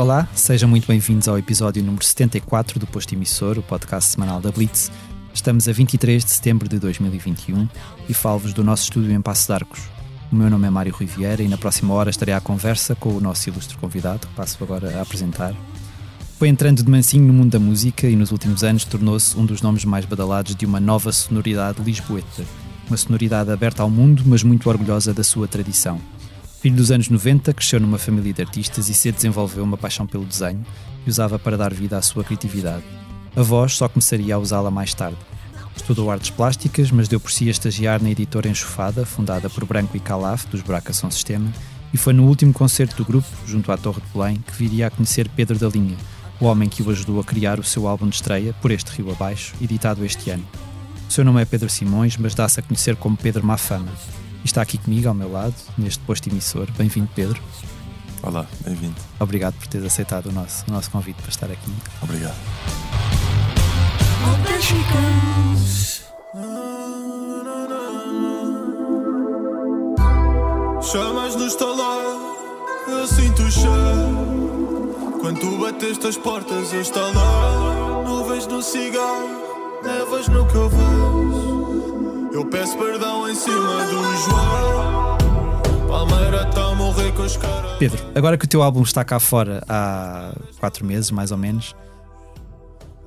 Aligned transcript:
Olá, 0.00 0.26
sejam 0.34 0.66
muito 0.66 0.86
bem-vindos 0.86 1.28
ao 1.28 1.36
episódio 1.36 1.84
número 1.84 2.02
74 2.02 2.80
do 2.80 2.86
Posto 2.86 3.14
Emissor, 3.14 3.58
o 3.58 3.62
podcast 3.62 4.12
semanal 4.12 4.40
da 4.40 4.50
Blitz. 4.50 4.90
Estamos 5.34 5.68
a 5.68 5.72
23 5.72 6.24
de 6.24 6.30
setembro 6.30 6.66
de 6.66 6.78
2021 6.78 7.68
e 8.08 8.14
falo-vos 8.14 8.54
do 8.54 8.64
nosso 8.64 8.84
estúdio 8.84 9.12
em 9.12 9.20
Passo 9.20 9.48
de 9.48 9.52
Arcos. 9.52 9.82
O 10.32 10.36
meu 10.36 10.48
nome 10.48 10.66
é 10.66 10.70
Mário 10.70 10.94
Rui 10.94 11.04
Vieira 11.04 11.42
e 11.42 11.48
na 11.48 11.58
próxima 11.58 11.92
hora 11.92 12.08
estarei 12.08 12.32
à 12.32 12.40
conversa 12.40 12.94
com 12.94 13.10
o 13.10 13.20
nosso 13.20 13.50
ilustre 13.50 13.76
convidado, 13.76 14.26
que 14.26 14.32
passo 14.32 14.64
agora 14.64 14.98
a 14.98 15.02
apresentar. 15.02 15.54
Foi 16.38 16.48
entrando 16.48 16.82
de 16.82 16.90
mansinho 16.90 17.26
no 17.26 17.34
mundo 17.34 17.50
da 17.50 17.58
música 17.58 18.08
e 18.08 18.16
nos 18.16 18.32
últimos 18.32 18.64
anos 18.64 18.86
tornou-se 18.86 19.36
um 19.36 19.44
dos 19.44 19.60
nomes 19.60 19.84
mais 19.84 20.06
badalados 20.06 20.56
de 20.56 20.64
uma 20.64 20.80
nova 20.80 21.12
sonoridade 21.12 21.82
lisboeta. 21.82 22.42
Uma 22.88 22.96
sonoridade 22.96 23.50
aberta 23.50 23.82
ao 23.82 23.90
mundo, 23.90 24.22
mas 24.24 24.42
muito 24.42 24.66
orgulhosa 24.66 25.12
da 25.12 25.22
sua 25.22 25.46
tradição. 25.46 26.00
Filho 26.60 26.76
dos 26.76 26.90
anos 26.90 27.08
90, 27.08 27.54
cresceu 27.54 27.80
numa 27.80 27.96
família 27.96 28.34
de 28.34 28.42
artistas 28.42 28.90
e 28.90 28.94
cedo 28.94 29.14
desenvolveu 29.14 29.64
uma 29.64 29.78
paixão 29.78 30.06
pelo 30.06 30.26
desenho 30.26 30.62
que 31.02 31.08
usava 31.08 31.38
para 31.38 31.56
dar 31.56 31.72
vida 31.72 31.96
à 31.96 32.02
sua 32.02 32.22
criatividade. 32.22 32.84
A 33.34 33.40
voz 33.40 33.78
só 33.78 33.88
começaria 33.88 34.34
a 34.34 34.38
usá-la 34.38 34.70
mais 34.70 34.92
tarde. 34.92 35.16
Estudou 35.74 36.10
artes 36.10 36.28
plásticas, 36.28 36.90
mas 36.90 37.08
deu 37.08 37.18
por 37.18 37.32
si 37.32 37.48
a 37.48 37.50
estagiar 37.50 38.02
na 38.02 38.10
editora 38.10 38.46
Enxofada, 38.46 39.06
fundada 39.06 39.48
por 39.48 39.64
Branco 39.64 39.96
e 39.96 40.00
Calaf, 40.00 40.44
dos 40.48 40.60
Braca 40.60 40.92
São 40.92 41.10
Sistema, 41.10 41.50
e 41.94 41.96
foi 41.96 42.12
no 42.12 42.26
último 42.26 42.52
concerto 42.52 42.94
do 42.96 43.06
grupo, 43.06 43.28
junto 43.46 43.72
à 43.72 43.78
Torre 43.78 44.02
de 44.02 44.12
Belém, 44.12 44.36
que 44.36 44.52
viria 44.52 44.88
a 44.88 44.90
conhecer 44.90 45.30
Pedro 45.30 45.58
da 45.58 45.68
Linha, 45.68 45.96
o 46.38 46.44
homem 46.44 46.68
que 46.68 46.82
o 46.82 46.90
ajudou 46.90 47.20
a 47.20 47.24
criar 47.24 47.58
o 47.58 47.64
seu 47.64 47.88
álbum 47.88 48.06
de 48.06 48.16
estreia, 48.16 48.52
Por 48.60 48.70
Este 48.70 48.90
Rio 48.90 49.10
Abaixo, 49.10 49.54
editado 49.62 50.04
este 50.04 50.28
ano. 50.28 50.44
O 51.08 51.10
seu 51.12 51.24
nome 51.24 51.40
é 51.40 51.46
Pedro 51.46 51.70
Simões, 51.70 52.18
mas 52.18 52.34
dá-se 52.34 52.60
a 52.60 52.62
conhecer 52.62 52.96
como 52.96 53.16
Pedro 53.16 53.46
Mafama 53.46 53.88
e 53.88 54.19
está 54.44 54.62
aqui 54.62 54.78
comigo 54.78 55.08
ao 55.08 55.14
meu 55.14 55.30
lado, 55.30 55.54
neste 55.76 56.00
posto 56.04 56.28
emissor. 56.28 56.68
Bem-vindo, 56.76 57.08
Pedro. 57.14 57.40
Olá, 58.22 58.46
bem-vindo. 58.64 58.96
Obrigado 59.18 59.54
por 59.54 59.66
teres 59.66 59.86
aceitado 59.86 60.26
o 60.26 60.32
nosso, 60.32 60.64
o 60.68 60.72
nosso 60.72 60.90
convite 60.90 61.20
para 61.22 61.30
estar 61.30 61.50
aqui. 61.50 61.72
Obrigado. 62.02 62.36
Chamas 70.82 71.36
no 71.36 71.46
estalar, 71.46 72.04
eu 72.88 73.06
sinto 73.06 73.42
o 73.42 73.50
cheiro. 73.50 75.18
Quando 75.20 75.38
tu 75.38 75.58
bateste 75.58 76.06
as 76.06 76.16
portas, 76.16 76.72
eu 76.72 76.80
estalar. 76.80 78.04
Nuvens 78.04 78.46
no 78.46 78.60
cigarro, 78.60 79.82
nevas 79.84 80.26
no 80.28 80.46
que 80.46 80.54
eu 80.54 80.68
vejo. 80.68 81.19
Eu 82.32 82.44
peço 82.46 82.78
perdão 82.78 83.28
em 83.28 83.34
cima 83.34 83.84
do 83.86 84.02
joelho. 84.16 85.18
Palmeira 85.88 86.48
está 86.48 86.64
a 86.66 86.74
morrer 86.76 87.12
com 87.12 87.22
os 87.22 87.36
caras. 87.36 87.76
Pedro, 87.76 87.98
agora 88.14 88.38
que 88.38 88.44
o 88.44 88.48
teu 88.48 88.62
álbum 88.62 88.82
está 88.82 89.04
cá 89.04 89.18
fora 89.18 89.64
há 89.68 90.32
quatro 90.60 90.86
meses, 90.86 91.10
mais 91.10 91.32
ou 91.32 91.36
menos, 91.36 91.74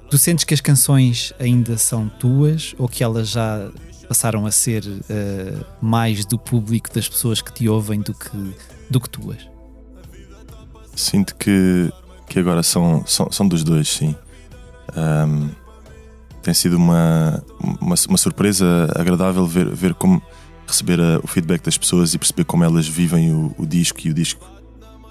tu 0.09 0.17
sentes 0.17 0.43
que 0.43 0.53
as 0.53 0.59
canções 0.59 1.33
ainda 1.39 1.77
são 1.77 2.09
tuas 2.09 2.75
ou 2.77 2.89
que 2.89 3.01
elas 3.01 3.29
já 3.29 3.71
passaram 4.09 4.45
a 4.45 4.51
ser 4.51 4.83
uh, 4.85 5.65
mais 5.81 6.25
do 6.25 6.37
público, 6.37 6.93
das 6.93 7.07
pessoas 7.07 7.41
que 7.41 7.53
te 7.53 7.69
ouvem, 7.69 8.01
do 8.01 8.13
que, 8.13 8.55
do 8.89 8.99
que 8.99 9.09
tuas? 9.09 9.49
Sinto 10.95 11.33
que, 11.35 11.89
que 12.27 12.39
agora 12.39 12.61
são, 12.61 13.05
são, 13.07 13.31
são 13.31 13.47
dos 13.47 13.63
dois, 13.63 13.87
sim. 13.87 14.13
Um, 14.97 15.62
tem 16.43 16.53
sido 16.53 16.75
uma, 16.75 17.43
uma, 17.81 17.95
uma, 18.07 18.17
surpresa 18.17 18.91
agradável 18.95 19.47
ver, 19.47 19.69
ver 19.69 19.93
como 19.93 20.21
receber 20.67 20.99
a, 20.99 21.19
o 21.23 21.27
feedback 21.27 21.63
das 21.63 21.77
pessoas 21.77 22.13
e 22.13 22.19
perceber 22.19 22.43
como 22.43 22.63
elas 22.63 22.87
vivem 22.87 23.33
o, 23.33 23.55
o 23.57 23.65
disco 23.65 23.99
e 24.05 24.11
o 24.11 24.13
disco 24.13 24.45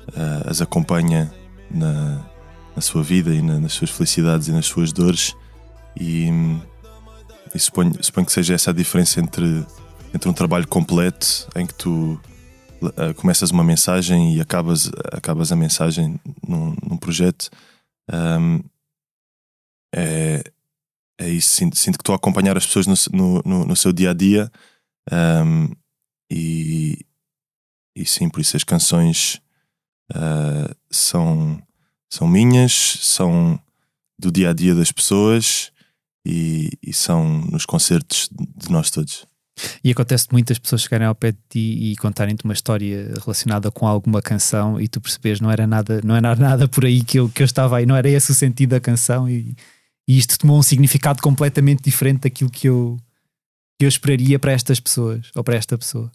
uh, 0.08 0.48
as 0.48 0.60
acompanha 0.60 1.32
na, 1.70 2.20
na 2.76 2.82
sua 2.82 3.02
vida 3.02 3.34
e 3.34 3.40
na, 3.40 3.58
nas 3.58 3.72
suas 3.72 3.90
felicidades 3.90 4.48
e 4.48 4.52
nas 4.52 4.66
suas 4.66 4.92
dores. 4.92 5.34
E, 5.98 6.28
e 7.54 7.58
suponho, 7.58 7.92
suponho 8.02 8.26
que 8.26 8.32
seja 8.32 8.54
essa 8.54 8.70
a 8.70 8.74
diferença 8.74 9.18
entre, 9.18 9.66
entre 10.14 10.28
um 10.28 10.32
trabalho 10.34 10.68
completo 10.68 11.48
em 11.56 11.66
que 11.66 11.74
tu 11.74 12.20
uh, 12.82 13.14
começas 13.16 13.50
uma 13.50 13.64
mensagem 13.64 14.36
e 14.36 14.40
acabas, 14.40 14.90
acabas 15.12 15.50
a 15.50 15.56
mensagem 15.56 16.20
num, 16.46 16.76
num 16.86 16.96
projeto. 16.98 17.48
Um, 18.12 18.60
é, 19.94 20.42
é 21.18 21.28
isso. 21.28 21.50
Sinto, 21.50 21.76
sinto 21.76 21.98
que 21.98 22.02
estou 22.02 22.14
a 22.14 22.16
acompanhar 22.16 22.56
as 22.56 22.66
pessoas 22.66 22.86
no, 23.08 23.42
no, 23.44 23.64
no 23.66 23.76
seu 23.76 23.92
dia 23.92 24.10
a 24.10 24.14
dia 24.14 24.50
um, 25.10 25.70
e, 26.30 27.04
e 27.96 28.06
sim, 28.06 28.28
por 28.28 28.40
isso 28.40 28.56
as 28.56 28.64
canções 28.64 29.40
uh, 30.12 30.74
são, 30.90 31.60
são 32.10 32.26
minhas, 32.26 32.72
são 32.72 33.60
do 34.18 34.30
dia 34.30 34.50
a 34.50 34.52
dia 34.52 34.74
das 34.74 34.92
pessoas 34.92 35.72
e, 36.26 36.70
e 36.82 36.92
são 36.92 37.40
nos 37.42 37.66
concertos 37.66 38.28
de 38.32 38.70
nós 38.70 38.90
todos. 38.90 39.26
E 39.84 39.90
acontece 39.90 40.28
muitas 40.32 40.58
pessoas 40.58 40.82
chegarem 40.82 41.06
ao 41.06 41.14
pé 41.14 41.32
de 41.32 41.38
ti 41.48 41.92
e 41.92 41.96
contarem-te 41.96 42.44
uma 42.44 42.54
história 42.54 43.12
relacionada 43.20 43.70
com 43.70 43.86
alguma 43.86 44.22
canção 44.22 44.80
e 44.80 44.88
tu 44.88 45.00
percebes 45.00 45.40
não 45.40 45.50
era 45.50 45.66
nada, 45.66 46.00
não 46.02 46.16
era 46.16 46.34
nada 46.34 46.66
por 46.66 46.86
aí 46.86 47.04
que 47.04 47.18
eu, 47.18 47.28
que 47.28 47.42
eu 47.42 47.44
estava 47.44 47.76
aí, 47.76 47.84
não 47.84 47.94
era 47.94 48.08
esse 48.08 48.30
o 48.30 48.34
sentido 48.34 48.70
da 48.70 48.80
canção 48.80 49.28
e, 49.28 49.54
e 50.06 50.18
isto 50.18 50.38
tomou 50.38 50.58
um 50.58 50.62
significado 50.62 51.22
completamente 51.22 51.82
diferente 51.82 52.22
daquilo 52.22 52.50
que 52.50 52.68
eu, 52.68 52.98
que 53.78 53.84
eu 53.84 53.88
esperaria 53.88 54.38
para 54.38 54.52
estas 54.52 54.80
pessoas 54.80 55.30
ou 55.34 55.44
para 55.44 55.56
esta 55.56 55.78
pessoa. 55.78 56.10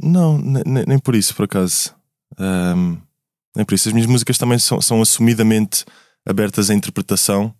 Não, 0.00 0.38
nem, 0.38 0.84
nem 0.86 0.98
por 0.98 1.14
isso, 1.14 1.34
por 1.34 1.44
acaso. 1.44 1.94
Um, 2.38 3.00
nem 3.56 3.64
por 3.64 3.74
isso. 3.74 3.88
As 3.88 3.92
minhas 3.92 4.08
músicas 4.08 4.38
também 4.38 4.58
são, 4.58 4.80
são 4.80 5.02
assumidamente 5.02 5.84
abertas 6.24 6.70
à 6.70 6.74
interpretação, 6.74 7.54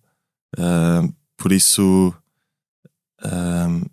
uh, 0.57 1.13
por 1.35 1.51
isso 1.51 2.13
uh, 3.23 3.89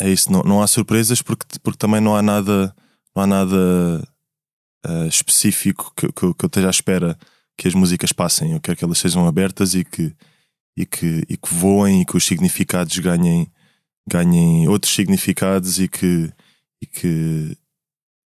é 0.00 0.10
isso. 0.10 0.30
Não, 0.30 0.42
não 0.42 0.62
há 0.62 0.66
surpresas 0.66 1.22
porque, 1.22 1.46
porque 1.62 1.78
também 1.78 2.00
não 2.00 2.16
há 2.16 2.20
nada, 2.20 2.74
não 3.14 3.22
há 3.22 3.26
nada 3.26 4.08
uh, 4.86 5.06
específico 5.06 5.92
que, 5.96 6.08
que, 6.08 6.34
que 6.34 6.44
eu 6.44 6.46
esteja 6.46 6.66
à 6.66 6.70
espera 6.70 7.18
que 7.56 7.68
as 7.68 7.74
músicas 7.74 8.12
passem. 8.12 8.52
Eu 8.52 8.60
quero 8.60 8.76
que 8.76 8.84
elas 8.84 8.98
sejam 8.98 9.26
abertas 9.26 9.74
e 9.74 9.84
que, 9.84 10.14
e 10.76 10.84
que, 10.84 11.24
e 11.28 11.36
que 11.36 11.54
voem 11.54 12.02
e 12.02 12.04
que 12.04 12.16
os 12.16 12.24
significados 12.24 12.98
ganhem, 12.98 13.50
ganhem 14.06 14.68
outros 14.68 14.94
significados 14.94 15.78
e 15.78 15.88
que, 15.88 16.32
e 16.82 16.86
que, 16.86 17.56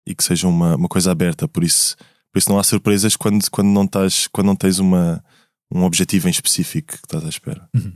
e 0.07 0.15
que 0.15 0.23
sejam 0.23 0.49
uma, 0.49 0.75
uma 0.75 0.87
coisa 0.87 1.11
aberta. 1.11 1.47
Por 1.47 1.63
isso, 1.63 1.95
por 2.31 2.39
isso 2.39 2.49
não 2.49 2.59
há 2.59 2.63
surpresas 2.63 3.15
quando, 3.15 3.49
quando, 3.49 3.67
não, 3.67 3.83
estás, 3.83 4.27
quando 4.27 4.47
não 4.47 4.55
tens 4.55 4.79
uma, 4.79 5.23
um 5.71 5.83
objetivo 5.83 6.27
em 6.27 6.31
específico 6.31 6.93
que 6.93 7.05
estás 7.05 7.25
à 7.25 7.29
espera. 7.29 7.67
Uhum. 7.75 7.93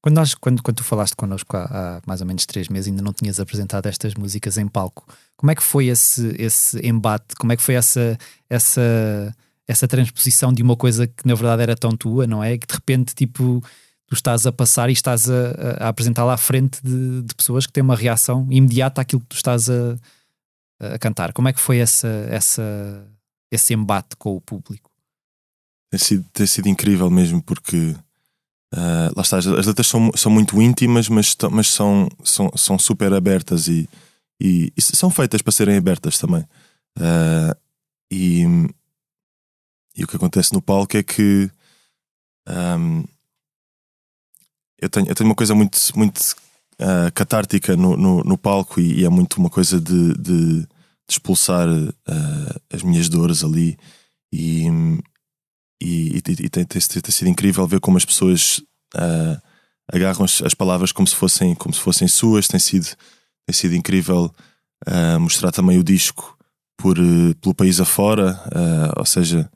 Quando, 0.00 0.14
nós, 0.14 0.34
quando, 0.34 0.62
quando 0.62 0.76
tu 0.76 0.84
falaste 0.84 1.16
connosco 1.16 1.56
há, 1.56 1.64
há, 1.64 2.02
mais 2.06 2.20
ou 2.20 2.26
menos 2.26 2.46
três 2.46 2.68
meses, 2.68 2.88
ainda 2.88 3.02
não 3.02 3.12
tinhas 3.12 3.40
apresentado 3.40 3.86
estas 3.86 4.14
músicas 4.14 4.56
em 4.56 4.68
palco. 4.68 5.06
Como 5.36 5.50
é 5.50 5.54
que 5.54 5.62
foi 5.62 5.86
esse, 5.86 6.34
esse 6.38 6.78
embate? 6.86 7.34
Como 7.36 7.52
é 7.52 7.56
que 7.56 7.62
foi 7.62 7.74
essa, 7.74 8.16
essa 8.48 9.34
essa 9.68 9.86
transposição 9.86 10.50
de 10.50 10.62
uma 10.62 10.74
coisa 10.74 11.06
que 11.06 11.26
na 11.26 11.34
verdade 11.34 11.62
era 11.62 11.76
tão 11.76 11.94
tua, 11.94 12.26
não 12.26 12.42
é? 12.42 12.56
Que 12.56 12.66
de 12.66 12.72
repente, 12.72 13.14
tipo, 13.14 13.62
tu 14.06 14.14
estás 14.14 14.46
a 14.46 14.50
passar 14.50 14.88
e 14.88 14.94
estás 14.94 15.28
a, 15.28 15.84
a 15.84 15.88
apresentá-la 15.88 16.32
à 16.32 16.38
frente 16.38 16.80
de, 16.82 17.22
de, 17.22 17.34
pessoas 17.34 17.66
que 17.66 17.72
têm 17.72 17.82
uma 17.82 17.94
reação 17.94 18.46
imediata 18.50 19.02
àquilo 19.02 19.20
que 19.20 19.28
tu 19.28 19.36
estás 19.36 19.68
a, 19.68 19.96
a 20.80 20.98
cantar. 20.98 21.34
Como 21.34 21.48
é 21.48 21.52
que 21.52 21.60
foi 21.60 21.78
essa, 21.78 22.08
essa, 22.30 23.06
esse 23.52 23.74
embate 23.74 24.16
com 24.16 24.34
o 24.34 24.40
público? 24.40 24.90
Tem 25.90 26.00
sido, 26.00 26.24
tem 26.32 26.46
sido 26.46 26.68
incrível 26.68 27.10
mesmo, 27.10 27.42
porque 27.42 27.94
uh, 28.74 29.12
lá 29.14 29.22
está, 29.22 29.36
as 29.36 29.44
letras 29.44 29.86
são, 29.86 30.10
são 30.14 30.32
muito 30.32 30.60
íntimas, 30.62 31.10
mas, 31.10 31.36
mas 31.50 31.68
são, 31.68 32.08
são, 32.24 32.50
são 32.56 32.78
super 32.78 33.12
abertas 33.12 33.68
e, 33.68 33.86
e, 34.40 34.72
e 34.74 34.80
são 34.80 35.10
feitas 35.10 35.42
para 35.42 35.52
serem 35.52 35.76
abertas 35.76 36.18
também. 36.18 36.42
Uh, 36.98 37.54
e, 38.10 38.46
e 39.98 40.04
o 40.04 40.06
que 40.06 40.14
acontece 40.14 40.52
no 40.52 40.62
palco 40.62 40.96
é 40.96 41.02
que 41.02 41.50
um, 42.48 43.04
eu, 44.80 44.88
tenho, 44.88 45.08
eu 45.08 45.14
tenho 45.14 45.28
uma 45.28 45.34
coisa 45.34 45.56
muito, 45.56 45.76
muito 45.96 46.20
uh, 46.80 47.10
catártica 47.12 47.76
no, 47.76 47.96
no, 47.96 48.22
no 48.22 48.38
palco 48.38 48.80
e, 48.80 49.00
e, 49.00 49.04
é 49.04 49.08
muito 49.08 49.38
uma 49.38 49.50
coisa 49.50 49.80
de, 49.80 50.14
de, 50.14 50.60
de 50.60 50.68
expulsar 51.10 51.68
uh, 51.68 52.60
as 52.72 52.84
minhas 52.84 53.08
dores 53.08 53.42
ali. 53.42 53.76
E, 54.32 54.68
e, 55.82 56.16
e, 56.16 56.18
e 56.18 56.20
tem, 56.22 56.64
tem, 56.64 56.64
tem, 56.64 56.80
sido 56.80 57.28
incrível 57.28 57.66
ver 57.66 57.80
como 57.80 57.96
as 57.96 58.04
pessoas 58.04 58.58
uh, 58.94 59.42
agarram 59.92 60.24
as, 60.24 60.40
as, 60.42 60.54
palavras 60.54 60.92
como 60.92 61.08
se 61.08 61.16
fossem, 61.16 61.56
como 61.56 61.74
se 61.74 61.80
fossem 61.80 62.06
suas. 62.06 62.46
Tem 62.46 62.60
sido, 62.60 62.86
tem 63.46 63.52
sido 63.52 63.74
incrível 63.74 64.32
mostrar 65.20 65.50
também 65.50 65.76
o 65.76 65.82
disco 65.82 66.38
por, 66.76 66.96
pelo 67.40 67.52
país 67.52 67.80
afora, 67.80 68.40
ou 68.96 69.04
seja 69.04 69.50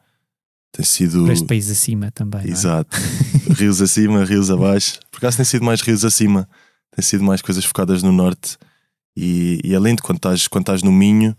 tem 0.72 0.84
sido. 0.84 1.24
Para 1.24 1.34
este 1.34 1.46
país 1.46 1.70
acima 1.70 2.10
também. 2.10 2.48
Exato. 2.48 2.96
É? 2.96 3.52
rios 3.54 3.80
acima, 3.80 4.24
rios 4.24 4.50
abaixo. 4.50 4.98
Por 5.10 5.18
acaso 5.18 5.36
tem 5.36 5.44
sido 5.44 5.64
mais 5.64 5.82
rios 5.82 6.04
acima, 6.04 6.48
tem 6.94 7.04
sido 7.04 7.22
mais 7.22 7.42
coisas 7.42 7.64
focadas 7.64 8.02
no 8.02 8.10
norte. 8.10 8.56
E, 9.14 9.60
e 9.62 9.74
além 9.74 9.94
de 9.94 10.02
quando 10.02 10.16
estás, 10.16 10.48
quando 10.48 10.62
estás 10.62 10.82
no 10.82 10.90
Minho, 10.90 11.36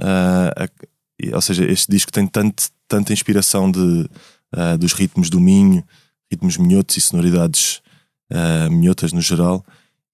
uh, 0.00 1.34
ou 1.34 1.40
seja, 1.42 1.64
este 1.70 1.90
disco 1.90 2.10
tem 2.10 2.26
tanto, 2.26 2.64
tanta 2.88 3.12
inspiração 3.12 3.70
de, 3.70 3.78
uh, 3.78 4.78
dos 4.78 4.94
ritmos 4.94 5.28
do 5.28 5.38
Minho, 5.38 5.84
ritmos 6.30 6.56
minhotos 6.56 6.96
e 6.96 7.00
sonoridades 7.02 7.82
uh, 8.32 8.70
minhotas 8.70 9.12
no 9.12 9.20
geral. 9.20 9.64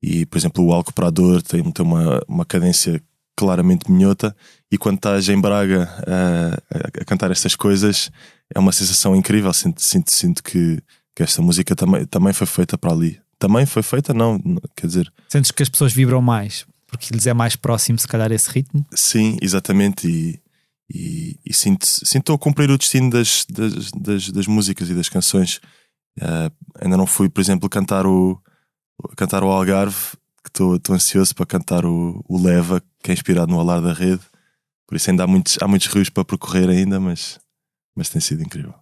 E, 0.02 0.26
por 0.26 0.37
exemplo, 0.37 0.64
o 0.64 0.72
Alcoprador 0.72 1.40
tem, 1.43 1.62
tem 1.70 1.87
uma, 1.87 2.20
uma 2.26 2.44
cadência 2.44 3.00
claramente 3.37 3.90
minhota. 3.90 4.34
E 4.70 4.76
quando 4.76 4.96
estás 4.96 5.28
em 5.28 5.40
Braga 5.40 5.88
uh, 6.00 6.62
a, 6.75 7.02
a, 7.02 7.04
cantar 7.04 7.31
estas 7.31 7.54
coisas, 7.54 8.11
é 8.54 8.58
uma 8.58 8.72
sensação 8.72 9.14
incrível. 9.14 9.52
Sinto, 9.52 9.82
sinto, 9.82 10.10
sinto 10.10 10.42
que, 10.42 10.82
que 11.14 11.22
esta 11.22 11.42
música 11.42 11.74
também, 11.74 12.04
também 12.06 12.32
foi 12.32 12.46
feita 12.46 12.76
para 12.76 12.92
ali. 12.92 13.20
Também 13.38 13.66
foi 13.66 13.82
feita, 13.82 14.12
não, 14.12 14.40
quer 14.74 14.86
dizer. 14.86 15.12
Sentes 15.28 15.50
que 15.50 15.62
as 15.62 15.68
pessoas 15.68 15.92
vibram 15.92 16.20
mais 16.20 16.66
porque 16.88 17.14
lhes 17.14 17.26
é 17.26 17.34
mais 17.34 17.54
próximo, 17.54 17.98
se 17.98 18.08
calhar, 18.08 18.32
esse 18.32 18.50
ritmo? 18.50 18.84
Sim, 18.92 19.36
exatamente. 19.40 20.08
E, 20.08 20.40
e, 20.92 21.38
e 21.44 21.54
sinto, 21.54 21.86
sinto 21.86 22.32
a 22.32 22.38
cumprir 22.38 22.70
o 22.70 22.78
destino 22.78 23.10
das, 23.10 23.44
das, 23.48 23.92
das, 23.92 24.30
das 24.30 24.46
músicas 24.46 24.88
e 24.88 24.94
das 24.94 25.08
canções. 25.08 25.60
Uh, 26.18 26.50
ainda 26.80 26.96
não 26.96 27.06
fui, 27.06 27.28
por 27.28 27.40
exemplo, 27.40 27.68
cantar 27.68 28.06
o, 28.06 28.40
cantar 29.16 29.44
o 29.44 29.50
Algarve, 29.50 30.16
que 30.42 30.48
estou 30.48 30.80
ansioso 30.90 31.34
para 31.34 31.46
cantar 31.46 31.84
o, 31.84 32.24
o 32.26 32.42
Leva, 32.42 32.82
que 33.02 33.10
é 33.10 33.14
inspirado 33.14 33.52
no 33.52 33.60
Alar 33.60 33.82
da 33.82 33.92
Rede. 33.92 34.22
Por 34.86 34.96
isso 34.96 35.10
ainda 35.10 35.24
há 35.24 35.26
muitos, 35.26 35.58
há 35.60 35.68
muitos 35.68 35.88
rios 35.88 36.08
para 36.08 36.24
percorrer 36.24 36.70
ainda, 36.70 36.98
mas, 36.98 37.38
mas 37.98 38.08
tem 38.08 38.20
sido 38.20 38.42
incrível. 38.42 38.72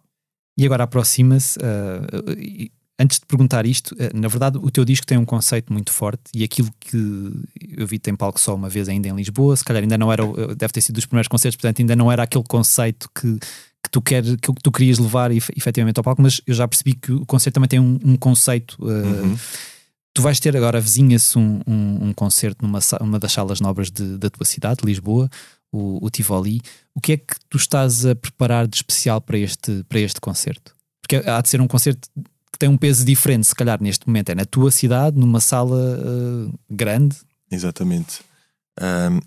E 0.59 0.65
agora 0.65 0.85
aproxima-se, 0.85 1.59
uh, 1.59 2.71
antes 2.99 3.19
de 3.19 3.27
perguntar 3.27 3.67
isto, 3.67 3.95
eh, 3.99 4.11
na 4.15 4.29
verdade 4.29 4.59
o 4.59 4.71
teu 4.71 4.85
disco 4.85 5.07
tem 5.07 5.19
um 5.19 5.25
conceito 5.25 5.73
muito 5.73 5.93
forte 5.93 6.23
e 6.35 6.43
aquilo 6.43 6.71
que 6.81 6.97
eu 7.77 7.87
vi 7.87 7.99
tem 7.99 8.15
palco 8.15 8.41
só 8.41 8.55
uma 8.55 8.69
vez 8.69 8.89
ainda 8.89 9.09
em 9.09 9.15
Lisboa, 9.15 9.55
se 9.55 9.65
calhar 9.65 9.83
ainda 9.83 9.99
não 9.99 10.11
era, 10.13 10.23
eh, 10.23 10.55
deve 10.55 10.73
ter 10.73 10.81
sido 10.81 10.95
dos 10.95 11.05
primeiros 11.05 11.29
concertos, 11.29 11.57
portanto 11.57 11.81
ainda 11.81 11.95
não 11.95 12.11
era 12.11 12.23
aquele 12.23 12.45
conceito 12.45 13.11
que, 13.15 13.39
que 13.39 13.91
tu 13.91 14.01
quer, 14.01 14.23
que 14.25 14.53
tu 14.63 14.73
querias 14.73 14.99
levar 14.99 15.31
efetivamente 15.31 15.99
ao 15.99 16.05
palco, 16.05 16.23
mas 16.23 16.41
eu 16.47 16.55
já 16.55 16.67
percebi 16.67 16.95
que 16.95 17.13
o 17.13 17.27
concerto 17.27 17.55
também 17.55 17.69
tem 17.69 17.81
um, 17.81 17.99
um 18.03 18.17
conceito. 18.17 18.77
Uh, 18.81 18.89
uhum. 18.89 19.39
Tu 20.15 20.23
vais 20.23 20.41
ter 20.41 20.57
agora, 20.57 20.81
vizinha-se 20.81 21.39
um, 21.39 21.61
um, 21.67 22.09
um, 22.09 22.13
concerto 22.15 22.65
numa 22.65 22.79
uma 23.03 23.19
das 23.19 23.33
salas 23.33 23.61
nobres 23.61 23.91
de, 23.91 24.17
da 24.17 24.31
tua 24.31 24.47
cidade, 24.47 24.81
Lisboa, 24.83 25.29
o, 25.73 26.05
o 26.05 26.11
Tivoli. 26.11 26.61
O 26.95 27.01
que 27.01 27.13
é 27.13 27.17
que 27.17 27.35
tu 27.49 27.57
estás 27.57 28.07
a 28.07 28.15
preparar 28.15 28.67
de 28.67 28.77
especial 28.77 29.21
para 29.21 29.39
este, 29.39 29.85
para 29.89 30.01
este 30.01 30.21
concerto? 30.21 30.75
Porque 31.01 31.17
há 31.17 31.41
de 31.41 31.49
ser 31.49 31.61
um 31.61 31.69
concerto 31.69 32.09
que 32.53 32.59
tem 32.59 32.69
um 32.69 32.77
peso 32.77 33.05
diferente, 33.05 33.47
se 33.47 33.55
calhar 33.55 33.81
neste 33.83 34.07
momento 34.07 34.31
é 34.31 34.35
na 34.35 34.45
tua 34.45 34.71
cidade, 34.71 35.19
numa 35.19 35.41
sala 35.41 35.77
uh, 35.77 36.59
grande. 36.71 37.17
Exatamente. 37.51 38.21
Um, 38.81 39.21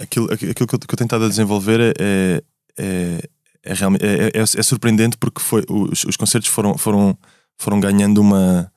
aquilo, 0.00 0.32
aquilo 0.32 0.54
que, 0.54 0.62
eu, 0.62 0.66
que 0.66 0.74
eu 0.74 0.78
tenho 0.78 0.98
tentado 0.98 1.24
a 1.24 1.28
desenvolver 1.28 1.80
é, 1.80 1.92
é, 1.98 2.42
é, 2.76 3.22
é 3.62 3.72
é, 3.72 4.38
é, 4.38 4.42
é, 4.42 4.62
surpreendente 4.62 5.16
porque 5.16 5.40
foi, 5.40 5.64
os, 5.68 6.04
os 6.04 6.16
concertos 6.16 6.50
foram, 6.50 6.76
foram, 6.76 7.16
foram 7.56 7.80
ganhando 7.80 8.18
uma, 8.18 8.70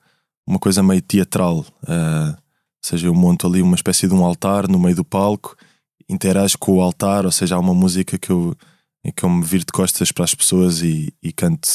uma 0.46 0.58
coisa 0.58 0.82
meio 0.82 1.02
teatral. 1.02 1.66
Uh, 1.82 2.30
ou 2.30 2.88
seja, 2.88 3.08
eu 3.08 3.14
monto 3.14 3.46
ali 3.46 3.60
uma 3.60 3.74
espécie 3.74 4.08
de 4.08 4.14
um 4.14 4.24
altar 4.24 4.68
no 4.68 4.78
meio 4.78 4.96
do 4.96 5.04
palco, 5.04 5.56
interajo 6.10 6.58
com 6.58 6.76
o 6.76 6.82
altar, 6.82 7.24
ou 7.24 7.32
seja, 7.32 7.54
há 7.54 7.58
uma 7.58 7.74
música 7.74 8.18
que 8.18 8.30
eu, 8.30 8.56
em 9.04 9.12
que 9.12 9.24
eu 9.24 9.30
me 9.30 9.44
viro 9.44 9.64
de 9.64 9.72
costas 9.72 10.10
para 10.10 10.24
as 10.24 10.34
pessoas 10.34 10.82
e, 10.82 11.14
e 11.22 11.32
canto 11.32 11.68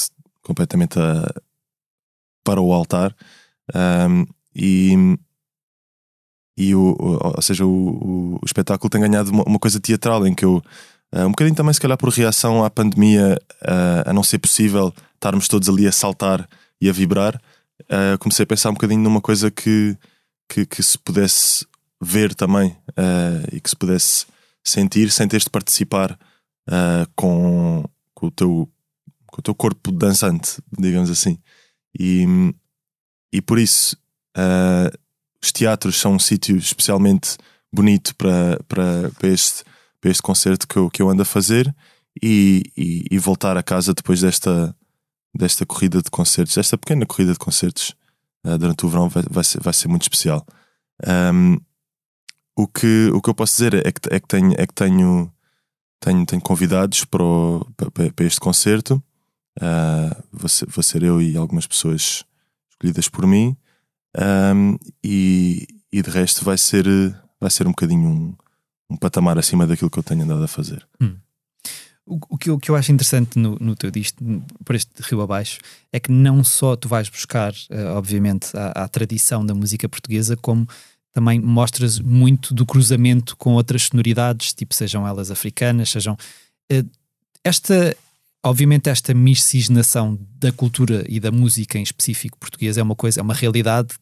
completamente 0.43 0.99
a, 0.99 1.33
para 2.43 2.61
o 2.61 2.73
altar. 2.73 3.15
Um, 3.73 4.25
e, 4.55 4.93
e 6.57 6.75
o, 6.75 6.95
ou 6.99 7.41
seja, 7.41 7.65
o, 7.65 8.35
o, 8.35 8.45
espetáculo 8.45 8.89
tem 8.89 9.01
ganhado 9.01 9.31
uma, 9.31 9.43
uma, 9.43 9.59
coisa 9.59 9.79
teatral 9.79 10.25
em 10.27 10.33
que 10.33 10.45
eu, 10.45 10.63
uh, 11.13 11.25
um 11.25 11.29
bocadinho 11.29 11.55
também, 11.55 11.73
se 11.73 11.81
calhar, 11.81 11.97
por 11.97 12.09
reação 12.09 12.63
à 12.63 12.69
pandemia, 12.69 13.41
uh, 13.63 14.09
a 14.09 14.13
não 14.13 14.23
ser 14.23 14.37
possível 14.37 14.93
estarmos 15.15 15.47
todos 15.47 15.67
ali 15.67 15.87
a 15.87 15.91
saltar 15.91 16.47
e 16.79 16.87
a 16.87 16.93
vibrar, 16.93 17.41
uh, 17.83 18.17
comecei 18.19 18.43
a 18.43 18.47
pensar 18.47 18.69
um 18.69 18.73
bocadinho 18.73 19.01
numa 19.01 19.19
coisa 19.19 19.49
que, 19.49 19.97
que, 20.47 20.65
que 20.65 20.83
se 20.83 20.97
pudesse 20.97 21.65
ver 22.01 22.35
também 22.35 22.75
e 23.51 23.59
que 23.59 23.69
se 23.69 23.75
pudesse 23.75 24.25
sentir 24.63 25.11
sem 25.11 25.27
teres 25.27 25.45
de 25.45 25.49
participar 25.49 26.17
com, 27.15 27.83
com, 28.13 28.27
o 28.27 28.31
teu, 28.31 28.69
com 29.27 29.39
o 29.39 29.41
teu 29.41 29.55
corpo 29.55 29.91
dançante, 29.91 30.61
digamos 30.77 31.09
assim. 31.09 31.37
E, 31.97 32.25
e 33.31 33.41
por 33.41 33.59
isso 33.59 33.97
uh, 34.37 34.97
os 35.43 35.51
teatros 35.51 35.99
são 35.99 36.13
um 36.13 36.19
sítio 36.19 36.57
especialmente 36.57 37.37
bonito 37.71 38.15
para, 38.15 38.59
para, 38.67 39.27
este, 39.29 39.63
este 40.03 40.21
concerto 40.21 40.67
que 40.67 40.77
eu, 40.77 40.89
que 40.89 41.01
eu 41.01 41.09
ando 41.09 41.21
a 41.21 41.25
fazer 41.25 41.73
e, 42.21 42.63
e, 42.77 43.05
e 43.11 43.17
voltar 43.17 43.57
a 43.57 43.63
casa 43.63 43.93
depois 43.93 44.21
desta, 44.21 44.75
desta 45.33 45.65
corrida 45.65 46.01
de 46.01 46.09
concertos, 46.09 46.55
desta 46.55 46.77
pequena 46.77 47.05
corrida 47.05 47.33
de 47.33 47.39
concertos 47.39 47.93
uh, 48.45 48.57
durante 48.57 48.85
o 48.85 48.89
verão 48.89 49.09
vai, 49.09 49.23
vai, 49.29 49.43
ser, 49.43 49.61
vai 49.61 49.73
ser 49.73 49.87
muito 49.87 50.03
especial. 50.03 50.45
Um, 51.05 51.57
o, 52.55 52.67
que, 52.67 53.09
o 53.13 53.21
que 53.21 53.29
eu 53.29 53.35
posso 53.35 53.53
dizer 53.53 53.73
é 53.73 53.91
que, 53.91 54.01
é 54.09 54.19
que, 54.19 54.27
tenho, 54.27 54.53
é 54.57 54.65
que 54.65 54.73
tenho, 54.73 55.31
tenho, 55.99 56.25
tenho 56.25 56.41
convidados 56.41 57.05
para, 57.05 57.23
o, 57.23 57.65
para, 57.75 58.11
para 58.11 58.25
este 58.25 58.39
concerto 58.39 59.03
Uh, 59.57 60.23
vou, 60.33 60.49
ser, 60.49 60.67
vou, 60.69 60.83
ser, 60.83 61.03
eu 61.03 61.21
e 61.21 61.37
algumas 61.37 61.65
pessoas 61.65 62.25
escolhidas 62.69 63.07
por 63.07 63.25
mim. 63.25 63.55
Um, 64.17 64.77
e, 65.03 65.67
e 65.91 66.01
de 66.01 66.09
resto 66.09 66.43
vai 66.43 66.57
ser, 66.57 66.85
vai 67.39 67.49
ser 67.49 67.65
um 67.65 67.71
bocadinho 67.71 68.09
um, 68.09 68.35
um 68.89 68.97
patamar 68.97 69.37
acima 69.37 69.65
daquilo 69.65 69.89
que 69.89 69.99
eu 69.99 70.03
tenho 70.03 70.23
andado 70.23 70.43
a 70.43 70.47
fazer. 70.47 70.85
Hum. 71.01 71.15
O, 72.05 72.19
o, 72.29 72.37
que 72.37 72.51
o, 72.51 72.59
que 72.59 72.69
eu, 72.69 72.75
acho 72.75 72.91
interessante 72.91 73.39
no, 73.39 73.57
no 73.59 73.75
teu 73.75 73.89
disco, 73.89 74.23
por 74.63 74.75
este 74.75 74.91
rio 75.01 75.21
abaixo, 75.21 75.59
é 75.91 75.99
que 75.99 76.11
não 76.11 76.43
só 76.43 76.75
tu 76.75 76.87
vais 76.87 77.09
buscar, 77.09 77.51
uh, 77.71 77.95
obviamente, 77.95 78.49
a, 78.55 78.87
tradição 78.87 79.43
da 79.45 79.55
música 79.55 79.89
portuguesa, 79.89 80.37
como 80.37 80.67
também 81.15 81.39
mostras 81.39 81.97
muito 81.97 82.53
do 82.53 82.65
cruzamento 82.65 83.37
com 83.37 83.53
outras 83.53 83.83
sonoridades, 83.83 84.53
tipo 84.53 84.75
sejam 84.75 85.07
elas 85.07 85.31
africanas, 85.31 85.89
sejam. 85.89 86.17
Uh, 86.71 86.87
esta, 87.43 87.95
Obviamente, 88.45 88.91
esta 88.91 89.11
miscigenação 89.11 90.19
da 90.37 90.51
cultura 90.51 91.03
e 91.09 91.19
da 91.19 91.31
música 91.31 91.79
em 91.79 91.81
específico 91.81 92.37
portuguesa 92.37 92.79
é 92.79 92.83
uma 92.83 92.95
coisa, 92.95 93.19
é 93.19 93.23
uma 93.23 93.33
realidade 93.33 93.95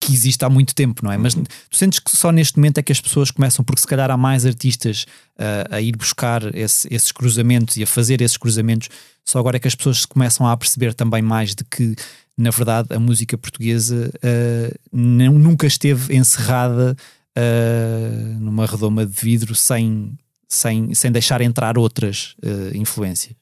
que 0.00 0.12
existe 0.12 0.44
há 0.44 0.50
muito 0.50 0.74
tempo, 0.74 1.04
não 1.04 1.12
é? 1.12 1.16
Mas 1.16 1.34
uhum. 1.34 1.44
tu 1.70 1.76
sentes 1.76 2.00
que 2.00 2.10
só 2.16 2.32
neste 2.32 2.58
momento 2.58 2.78
é 2.78 2.82
que 2.82 2.90
as 2.90 3.00
pessoas 3.00 3.30
começam, 3.30 3.64
porque 3.64 3.80
se 3.80 3.86
calhar 3.86 4.10
há 4.10 4.16
mais 4.16 4.44
artistas 4.44 5.06
uh, 5.38 5.72
a 5.72 5.80
ir 5.80 5.96
buscar 5.96 6.52
esse, 6.52 6.92
esses 6.92 7.12
cruzamentos 7.12 7.76
e 7.76 7.84
a 7.84 7.86
fazer 7.86 8.20
esses 8.20 8.36
cruzamentos, 8.36 8.88
só 9.24 9.38
agora 9.38 9.56
é 9.56 9.60
que 9.60 9.68
as 9.68 9.74
pessoas 9.76 10.04
começam 10.04 10.48
a 10.48 10.56
perceber 10.56 10.92
também 10.92 11.22
mais 11.22 11.54
de 11.54 11.62
que, 11.62 11.94
na 12.36 12.50
verdade, 12.50 12.88
a 12.94 12.98
música 12.98 13.38
portuguesa 13.38 14.10
uh, 14.16 14.78
não, 14.92 15.38
nunca 15.38 15.66
esteve 15.66 16.16
encerrada 16.16 16.96
uh, 17.38 18.40
numa 18.40 18.66
redoma 18.66 19.06
de 19.06 19.12
vidro 19.12 19.54
sem, 19.54 20.18
sem, 20.48 20.94
sem 20.94 21.12
deixar 21.12 21.40
entrar 21.40 21.78
outras 21.78 22.34
influências. 22.74 23.36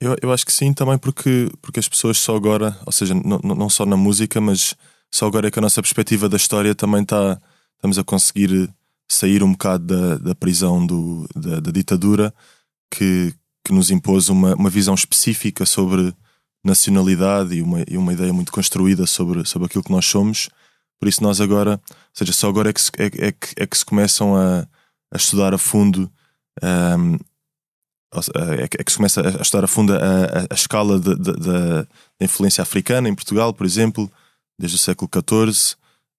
Eu, 0.00 0.16
eu 0.20 0.32
acho 0.32 0.44
que 0.44 0.52
sim, 0.52 0.72
também 0.72 0.98
porque, 0.98 1.50
porque 1.62 1.80
as 1.80 1.88
pessoas 1.88 2.18
só 2.18 2.36
agora, 2.36 2.76
ou 2.84 2.92
seja, 2.92 3.14
não, 3.14 3.38
não 3.38 3.70
só 3.70 3.86
na 3.86 3.96
música, 3.96 4.40
mas 4.40 4.74
só 5.10 5.26
agora 5.26 5.48
é 5.48 5.50
que 5.50 5.58
a 5.58 5.62
nossa 5.62 5.80
perspectiva 5.82 6.28
da 6.28 6.36
história 6.36 6.74
também 6.74 7.02
está, 7.02 7.40
estamos 7.76 7.98
a 7.98 8.04
conseguir 8.04 8.68
sair 9.08 9.42
um 9.42 9.52
bocado 9.52 9.86
da, 9.86 10.18
da 10.18 10.34
prisão 10.34 10.84
do, 10.86 11.26
da, 11.34 11.60
da 11.60 11.70
ditadura 11.70 12.34
que, 12.90 13.34
que 13.64 13.72
nos 13.72 13.90
impôs 13.90 14.28
uma, 14.28 14.54
uma 14.54 14.70
visão 14.70 14.94
específica 14.94 15.64
sobre 15.64 16.12
nacionalidade 16.66 17.54
e 17.54 17.62
uma, 17.62 17.84
e 17.88 17.96
uma 17.96 18.12
ideia 18.12 18.32
muito 18.32 18.52
construída 18.52 19.06
sobre, 19.06 19.46
sobre 19.46 19.66
aquilo 19.66 19.84
que 19.84 19.92
nós 19.92 20.06
somos. 20.06 20.48
Por 20.98 21.08
isso, 21.08 21.22
nós 21.22 21.40
agora, 21.40 21.80
ou 21.88 21.96
seja, 22.12 22.32
só 22.32 22.48
agora 22.48 22.70
é 22.70 22.72
que 22.72 22.80
se, 22.80 22.90
é, 22.98 23.28
é 23.28 23.32
que, 23.32 23.48
é 23.56 23.66
que 23.66 23.78
se 23.78 23.84
começam 23.84 24.36
a, 24.36 24.66
a 25.12 25.16
estudar 25.16 25.54
a 25.54 25.58
fundo 25.58 26.10
um, 26.62 27.18
é, 28.58 28.64
é 28.64 28.84
que 28.84 28.90
se 28.90 28.96
começa 28.96 29.20
a 29.20 29.42
estudar 29.42 29.64
a 29.64 29.68
fundo 29.68 29.92
a, 29.92 29.96
a, 29.96 30.46
a 30.50 30.54
escala 30.54 30.98
da 30.98 31.86
influência 32.20 32.62
africana 32.62 33.08
em 33.08 33.14
Portugal, 33.14 33.52
por 33.52 33.66
exemplo, 33.66 34.10
desde 34.58 34.76
o 34.76 34.80
século 34.80 35.10
XIV, 35.12 35.74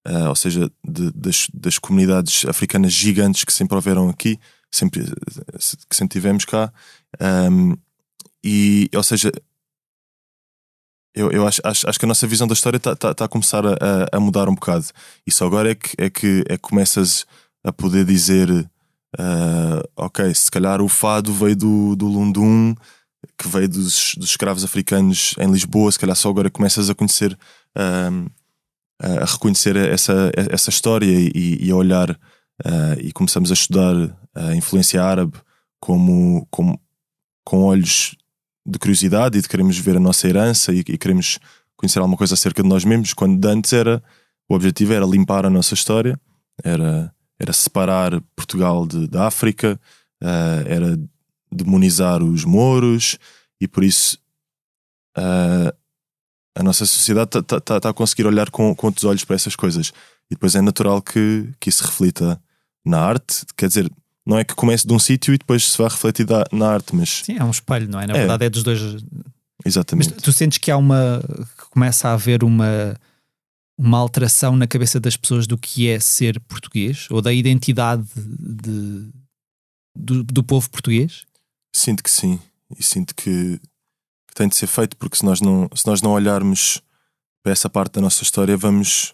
uh, 0.07 0.29
ou 0.29 0.35
seja, 0.35 0.69
de, 0.83 1.11
das, 1.11 1.47
das, 1.53 1.79
comunidades 1.79 2.45
africanas 2.45 2.93
gigantes 2.93 3.43
que 3.43 3.53
sempre 3.53 3.75
houveram 3.75 4.09
aqui, 4.09 4.39
sempre, 4.71 5.03
que 5.89 5.95
sempre 5.95 6.19
tivemos 6.19 6.45
cá. 6.45 6.71
Um, 7.19 7.75
e, 8.43 8.89
ou 8.93 9.03
seja, 9.03 9.31
eu, 11.17 11.31
eu 11.31 11.47
acho, 11.47 11.61
acho, 11.63 11.89
acho, 11.89 11.99
que 11.99 12.05
a 12.05 12.07
nossa 12.07 12.27
visão 12.27 12.47
da 12.47 12.53
história 12.53 12.77
está 12.77 12.95
tá, 12.95 13.13
tá 13.13 13.25
a 13.25 13.27
começar 13.27 13.65
a, 13.65 13.77
a, 14.11 14.19
mudar 14.19 14.47
um 14.49 14.55
bocado. 14.55 14.85
E 15.25 15.31
só 15.31 15.45
agora 15.45 15.71
é 15.71 15.75
que, 15.75 15.89
é 15.97 16.09
que, 16.09 16.43
é 16.47 16.57
que 16.57 16.63
começas 16.63 17.25
a 17.63 17.71
poder 17.71 18.05
dizer 18.05 18.69
Uh, 19.15 19.81
ok, 19.95 20.33
se 20.35 20.51
calhar 20.51 20.81
o 20.81 20.87
fado 20.87 21.33
veio 21.33 21.55
do, 21.55 21.95
do 21.95 22.07
Lundum, 22.07 22.75
que 23.37 23.47
veio 23.47 23.67
dos, 23.67 24.13
dos 24.15 24.29
escravos 24.29 24.63
africanos 24.63 25.33
em 25.39 25.49
Lisboa, 25.49 25.91
se 25.91 25.97
calhar 25.97 26.15
só 26.15 26.29
agora 26.29 26.49
começas 26.49 26.89
a 26.89 26.95
conhecer, 26.95 27.33
uh, 27.75 28.29
a 28.99 29.25
reconhecer 29.25 29.75
essa, 29.75 30.31
essa 30.35 30.69
história 30.69 31.07
e, 31.07 31.57
e 31.61 31.71
a 31.71 31.75
olhar 31.75 32.11
uh, 32.11 32.99
e 32.99 33.11
começamos 33.11 33.49
a 33.49 33.53
estudar 33.53 33.95
a 34.35 34.55
influência 34.55 35.01
árabe 35.01 35.33
como, 35.79 36.45
como 36.51 36.79
com 37.43 37.63
olhos 37.63 38.15
de 38.67 38.77
curiosidade 38.77 39.37
e 39.37 39.41
de 39.41 39.47
queremos 39.47 39.77
ver 39.77 39.95
a 39.95 39.99
nossa 39.99 40.27
herança 40.27 40.73
e, 40.73 40.79
e 40.79 40.97
queremos 40.97 41.39
conhecer 41.77 41.99
alguma 41.99 42.17
coisa 42.17 42.33
acerca 42.33 42.61
de 42.61 42.67
nós 42.67 42.83
mesmos, 42.83 43.13
quando 43.13 43.43
antes 43.45 43.71
era 43.71 44.03
o 44.49 44.55
objetivo 44.55 44.93
era 44.93 45.05
limpar 45.05 45.45
a 45.45 45.49
nossa 45.49 45.73
história, 45.73 46.19
era, 46.63 47.13
era 47.39 47.53
separar 47.53 48.19
Portugal 48.35 48.87
de, 48.87 49.07
da 49.07 49.27
África, 49.27 49.79
uh, 50.23 50.67
era 50.67 50.99
demonizar 51.51 52.23
os 52.23 52.43
mouros 52.43 53.17
e 53.59 53.67
por 53.67 53.83
isso 53.83 54.17
uh, 55.17 55.71
a 56.55 56.63
nossa 56.63 56.85
sociedade 56.85 57.27
está 57.27 57.43
tá, 57.43 57.59
tá, 57.59 57.79
tá 57.79 57.89
a 57.89 57.93
conseguir 57.93 58.25
olhar 58.25 58.49
com, 58.49 58.75
com 58.75 58.87
outros 58.87 59.05
olhos 59.05 59.23
para 59.23 59.35
essas 59.35 59.55
coisas. 59.55 59.89
E 60.29 60.35
depois 60.35 60.55
é 60.55 60.61
natural 60.61 61.01
que, 61.01 61.49
que 61.59 61.69
isso 61.69 61.85
reflita 61.85 62.41
na 62.83 62.99
arte, 62.99 63.45
quer 63.55 63.67
dizer, 63.67 63.91
não 64.27 64.37
é 64.37 64.43
que 64.43 64.53
comece 64.53 64.85
de 64.85 64.93
um 64.93 64.99
sítio 64.99 65.33
e 65.33 65.37
depois 65.37 65.71
se 65.71 65.77
vá 65.77 65.87
refletir 65.87 66.27
na 66.51 66.67
arte, 66.67 66.93
mas. 66.93 67.21
Sim, 67.23 67.37
é 67.37 67.43
um 67.45 67.49
espelho, 67.49 67.89
não 67.89 67.97
é? 67.97 68.05
Na 68.05 68.13
é. 68.13 68.17
verdade 68.17 68.45
é 68.45 68.49
dos 68.49 68.61
dois. 68.61 68.81
Exatamente. 69.65 70.11
Mas 70.13 70.21
tu 70.21 70.33
sentes 70.33 70.57
que 70.57 70.69
há 70.69 70.75
uma. 70.75 71.21
que 71.57 71.69
começa 71.69 72.09
a 72.09 72.13
haver 72.13 72.43
uma. 72.43 72.93
uma 73.77 73.97
alteração 73.97 74.57
na 74.57 74.67
cabeça 74.67 74.99
das 74.99 75.15
pessoas 75.15 75.47
do 75.47 75.57
que 75.57 75.87
é 75.87 75.97
ser 75.97 76.41
português 76.41 77.07
ou 77.09 77.21
da 77.21 77.31
identidade 77.31 78.05
de, 78.15 79.09
do, 79.95 80.23
do 80.25 80.43
povo 80.43 80.69
português? 80.69 81.25
Sinto 81.73 82.03
que 82.03 82.11
sim. 82.11 82.37
E 82.77 82.83
sinto 82.83 83.15
que, 83.15 83.61
que 84.27 84.35
tem 84.35 84.49
de 84.49 84.57
ser 84.57 84.67
feito, 84.67 84.97
porque 84.97 85.15
se 85.15 85.23
nós 85.23 85.39
não, 85.39 85.69
se 85.73 85.87
nós 85.87 86.01
não 86.01 86.11
olharmos 86.11 86.81
para 87.41 87.53
essa 87.53 87.69
parte 87.69 87.93
da 87.93 88.01
nossa 88.01 88.23
história, 88.23 88.57
vamos, 88.57 89.13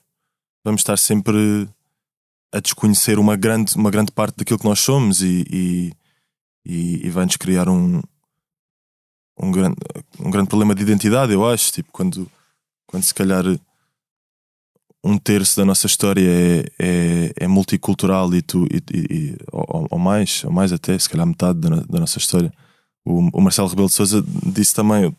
vamos 0.66 0.82
estar 0.82 0.98
sempre 0.98 1.70
a 2.54 2.60
desconhecer 2.60 3.18
uma 3.18 3.36
grande, 3.36 3.76
uma 3.76 3.90
grande 3.90 4.12
parte 4.12 4.38
daquilo 4.38 4.60
que 4.60 4.66
nós 4.66 4.80
somos 4.80 5.24
e, 5.24 5.44
e, 5.50 5.94
e, 6.64 7.08
e 7.08 7.10
vai-nos 7.10 7.36
criar 7.36 7.68
um, 7.68 8.00
um, 9.40 9.52
grande, 9.52 9.76
um 10.20 10.30
grande 10.30 10.50
problema 10.50 10.76
de 10.76 10.84
identidade, 10.84 11.34
eu 11.34 11.48
acho. 11.50 11.72
Tipo, 11.72 11.92
quando, 11.92 12.32
quando 12.86 13.04
se 13.04 13.14
calhar 13.14 13.44
um 15.04 15.18
terço 15.18 15.58
da 15.58 15.66
nossa 15.66 15.88
história 15.88 16.22
é, 16.22 16.66
é, 16.80 17.34
é 17.42 17.48
multicultural 17.48 18.32
e 18.36 18.42
tu 18.44 18.68
e, 18.72 18.82
e, 18.94 19.38
ou, 19.52 19.88
ou, 19.90 20.00
mais, 20.00 20.44
ou 20.46 20.52
mais 20.52 20.72
até, 20.72 20.98
se 20.98 21.10
calhar 21.10 21.26
metade 21.26 21.60
da, 21.60 21.70
da 21.70 22.00
nossa 22.00 22.20
história. 22.20 22.54
O, 23.04 23.38
o, 23.38 23.42
Marcelo 23.42 23.68
Rebelo 23.68 23.88
de 23.88 23.96
Souza 23.96 24.24
disse 24.46 24.76
também: 24.76 25.14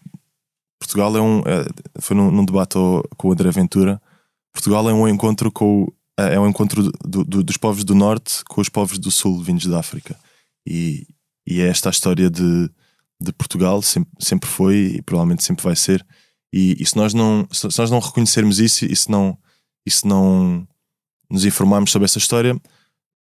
Portugal 0.79 1.17
é 1.17 1.21
um. 1.21 1.41
É, 1.41 2.01
foi 2.01 2.17
num, 2.17 2.31
num 2.31 2.45
debate 2.45 2.77
com 3.17 3.29
o 3.29 3.33
André 3.33 3.51
Ventura. 3.51 4.01
Portugal 4.53 4.89
é 4.89 4.95
um 4.95 5.09
encontro 5.09 5.51
com 5.51 5.93
é, 6.19 6.35
é 6.35 6.41
um 6.41 6.49
encontro 6.49 6.91
do, 7.05 7.25
do, 7.25 7.43
dos 7.43 7.57
povos 7.57 7.85
do 7.85 7.95
Norte 7.95 8.45
com 8.49 8.61
os 8.61 8.69
povos 8.69 8.99
do 8.99 9.11
Sul 9.11 9.43
vindos 9.43 9.67
da 9.67 9.79
África. 9.79 10.17
E, 10.67 11.07
e 11.47 11.61
é 11.61 11.69
esta 11.69 11.89
a 11.89 11.93
história 11.93 12.31
de, 12.31 12.71
de 13.21 13.33
Portugal, 13.33 13.83
sempre, 13.83 14.11
sempre 14.19 14.49
foi 14.49 14.97
e 14.97 15.03
provavelmente 15.03 15.45
sempre 15.45 15.63
vai 15.63 15.77
ser. 15.77 16.05
E, 16.53 16.77
e 16.81 16.87
se, 16.87 16.97
nós 16.97 17.13
não, 17.13 17.47
se 17.51 17.67
nós 17.79 17.91
não 17.91 17.99
reconhecermos 17.99 18.61
isso 18.61 18.85
e 18.85 18.95
se 18.95 19.11
não, 19.11 19.37
e 19.85 19.91
se 19.91 20.07
não 20.07 20.67
nos 21.31 21.45
informarmos 21.45 21.91
sobre 21.91 22.05
essa 22.05 22.19
história, 22.19 22.57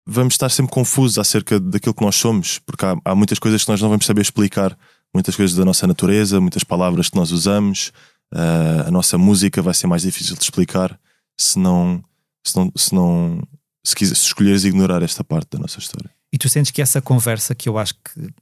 vamos 0.07 0.35
estar 0.35 0.49
sempre 0.49 0.73
confusos 0.73 1.19
acerca 1.19 1.61
daquilo 1.61 1.95
que 1.95 2.05
nós 2.05 2.17
somos, 2.17 2.59
porque 2.61 2.85
há, 2.85 2.97
há, 3.05 3.15
muitas 3.15 3.39
coisas 3.39 3.63
que 3.63 3.71
nós 3.71 3.81
não 3.81 3.91
vamos 3.91 4.07
saber 4.07 4.23
explicar, 4.23 4.77
muitas 5.15 5.37
coisas 5.37 5.55
da 5.55 5.65
nossa 5.65 5.87
natureza, 5.87 6.41
muitas 6.41 6.65
palavras 6.65 7.11
que 7.11 7.17
nós 7.17 7.31
usamos, 7.31 7.93
uh, 8.33 8.89
a 8.89 8.91
nossa 8.91 9.19
música 9.19 9.61
vai 9.61 9.75
ser 9.75 9.87
mais 9.87 10.03
difícil 10.03 10.35
de 10.35 10.43
explicar 10.43 10.99
se 11.39 11.59
não, 11.59 12.03
se 12.47 12.57
não, 12.57 12.73
se, 12.77 12.95
não 12.95 13.43
se, 13.85 13.95
quiser, 13.95 14.15
se 14.15 14.27
escolheres 14.27 14.65
ignorar 14.65 15.03
esta 15.03 15.25
parte 15.25 15.49
da 15.51 15.59
nossa 15.59 15.79
história. 15.79 16.11
E 16.33 16.39
tu 16.39 16.49
sentes 16.49 16.71
que 16.71 16.83
essa 16.83 17.01
conversa 17.01 17.55
que 17.55 17.69
eu 17.69 17.79
acho 17.79 17.95
que, 17.95 18.33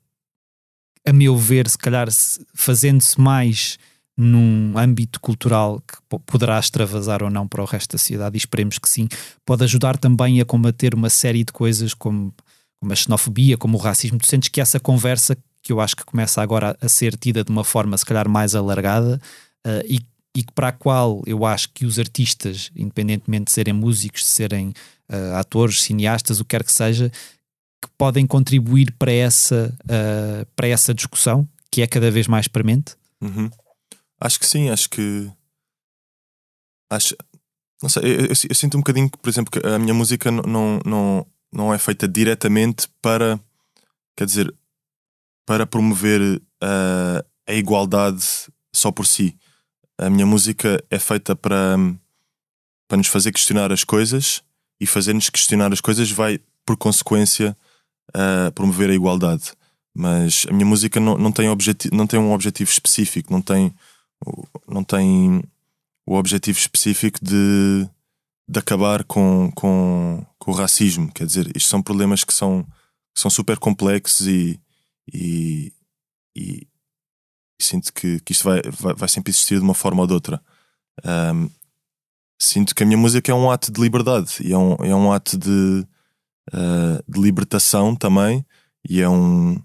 a 1.06 1.12
meu 1.12 1.36
ver, 1.36 1.68
se 1.68 1.78
calhar 1.78 2.08
fazendo-se 2.54 3.20
mais 3.20 3.78
num 4.16 4.76
âmbito 4.76 5.20
cultural 5.20 5.80
que 5.80 6.18
poderá 6.26 6.58
extravasar 6.58 7.22
ou 7.22 7.30
não 7.30 7.46
para 7.46 7.62
o 7.62 7.64
resto 7.64 7.92
da 7.92 7.98
sociedade, 7.98 8.36
e 8.36 8.38
esperemos 8.38 8.76
que 8.78 8.88
sim, 8.88 9.06
pode 9.46 9.62
ajudar 9.62 9.96
também 9.96 10.40
a 10.40 10.44
combater 10.44 10.92
uma 10.92 11.08
série 11.08 11.44
de 11.44 11.52
coisas 11.52 11.94
como, 11.94 12.34
como 12.80 12.92
a 12.92 12.96
xenofobia, 12.96 13.56
como 13.56 13.78
o 13.78 13.80
racismo. 13.80 14.18
Tu 14.18 14.26
sentes 14.26 14.48
que 14.48 14.60
essa 14.60 14.80
conversa, 14.80 15.36
que 15.62 15.72
eu 15.72 15.80
acho 15.80 15.94
que 15.94 16.04
começa 16.04 16.42
agora 16.42 16.76
a 16.80 16.88
ser 16.88 17.16
tida 17.16 17.44
de 17.44 17.50
uma 17.52 17.62
forma 17.62 17.96
se 17.96 18.04
calhar 18.04 18.28
mais 18.28 18.56
alargada 18.56 19.20
uh, 19.64 19.86
e 19.86 20.00
e 20.36 20.44
para 20.54 20.68
a 20.68 20.72
qual 20.72 21.22
eu 21.26 21.44
acho 21.44 21.70
que 21.70 21.84
os 21.84 21.98
artistas, 21.98 22.70
independentemente 22.76 23.46
de 23.46 23.52
serem 23.52 23.74
músicos, 23.74 24.20
de 24.20 24.28
serem 24.28 24.68
uh, 25.10 25.36
atores, 25.36 25.82
cineastas, 25.82 26.40
o 26.40 26.44
que 26.44 26.50
quer 26.50 26.64
que 26.64 26.72
seja, 26.72 27.10
que 27.10 27.90
podem 27.96 28.26
contribuir 28.26 28.92
para 28.98 29.12
essa, 29.12 29.74
uh, 29.84 30.46
para 30.54 30.68
essa 30.68 30.94
discussão, 30.94 31.48
que 31.70 31.82
é 31.82 31.86
cada 31.86 32.10
vez 32.10 32.26
mais 32.26 32.46
premente? 32.46 32.96
Uhum. 33.20 33.50
Acho 34.20 34.38
que 34.38 34.46
sim, 34.46 34.68
acho 34.68 34.88
que. 34.90 35.30
Acho. 36.90 37.16
Não 37.82 37.88
sei, 37.88 38.02
eu, 38.04 38.20
eu, 38.20 38.28
eu, 38.28 38.54
sinto 38.54 38.76
um 38.76 38.80
bocadinho 38.80 39.08
que, 39.08 39.18
por 39.18 39.28
exemplo, 39.28 39.50
que 39.50 39.66
a 39.66 39.78
minha 39.78 39.94
música 39.94 40.30
não, 40.30 40.80
não, 40.84 41.26
não 41.52 41.72
é 41.72 41.78
feita 41.78 42.08
diretamente 42.08 42.88
para. 43.00 43.38
Quer 44.16 44.26
dizer, 44.26 44.52
para 45.46 45.66
promover 45.66 46.20
uh, 46.62 47.24
a 47.46 47.54
igualdade 47.54 48.24
só 48.74 48.90
por 48.90 49.06
si 49.06 49.38
a 49.98 50.08
minha 50.08 50.24
música 50.24 50.82
é 50.90 50.98
feita 50.98 51.34
para, 51.34 51.76
para 52.86 52.96
nos 52.96 53.08
fazer 53.08 53.32
questionar 53.32 53.72
as 53.72 53.82
coisas 53.84 54.42
e 54.80 54.86
fazer-nos 54.86 55.28
questionar 55.28 55.72
as 55.72 55.80
coisas 55.80 56.10
vai, 56.10 56.40
por 56.64 56.76
consequência, 56.76 57.56
promover 58.54 58.90
a 58.90 58.94
igualdade. 58.94 59.52
Mas 59.94 60.46
a 60.48 60.52
minha 60.52 60.66
música 60.66 61.00
não, 61.00 61.18
não, 61.18 61.32
tem 61.32 61.48
objetivo, 61.48 61.94
não 61.94 62.06
tem 62.06 62.20
um 62.20 62.32
objetivo 62.32 62.70
específico, 62.70 63.32
não 63.32 63.42
tem, 63.42 63.74
não 64.68 64.84
tem 64.84 65.42
o 66.06 66.14
objetivo 66.14 66.58
específico 66.58 67.18
de, 67.22 67.88
de 68.48 68.58
acabar 68.58 69.02
com, 69.02 69.50
com, 69.54 70.24
com 70.38 70.52
o 70.52 70.54
racismo. 70.54 71.12
Quer 71.12 71.26
dizer, 71.26 71.50
isto 71.56 71.68
são 71.68 71.82
problemas 71.82 72.22
que 72.22 72.32
são, 72.32 72.64
são 73.14 73.30
super 73.30 73.58
complexos 73.58 74.28
e, 74.28 74.60
e, 75.12 75.72
e 76.36 76.66
sinto 77.60 77.92
que, 77.92 78.20
que 78.20 78.32
isto 78.32 78.44
vai, 78.44 78.60
vai, 78.62 78.94
vai, 78.94 79.08
sempre 79.08 79.30
existir 79.30 79.56
de 79.56 79.64
uma 79.64 79.74
forma 79.74 80.02
ou 80.02 80.06
de 80.06 80.14
outra. 80.14 80.40
Um, 81.04 81.50
sinto 82.38 82.74
que 82.74 82.82
a 82.82 82.86
minha 82.86 82.98
música 82.98 83.30
é 83.30 83.34
um 83.34 83.50
ato 83.50 83.72
de 83.72 83.80
liberdade 83.80 84.36
e 84.40 84.52
é 84.52 84.58
um, 84.58 84.74
é 84.76 84.94
um 84.94 85.12
ato 85.12 85.36
de, 85.36 85.86
uh, 86.52 87.02
de 87.06 87.20
libertação 87.20 87.94
também. 87.96 88.44
E 88.88 89.00
é 89.00 89.08
um. 89.08 89.60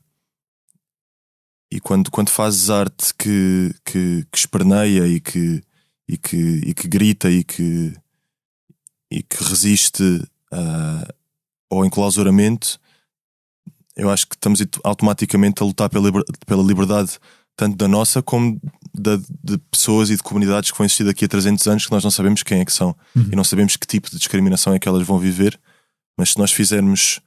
E 1.72 1.80
quando, 1.80 2.12
quando 2.12 2.30
fazes 2.30 2.70
arte 2.70 3.14
que, 3.16 3.74
que, 3.84 4.26
que 4.32 4.38
esperneia 4.38 5.08
e 5.08 5.20
que, 5.20 5.64
e, 6.08 6.18
que, 6.18 6.38
e 6.38 6.74
que 6.74 6.88
grita 6.88 7.32
e 7.32 7.44
que, 7.44 7.96
e 9.12 9.24
que 9.24 9.44
resiste 9.44 10.04
uh, 10.04 11.14
ao 11.72 11.84
enclausuramento, 11.84 12.80
eu 13.96 14.10
acho 14.10 14.28
que 14.28 14.36
estamos 14.36 14.60
automaticamente 14.84 15.64
a 15.64 15.66
lutar 15.66 15.90
pela, 15.90 16.12
pela 16.46 16.64
liberdade 16.64 17.20
tanto 17.56 17.78
da 17.78 17.88
nossa 17.88 18.22
como 18.22 18.60
da, 18.94 19.18
de 19.44 19.58
pessoas 19.72 20.10
e 20.10 20.16
de 20.16 20.24
comunidades 20.24 20.72
que 20.72 20.78
vão 20.78 20.86
existir 20.86 21.04
daqui 21.04 21.26
a 21.26 21.28
300 21.28 21.68
anos 21.68 21.86
que 21.86 21.92
nós 21.92 22.04
não 22.04 22.12
sabemos 22.12 22.44
quem 22.44 22.60
é 22.60 22.66
que 22.66 22.74
são 22.74 22.96
uhum. 23.16 23.30
e 23.32 23.36
não 23.36 23.44
sabemos 23.44 23.76
que 23.76 23.88
tipo 23.88 24.10
de 24.10 24.18
discriminação 24.18 24.74
é 24.74 24.80
que 24.80 24.88
elas 24.88 25.06
vão 25.06 25.20
viver. 25.20 25.60
Mas 26.18 26.32
se 26.32 26.38
nós 26.38 26.52
fizermos 26.52 27.20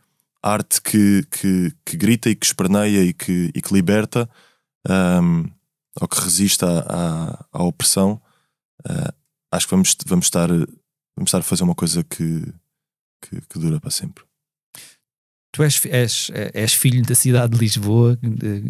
arte 0.43 0.81
que, 0.81 1.25
que, 1.31 1.73
que 1.85 1.97
grita 1.97 2.31
e 2.31 2.37
que 2.37 2.47
esperneia 2.47 3.03
e 3.03 3.13
que, 3.13 3.51
e 3.55 3.61
que 3.61 3.75
liberta 3.75 4.29
um, 4.89 5.45
ou 6.01 6.07
que 6.07 6.21
resiste 6.21 6.65
à, 6.65 6.79
à, 6.89 7.47
à 7.53 7.63
opressão, 7.65 8.21
uh, 8.89 9.13
acho 9.51 9.67
que 9.67 9.71
vamos, 9.71 9.97
vamos, 10.07 10.27
estar, 10.27 10.49
vamos 10.49 11.29
estar 11.29 11.39
a 11.39 11.43
fazer 11.43 11.65
uma 11.65 11.75
coisa 11.75 12.05
que, 12.05 12.53
que, 13.23 13.41
que 13.41 13.59
dura 13.59 13.81
para 13.81 13.91
sempre. 13.91 14.26
Tu 15.57 15.63
és, 15.63 15.87
és, 15.87 16.31
és 16.53 16.75
filho 16.75 17.03
da 17.03 17.15
cidade 17.15 17.55
de 17.55 17.59
Lisboa, 17.59 18.19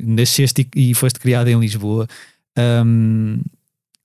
nasceste 0.04 0.68
e, 0.76 0.90
e 0.90 0.94
foste 0.94 1.18
criado 1.18 1.48
em 1.48 1.58
Lisboa. 1.58 2.06
Um, 2.56 3.40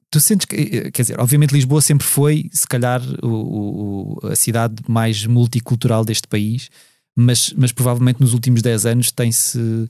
tu 0.10 0.20
sentes 0.20 0.46
que, 0.46 0.90
quer 0.90 1.04
dizer, 1.04 1.20
obviamente 1.20 1.54
Lisboa 1.54 1.80
sempre 1.80 2.08
foi, 2.08 2.50
se 2.52 2.68
calhar, 2.68 3.00
o, 3.22 4.18
o, 4.24 4.28
a 4.30 4.36
cidade 4.36 4.82
mais 4.88 5.28
multicultural 5.28 6.04
deste 6.04 6.28
país, 6.28 6.72
mas, 7.16 7.54
mas 7.56 7.72
provavelmente 7.72 8.20
nos 8.20 8.34
últimos 8.34 8.64
10 8.64 8.88
anos 8.88 9.12
tem-se 9.12 9.60
uh, 9.60 9.88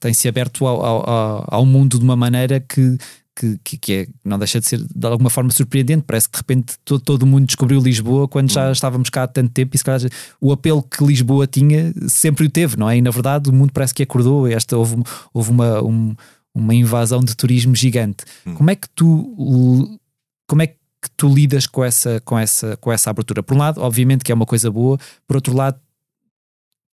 tem-se 0.00 0.26
aberto 0.26 0.66
ao, 0.66 0.84
ao, 0.84 1.44
ao, 1.46 1.64
mundo 1.64 1.96
de 1.96 2.04
uma 2.04 2.16
maneira 2.16 2.58
que, 2.58 2.98
que, 3.34 3.58
que, 3.64 3.76
que, 3.76 3.92
é, 3.92 4.06
não 4.24 4.38
deixa 4.38 4.60
de 4.60 4.66
ser 4.66 4.78
de 4.78 5.06
alguma 5.06 5.28
forma 5.28 5.50
surpreendente. 5.50 6.04
Parece 6.06 6.28
que 6.28 6.32
de 6.32 6.38
repente 6.38 6.74
todo, 6.84 7.00
todo 7.00 7.26
mundo 7.26 7.46
descobriu 7.46 7.80
Lisboa 7.80 8.28
quando 8.28 8.50
já 8.50 8.68
hum. 8.68 8.72
estávamos 8.72 9.10
cá 9.10 9.24
há 9.24 9.26
tanto 9.26 9.50
tempo 9.50 9.74
e 9.74 9.78
se 9.78 9.84
calhar 9.84 10.00
o 10.40 10.52
apelo 10.52 10.82
que 10.82 11.04
Lisboa 11.04 11.46
tinha 11.46 11.92
sempre 12.08 12.46
o 12.46 12.50
teve, 12.50 12.76
não 12.76 12.88
é? 12.88 12.96
E 12.96 13.02
na 13.02 13.10
verdade 13.10 13.50
o 13.50 13.52
mundo 13.52 13.72
parece 13.72 13.92
que 13.92 14.02
acordou. 14.02 14.46
Esta, 14.46 14.76
houve, 14.76 15.02
houve 15.32 15.50
uma, 15.50 15.82
um, 15.82 16.14
uma 16.54 16.74
invasão 16.74 17.20
de 17.20 17.34
turismo 17.36 17.74
gigante. 17.74 18.24
Hum. 18.46 18.54
Como 18.54 18.70
é 18.70 18.76
que 18.76 18.88
tu 18.90 19.98
como 20.46 20.62
é 20.62 20.66
que 20.66 21.10
tu 21.16 21.28
lidas 21.28 21.66
com 21.66 21.84
essa, 21.84 22.20
com, 22.20 22.38
essa, 22.38 22.76
com 22.76 22.92
essa 22.92 23.10
abertura? 23.10 23.42
Por 23.42 23.54
um 23.54 23.58
lado, 23.58 23.80
obviamente 23.80 24.24
que 24.24 24.32
é 24.32 24.34
uma 24.34 24.46
coisa 24.46 24.70
boa, 24.70 24.98
por 25.26 25.36
outro 25.36 25.54
lado, 25.54 25.78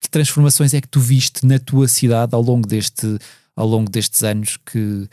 que 0.02 0.10
transformações 0.10 0.74
é 0.74 0.82
que 0.82 0.88
tu 0.88 1.00
viste 1.00 1.46
na 1.46 1.60
tua 1.60 1.88
cidade 1.88 2.34
ao 2.34 2.42
longo, 2.42 2.68
deste, 2.68 3.20
ao 3.56 3.68
longo 3.68 3.90
destes 3.90 4.24
anos 4.24 4.58
que, 4.58 5.08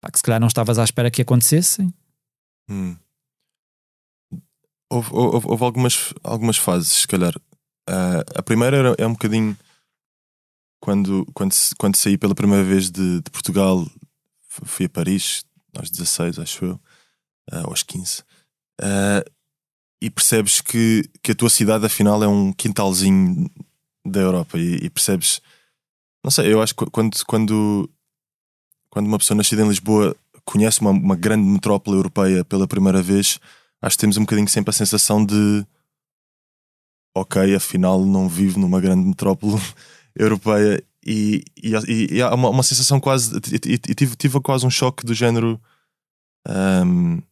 pá, 0.00 0.10
que 0.10 0.18
se 0.18 0.22
calhar 0.22 0.40
não 0.40 0.48
estavas 0.48 0.78
à 0.78 0.84
espera 0.84 1.10
que 1.10 1.22
acontecessem? 1.22 1.92
Hum. 2.68 2.96
Houve, 4.90 5.08
houve, 5.12 5.46
houve, 5.46 5.64
algumas, 5.64 6.14
algumas 6.22 6.56
fases, 6.56 6.92
se 6.92 7.08
calhar. 7.08 7.36
Uh, 7.88 8.22
a 8.34 8.42
primeira 8.42 8.76
era, 8.76 8.94
é 8.98 9.06
um 9.06 9.12
bocadinho 9.12 9.56
quando, 10.80 11.26
quando, 11.34 11.54
quando 11.78 11.96
saí 11.96 12.16
pela 12.16 12.34
primeira 12.34 12.64
vez 12.64 12.90
de, 12.90 13.20
de 13.20 13.30
Portugal, 13.30 13.86
fui 14.48 14.86
a 14.86 14.88
Paris, 14.88 15.44
aos 15.76 15.90
16, 15.90 16.38
acho 16.38 16.64
eu, 16.64 16.80
uh, 17.52 17.68
aos 17.68 17.82
15, 17.82 18.22
uh, 18.80 19.30
e 20.02 20.10
percebes 20.10 20.60
que, 20.60 21.02
que 21.22 21.32
a 21.32 21.34
tua 21.34 21.50
cidade 21.50 21.84
afinal 21.84 22.22
é 22.24 22.28
um 22.28 22.52
quintalzinho 22.52 23.48
da 24.04 24.20
Europa 24.20 24.58
e, 24.58 24.76
e 24.76 24.90
percebes, 24.90 25.40
não 26.24 26.30
sei, 26.30 26.52
eu 26.52 26.62
acho 26.62 26.74
que 26.74 26.86
quando, 26.86 27.24
quando, 27.26 27.90
quando 28.90 29.06
uma 29.06 29.18
pessoa 29.18 29.36
nascida 29.36 29.62
em 29.62 29.68
Lisboa 29.68 30.16
conhece 30.44 30.80
uma, 30.80 30.90
uma 30.90 31.16
grande 31.16 31.44
metrópole 31.44 31.96
europeia 31.96 32.44
pela 32.44 32.66
primeira 32.66 33.02
vez, 33.02 33.38
acho 33.80 33.96
que 33.96 34.00
temos 34.00 34.16
um 34.16 34.22
bocadinho 34.22 34.48
sempre 34.48 34.70
a 34.70 34.72
sensação 34.72 35.24
de 35.24 35.64
ok, 37.16 37.54
afinal 37.54 38.04
não 38.04 38.28
vivo 38.28 38.58
numa 38.58 38.80
grande 38.80 39.06
metrópole 39.06 39.60
europeia 40.14 40.82
e, 41.04 41.42
e, 41.56 42.16
e, 42.16 42.22
há 42.22 42.34
uma, 42.34 42.50
uma 42.50 42.62
sensação 42.62 43.00
quase 43.00 43.34
e, 43.36 43.78
tive, 43.78 44.16
tive 44.16 44.40
quase 44.40 44.66
um 44.66 44.70
choque 44.70 45.04
do 45.04 45.14
género 45.14 45.60
um, 46.48 47.22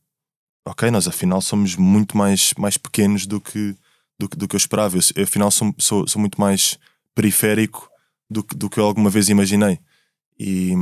ok, 0.66 0.90
nós 0.90 1.08
afinal 1.08 1.40
somos 1.40 1.76
muito 1.76 2.16
mais, 2.16 2.52
mais 2.58 2.76
pequenos 2.76 3.26
do 3.26 3.40
que, 3.40 3.74
do, 4.18 4.28
do 4.28 4.48
que 4.48 4.54
eu 4.54 4.58
esperava. 4.58 4.96
Eu, 4.96 5.24
afinal 5.24 5.50
sou, 5.50 5.74
sou, 5.78 6.06
sou 6.06 6.20
muito 6.20 6.40
mais 6.40 6.78
periférico 7.14 7.88
do 8.30 8.42
do 8.42 8.68
que 8.68 8.78
eu 8.78 8.84
alguma 8.84 9.10
vez 9.10 9.28
imaginei. 9.28 9.78
E, 10.38 10.72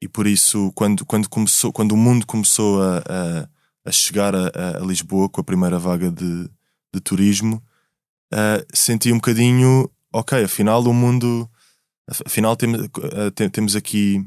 e 0.00 0.08
por 0.08 0.26
isso, 0.26 0.72
quando, 0.74 1.04
quando, 1.06 1.28
começou, 1.28 1.72
quando 1.72 1.92
o 1.92 1.96
mundo 1.96 2.26
começou 2.26 2.82
a, 2.82 2.98
a, 2.98 3.48
a 3.86 3.92
chegar 3.92 4.34
a, 4.34 4.50
a, 4.76 4.80
Lisboa 4.80 5.28
com 5.28 5.40
a 5.40 5.44
primeira 5.44 5.78
vaga 5.78 6.10
de, 6.10 6.50
de 6.94 7.00
turismo, 7.00 7.62
uh, 8.32 8.66
senti 8.74 9.10
um 9.10 9.16
bocadinho, 9.16 9.90
ok, 10.12 10.44
afinal 10.44 10.82
o 10.82 10.92
mundo, 10.92 11.50
afinal 12.26 12.56
tem, 12.56 12.74
uh, 12.74 13.50
temos 13.50 13.74
aqui 13.74 14.24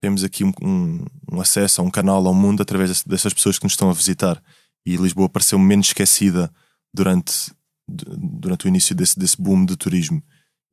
temos 0.00 0.22
aqui 0.22 0.44
um, 0.44 0.52
um, 0.62 1.04
um, 1.32 1.40
acesso 1.40 1.80
a 1.80 1.84
um 1.84 1.90
canal 1.90 2.26
ao 2.26 2.34
mundo 2.34 2.62
através 2.62 3.02
dessas 3.04 3.32
pessoas 3.32 3.58
que 3.58 3.64
nos 3.64 3.72
estão 3.72 3.88
a 3.88 3.94
visitar. 3.94 4.42
E 4.84 4.96
Lisboa 4.96 5.30
pareceu 5.30 5.58
menos 5.58 5.86
esquecida 5.86 6.52
durante, 6.92 7.50
durante 7.88 8.66
o 8.66 8.68
início 8.68 8.94
desse, 8.94 9.18
desse 9.18 9.40
boom 9.40 9.64
de 9.64 9.78
turismo. 9.78 10.22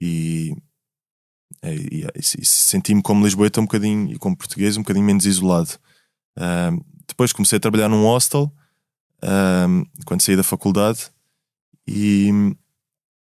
E, 0.02 0.54
e, 1.64 2.06
e, 2.06 2.20
e 2.20 2.46
senti-me 2.46 3.02
como 3.02 3.26
Lisboeta 3.26 3.60
um 3.60 3.66
bocadinho, 3.66 4.12
e 4.12 4.18
como 4.18 4.36
português, 4.36 4.78
um 4.78 4.82
bocadinho 4.82 5.06
menos 5.06 5.26
isolado. 5.26 5.72
Uh, 6.38 6.84
depois 7.08 7.34
comecei 7.34 7.58
a 7.58 7.60
trabalhar 7.60 7.90
num 7.90 8.04
hostel 8.04 8.52
uh, 9.24 10.04
quando 10.06 10.22
saí 10.22 10.36
da 10.36 10.44
faculdade 10.44 11.12
e, 11.88 12.30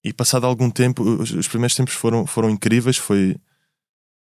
e 0.05 0.13
passado 0.13 0.47
algum 0.47 0.71
tempo, 0.71 1.03
os, 1.03 1.31
os 1.33 1.49
primeiros 1.49 1.75
tempos 1.75 1.95
foram, 1.95 2.27
foram 2.27 2.51
incríveis. 2.51 2.97
Foi, 2.97 3.37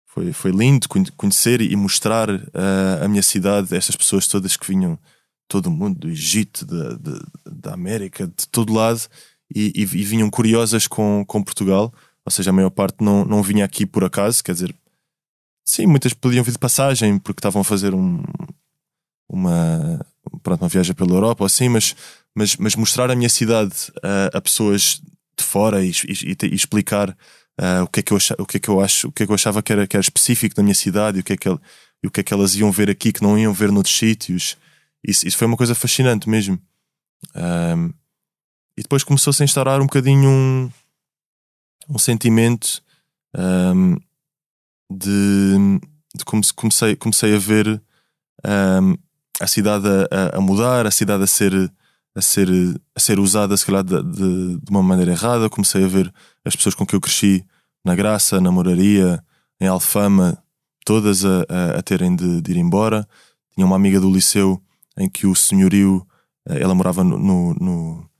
foi, 0.06 0.32
foi 0.32 0.50
lindo 0.50 0.88
conhecer 1.16 1.60
e 1.60 1.74
mostrar 1.76 2.28
uh, 2.30 3.04
a 3.04 3.08
minha 3.08 3.22
cidade, 3.22 3.74
essas 3.74 3.96
pessoas 3.96 4.26
todas 4.26 4.56
que 4.56 4.66
vinham, 4.66 4.98
todo 5.48 5.66
o 5.66 5.70
mundo, 5.70 6.00
do 6.00 6.08
Egito, 6.08 6.66
da, 6.66 6.98
da 7.46 7.74
América, 7.74 8.26
de 8.26 8.48
todo 8.48 8.72
lado, 8.72 9.00
e, 9.54 9.72
e, 9.76 9.82
e, 9.82 9.84
vinham 9.84 10.30
curiosas 10.30 10.86
com, 10.86 11.24
com 11.26 11.42
Portugal. 11.42 11.92
Ou 12.24 12.30
seja, 12.30 12.50
a 12.50 12.52
maior 12.52 12.70
parte 12.70 13.02
não, 13.02 13.24
não 13.24 13.42
vinha 13.42 13.64
aqui 13.64 13.84
por 13.84 14.04
acaso, 14.04 14.42
quer 14.42 14.52
dizer, 14.52 14.74
sim, 15.64 15.86
muitas 15.86 16.12
podiam 16.12 16.44
vir 16.44 16.52
de 16.52 16.58
passagem 16.58 17.18
porque 17.18 17.40
estavam 17.40 17.62
a 17.62 17.64
fazer 17.64 17.94
um, 17.94 18.22
uma, 19.28 20.04
pronto, 20.42 20.62
uma 20.62 20.68
viagem 20.68 20.94
pela 20.94 21.12
Europa 21.12 21.42
ou 21.42 21.46
assim, 21.46 21.68
mas, 21.68 21.96
mas, 22.34 22.56
mas 22.56 22.76
mostrar 22.76 23.10
a 23.10 23.16
minha 23.16 23.28
cidade 23.28 23.74
a, 24.02 24.38
a 24.38 24.40
pessoas 24.40 25.00
de 25.36 25.44
fora 25.44 25.84
e, 25.84 25.90
e, 25.90 26.36
e 26.46 26.54
explicar 26.54 27.10
uh, 27.10 27.82
o, 27.84 27.88
que 27.88 28.00
é 28.00 28.02
que 28.02 28.12
eu 28.12 28.16
achava, 28.16 28.42
o 28.42 28.46
que 28.46 28.56
é 28.56 28.60
que 28.60 28.68
eu 28.68 28.80
acho, 28.80 29.08
o 29.08 29.12
que 29.12 29.22
é 29.22 29.26
que 29.26 29.32
eu 29.32 29.34
achava 29.34 29.62
que 29.62 29.72
era, 29.72 29.86
que 29.86 29.96
era 29.96 30.02
específico 30.02 30.54
da 30.54 30.62
minha 30.62 30.74
cidade 30.74 31.18
e 31.18 31.20
o 31.20 31.24
que 31.24 31.32
é 31.32 31.36
que, 31.36 31.48
o 31.48 32.10
que, 32.10 32.20
é 32.20 32.22
que 32.22 32.34
elas 32.34 32.54
iam 32.54 32.70
ver 32.70 32.90
aqui 32.90 33.12
que 33.12 33.22
não 33.22 33.38
iam 33.38 33.52
ver 33.52 33.72
noutros 33.72 33.96
sítios. 33.96 34.56
Isso, 35.04 35.26
isso 35.26 35.36
foi 35.36 35.46
uma 35.46 35.56
coisa 35.56 35.74
fascinante 35.74 36.28
mesmo. 36.28 36.58
Um, 37.34 37.92
e 38.76 38.82
depois 38.82 39.04
começou-se 39.04 39.42
a 39.42 39.44
instaurar 39.44 39.80
um 39.80 39.86
bocadinho 39.86 40.28
um, 40.28 40.70
um 41.88 41.98
sentimento 41.98 42.82
um, 43.36 43.96
de, 44.90 45.80
de 46.14 46.24
comecei, 46.54 46.96
comecei 46.96 47.34
a 47.34 47.38
ver 47.38 47.82
um, 48.44 48.96
a 49.40 49.46
cidade 49.46 49.88
a, 50.10 50.36
a, 50.38 50.40
mudar, 50.40 50.86
a 50.86 50.90
cidade 50.90 51.24
a 51.24 51.26
ser, 51.26 51.52
a 52.14 52.22
ser, 52.22 52.48
a 52.94 53.00
ser 53.00 53.18
usada, 53.18 53.56
se 53.56 53.66
calhar, 53.66 53.82
de, 53.82 54.02
de, 54.02 54.58
de, 54.58 54.70
uma 54.70 54.82
maneira 54.82 55.12
errada. 55.12 55.50
Comecei 55.50 55.84
a 55.84 55.88
ver 55.88 56.12
as 56.44 56.54
pessoas 56.54 56.74
com 56.74 56.86
que 56.86 56.94
eu 56.94 57.00
cresci 57.00 57.44
na 57.84 57.94
Graça, 57.94 58.40
na 58.40 58.52
Moraria, 58.52 59.22
em 59.60 59.66
Alfama, 59.66 60.42
todas 60.84 61.24
a, 61.24 61.44
a, 61.48 61.78
a 61.78 61.82
terem 61.82 62.14
de, 62.14 62.40
de, 62.40 62.52
ir 62.52 62.56
embora. 62.56 63.06
Tinha 63.54 63.66
uma 63.66 63.76
amiga 63.76 64.00
do 64.00 64.12
liceu 64.12 64.60
em 64.96 65.08
que 65.08 65.26
o 65.26 65.34
senhorio, 65.34 66.06
eh, 66.48 66.60
ela 66.60 66.74
morava 66.74 67.02
no, 67.02 67.18
no, 67.18 67.54
no 67.54 68.10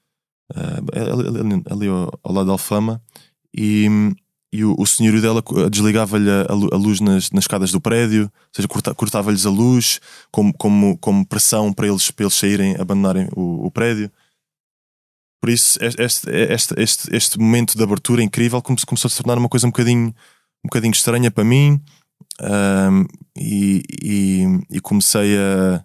uh, 0.54 1.40
ali, 1.40 1.62
ali, 1.70 1.88
ao, 1.88 2.18
ao, 2.22 2.32
lado 2.32 2.46
da 2.46 2.52
Alfama, 2.52 3.02
e, 3.54 3.86
e 4.52 4.64
o, 4.64 4.74
o 4.78 4.86
senhorio 4.86 5.20
dela 5.20 5.42
desligava-lhe 5.70 6.30
a, 6.30 6.46
a, 6.50 6.76
luz 6.76 7.00
nas, 7.00 7.30
nas 7.30 7.44
escadas 7.44 7.72
do 7.72 7.80
prédio, 7.80 8.24
ou 8.24 8.50
seja, 8.52 8.68
corta, 8.68 8.94
cortava-lhes 8.94 9.46
a 9.46 9.50
luz 9.50 10.00
como, 10.30 10.52
como, 10.54 10.98
como 10.98 11.26
pressão 11.26 11.72
para 11.72 11.86
eles, 11.86 12.10
para 12.10 12.24
eles 12.24 12.34
saírem, 12.34 12.76
abandonarem 12.78 13.28
o, 13.34 13.66
o 13.66 13.70
prédio. 13.70 14.10
Por 15.40 15.50
isso, 15.50 15.78
este, 15.82 16.30
este, 16.30 16.74
este, 16.80 17.16
este 17.16 17.38
momento 17.38 17.76
de 17.76 17.82
abertura 17.82 18.22
incrível 18.22 18.62
começou 18.62 19.08
a 19.08 19.10
se 19.10 19.16
tornar 19.16 19.38
uma 19.38 19.48
coisa 19.48 19.66
um 19.66 19.70
bocadinho, 19.70 20.08
um 20.08 20.68
bocadinho 20.68 20.92
estranha 20.92 21.30
para 21.30 21.42
mim 21.42 21.82
um, 22.40 23.06
e, 23.36 23.82
e, 24.02 24.44
e, 24.70 24.80
comecei 24.80 25.36
a, 25.36 25.84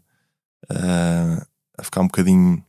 a, 0.70 1.48
a, 1.80 1.84
ficar 1.84 2.02
um 2.02 2.08
bocadinho 2.08 2.64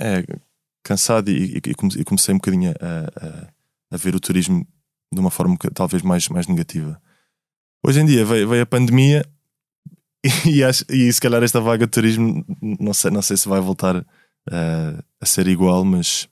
é, 0.00 0.24
cansado 0.82 1.30
e, 1.30 1.56
e, 1.56 2.04
comecei 2.04 2.34
um 2.34 2.38
bocadinho 2.38 2.72
a, 2.80 3.94
a, 3.94 3.96
ver 3.96 4.14
o 4.14 4.20
turismo 4.20 4.66
de 5.12 5.20
uma 5.20 5.30
forma 5.30 5.56
talvez 5.74 6.02
mais, 6.02 6.28
mais 6.28 6.46
negativa. 6.46 7.00
Hoje 7.84 8.00
em 8.00 8.06
dia 8.06 8.24
veio, 8.24 8.48
veio 8.48 8.62
a 8.62 8.66
pandemia 8.66 9.24
e, 10.46 10.62
acho, 10.62 10.84
e 10.88 11.12
se 11.12 11.20
calhar 11.20 11.42
esta 11.42 11.60
vaga 11.60 11.86
de 11.86 11.90
turismo 11.90 12.44
não 12.60 12.92
sei, 12.92 13.10
não 13.10 13.22
sei 13.22 13.36
se 13.36 13.48
vai 13.48 13.60
voltar 13.60 13.96
uh, 13.96 15.04
a 15.20 15.26
ser 15.26 15.46
igual, 15.48 15.84
mas, 15.84 16.28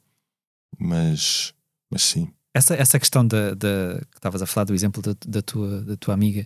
mas, 0.78 1.54
mas 1.90 2.02
sim. 2.02 2.32
Essa, 2.54 2.74
essa 2.74 2.98
questão 2.98 3.26
da, 3.26 3.54
da 3.54 4.00
que 4.10 4.16
estavas 4.16 4.42
a 4.42 4.46
falar 4.46 4.64
do 4.64 4.74
exemplo 4.74 5.00
da, 5.00 5.14
da, 5.26 5.42
tua, 5.42 5.82
da 5.82 5.96
tua 5.96 6.14
amiga, 6.14 6.44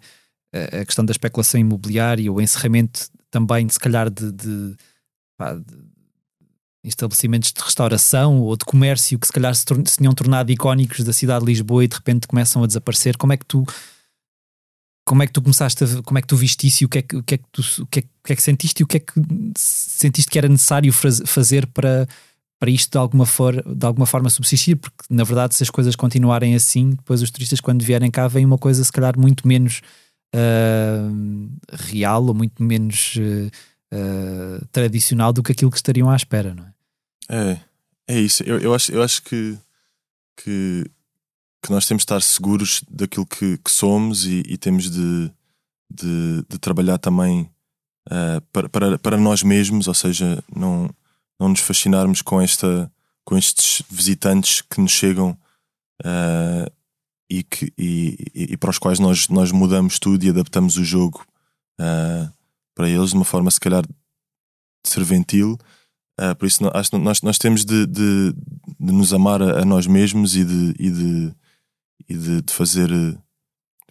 a 0.53 0.85
questão 0.85 1.05
da 1.05 1.13
especulação 1.13 1.59
imobiliária, 1.59 2.31
o 2.33 2.41
encerramento 2.41 3.09
também, 3.31 3.69
se 3.69 3.81
calhar, 3.81 4.09
de, 4.11 4.31
de, 4.31 4.77
pá, 5.37 5.55
de 5.55 5.65
estabelecimentos 6.85 7.53
de 7.53 7.61
restauração 7.61 8.41
ou 8.41 8.57
de 8.57 8.65
comércio 8.65 9.19
que 9.19 9.27
se 9.27 9.33
calhar 9.33 9.55
se, 9.55 9.65
se 9.87 9.97
tinham 9.97 10.13
tornado 10.13 10.51
icónicos 10.51 11.05
da 11.05 11.13
cidade 11.13 11.45
de 11.45 11.51
Lisboa 11.51 11.85
e 11.85 11.89
de 11.89 11.97
repente 11.97 12.27
começam 12.27 12.63
a 12.63 12.67
desaparecer. 12.67 13.17
Como 13.17 13.33
é 13.33 13.37
que 13.37 13.47
tu 13.47 13.65
como 15.07 15.23
é 15.23 15.27
que 15.27 15.33
tu 15.33 15.43
começaste 15.43 15.85
a, 15.85 16.03
como 16.03 16.19
é 16.19 16.23
que 16.23 16.29
tu 16.29 16.37
viste 16.37 16.67
isso 16.67 16.85
e 16.85 16.87
o 16.87 16.89
que 16.89 16.99
é 16.99 17.03
que, 17.03 17.17
o 17.17 17.23
que, 17.23 17.35
é 17.35 17.39
que, 17.39 17.45
tu, 17.53 17.63
o 17.83 17.87
que, 17.87 18.01
é, 18.01 18.03
o 18.03 18.27
que, 18.27 18.33
é 18.33 18.37
que 18.37 18.43
sentiste 18.43 18.83
e 18.83 18.85
o 18.85 18.87
que 18.87 18.97
é 18.97 19.01
que 19.01 19.13
sentiste 19.57 20.31
que 20.31 20.39
era 20.39 20.49
necessário 20.49 20.93
fazer 20.93 21.67
para, 21.67 22.09
para 22.59 22.71
isto 22.71 22.93
de 22.93 22.99
alguma, 22.99 23.27
for, 23.27 23.63
de 23.63 23.87
alguma 23.87 24.07
forma 24.07 24.31
subsistir? 24.31 24.77
Porque 24.77 25.05
na 25.11 25.25
verdade, 25.25 25.55
se 25.55 25.63
as 25.63 25.71
coisas 25.71 25.95
continuarem 25.95 26.55
assim, 26.55 26.91
depois 26.91 27.21
os 27.21 27.31
turistas, 27.31 27.61
quando 27.61 27.85
vierem 27.85 28.11
cá, 28.11 28.27
veem 28.29 28.47
uma 28.47 28.59
coisa 28.59 28.83
se 28.83 28.93
calhar 28.93 29.19
muito 29.19 29.47
menos 29.47 29.83
uh, 30.35 31.51
real 31.71 32.25
ou 32.25 32.35
muito 32.35 32.63
menos 32.63 33.17
uh, 33.17 33.51
uh, 33.95 34.67
tradicional 34.73 35.33
do 35.33 35.43
que 35.43 35.53
aquilo 35.53 35.71
que 35.71 35.77
estariam 35.77 36.09
à 36.09 36.17
espera, 36.17 36.55
não 36.55 36.65
é? 36.65 36.74
É, 37.29 37.59
é 38.09 38.21
isso. 38.21 38.43
Eu, 38.43 38.59
eu, 38.59 38.75
acho, 38.75 38.93
eu 38.93 39.03
acho 39.03 39.23
que, 39.23 39.59
que 40.37 40.91
que 41.65 41.71
nós 41.71 41.87
temos 41.87 42.03
de 42.03 42.05
estar 42.05 42.21
seguros 42.21 42.85
daquilo 42.91 43.25
que, 43.25 43.57
que 43.57 43.71
somos 43.71 44.27
e, 44.27 44.43
e, 44.47 44.59
temos 44.59 44.91
de, 44.91 45.31
de, 45.91 46.45
de 46.47 46.59
trabalhar 46.59 46.99
também 46.99 47.51
uh, 48.11 48.41
para, 48.53 48.69
para, 48.69 48.99
para, 48.99 49.17
nós 49.17 49.43
mesmos, 49.43 49.89
ou 49.89 49.95
seja, 49.95 50.45
não, 50.55 50.91
não 51.41 51.49
nos 51.49 51.61
fascinarmos 51.61 52.21
com, 52.21 52.39
esta, 52.39 52.93
com 53.25 53.39
estes 53.39 53.83
visitantes 53.89 54.61
que 54.61 54.79
nos 54.79 54.93
chegam 54.93 55.31
uh, 56.05 56.71
e, 57.31 57.43
que, 57.43 57.73
e, 57.79 58.31
e, 58.35 58.57
para 58.59 58.69
os 58.69 58.79
quais 58.79 58.99
nós, 58.99 59.29
nós 59.29 59.51
mudamos 59.51 59.99
tudo 59.99 60.23
e 60.23 60.29
adaptamos 60.29 60.77
o 60.77 60.85
jogo 60.85 61.27
uh, 61.81 62.31
para 62.75 62.91
eles 62.91 63.11
de 63.11 63.17
uma 63.17 63.25
forma, 63.25 63.51
se 63.51 63.61
calhar, 63.61 63.85
serventil. 64.87 65.59
Uh, 66.21 66.35
por 66.37 66.47
isso, 66.47 66.65
acho 66.73 66.91
que 66.91 66.99
nós, 66.99 67.23
nós 67.23 67.39
temos 67.39 67.65
de, 67.65 67.87
de, 67.87 68.35
de 68.79 68.93
nos 68.93 69.13
amar 69.13 69.43
a, 69.43 69.63
a, 69.63 69.65
nós 69.65 69.87
mesmos 69.87 70.37
e 70.37 70.45
de, 70.45 70.75
e 70.79 70.91
de, 70.91 71.33
e 72.09 72.15
de, 72.15 72.43
de 72.43 72.53
fazer, 72.53 72.89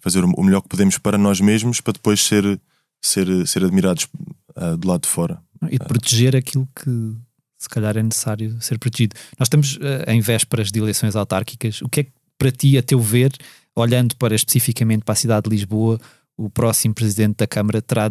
fazer 0.00 0.24
o 0.24 0.42
melhor 0.42 0.62
que 0.62 0.68
podemos 0.68 0.96
para 0.96 1.18
nós 1.18 1.40
mesmos 1.40 1.80
para 1.80 1.92
depois 1.92 2.22
ser, 2.22 2.60
ser, 3.02 3.46
ser 3.46 3.64
admirados 3.64 4.08
uh, 4.56 4.76
do 4.76 4.88
lado 4.88 5.02
de 5.02 5.08
fora. 5.08 5.42
E 5.70 5.78
de 5.78 5.84
proteger 5.84 6.34
aquilo 6.34 6.68
que 6.74 7.14
se 7.58 7.68
calhar 7.68 7.96
é 7.96 8.02
necessário 8.02 8.60
ser 8.60 8.78
protegido. 8.78 9.16
Nós 9.38 9.46
estamos 9.46 9.76
uh, 9.76 10.08
em 10.08 10.20
vésperas 10.20 10.72
de 10.72 10.78
eleições 10.78 11.14
autárquicas. 11.16 11.82
O 11.82 11.88
que 11.88 12.00
é 12.00 12.04
que 12.04 12.12
para 12.38 12.50
ti, 12.50 12.76
a 12.78 12.82
teu 12.82 13.00
ver, 13.00 13.32
olhando 13.76 14.16
para 14.16 14.34
especificamente 14.34 15.04
para 15.04 15.12
a 15.12 15.16
cidade 15.16 15.44
de 15.44 15.50
Lisboa, 15.50 16.00
o 16.36 16.50
próximo 16.50 16.94
presidente 16.94 17.36
da 17.36 17.46
Câmara 17.46 17.80
terá 17.80 18.10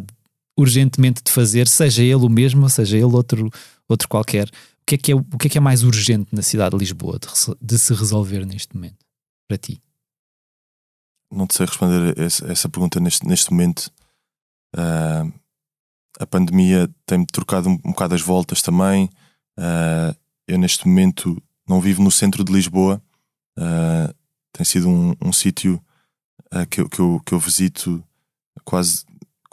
urgentemente 0.58 1.22
de 1.24 1.32
fazer, 1.32 1.68
seja 1.68 2.04
ele 2.04 2.16
o 2.26 2.30
mesmo, 2.30 2.70
seja 2.70 2.98
ele 2.98 3.06
outro, 3.06 3.50
outro 3.88 4.08
qualquer. 4.08 4.48
O 4.48 4.86
que, 4.86 4.96
é 4.96 4.98
que 4.98 5.12
é, 5.12 5.16
o 5.16 5.38
que 5.38 5.48
é 5.48 5.50
que 5.50 5.58
é 5.58 5.62
mais 5.62 5.84
urgente 5.84 6.36
na 6.36 6.42
cidade 6.42 6.72
de 6.72 6.78
Lisboa 6.78 7.18
de, 7.20 7.28
de 7.62 7.80
se 7.80 7.94
resolver 7.94 8.46
neste 8.46 8.76
momento, 8.76 8.98
para 9.48 9.58
ti? 9.58 9.82
Não 11.32 11.48
te 11.48 11.56
sei 11.56 11.66
responder 11.66 12.20
essa, 12.20 12.52
essa 12.52 12.70
pergunta 12.70 13.00
neste, 13.00 13.26
neste 13.26 13.52
momento. 13.52 13.92
Uh, 14.76 15.32
a 16.20 16.28
pandemia 16.28 16.90
tem-me 17.06 17.26
trocado 17.26 17.70
um, 17.70 17.74
um 17.74 17.92
bocado 17.92 18.14
as 18.14 18.22
voltas 18.22 18.62
também. 18.62 19.10
Uh, 19.58 20.16
eu, 20.48 20.58
neste 20.58 20.88
momento, 20.88 21.42
não 21.68 21.80
vivo 21.80 22.04
no 22.04 22.12
centro 22.12 22.44
de 22.44 22.52
Lisboa. 22.52 23.02
Uh, 23.58 24.14
tem 24.52 24.66
sido 24.66 24.90
um, 24.90 25.16
um 25.24 25.34
sítio 25.34 25.82
que, 26.70 26.82
eu, 26.82 26.90
que, 26.90 27.00
eu, 27.00 27.22
que 27.26 27.34
eu 27.34 27.40
visito 27.40 28.04
quase 28.64 29.04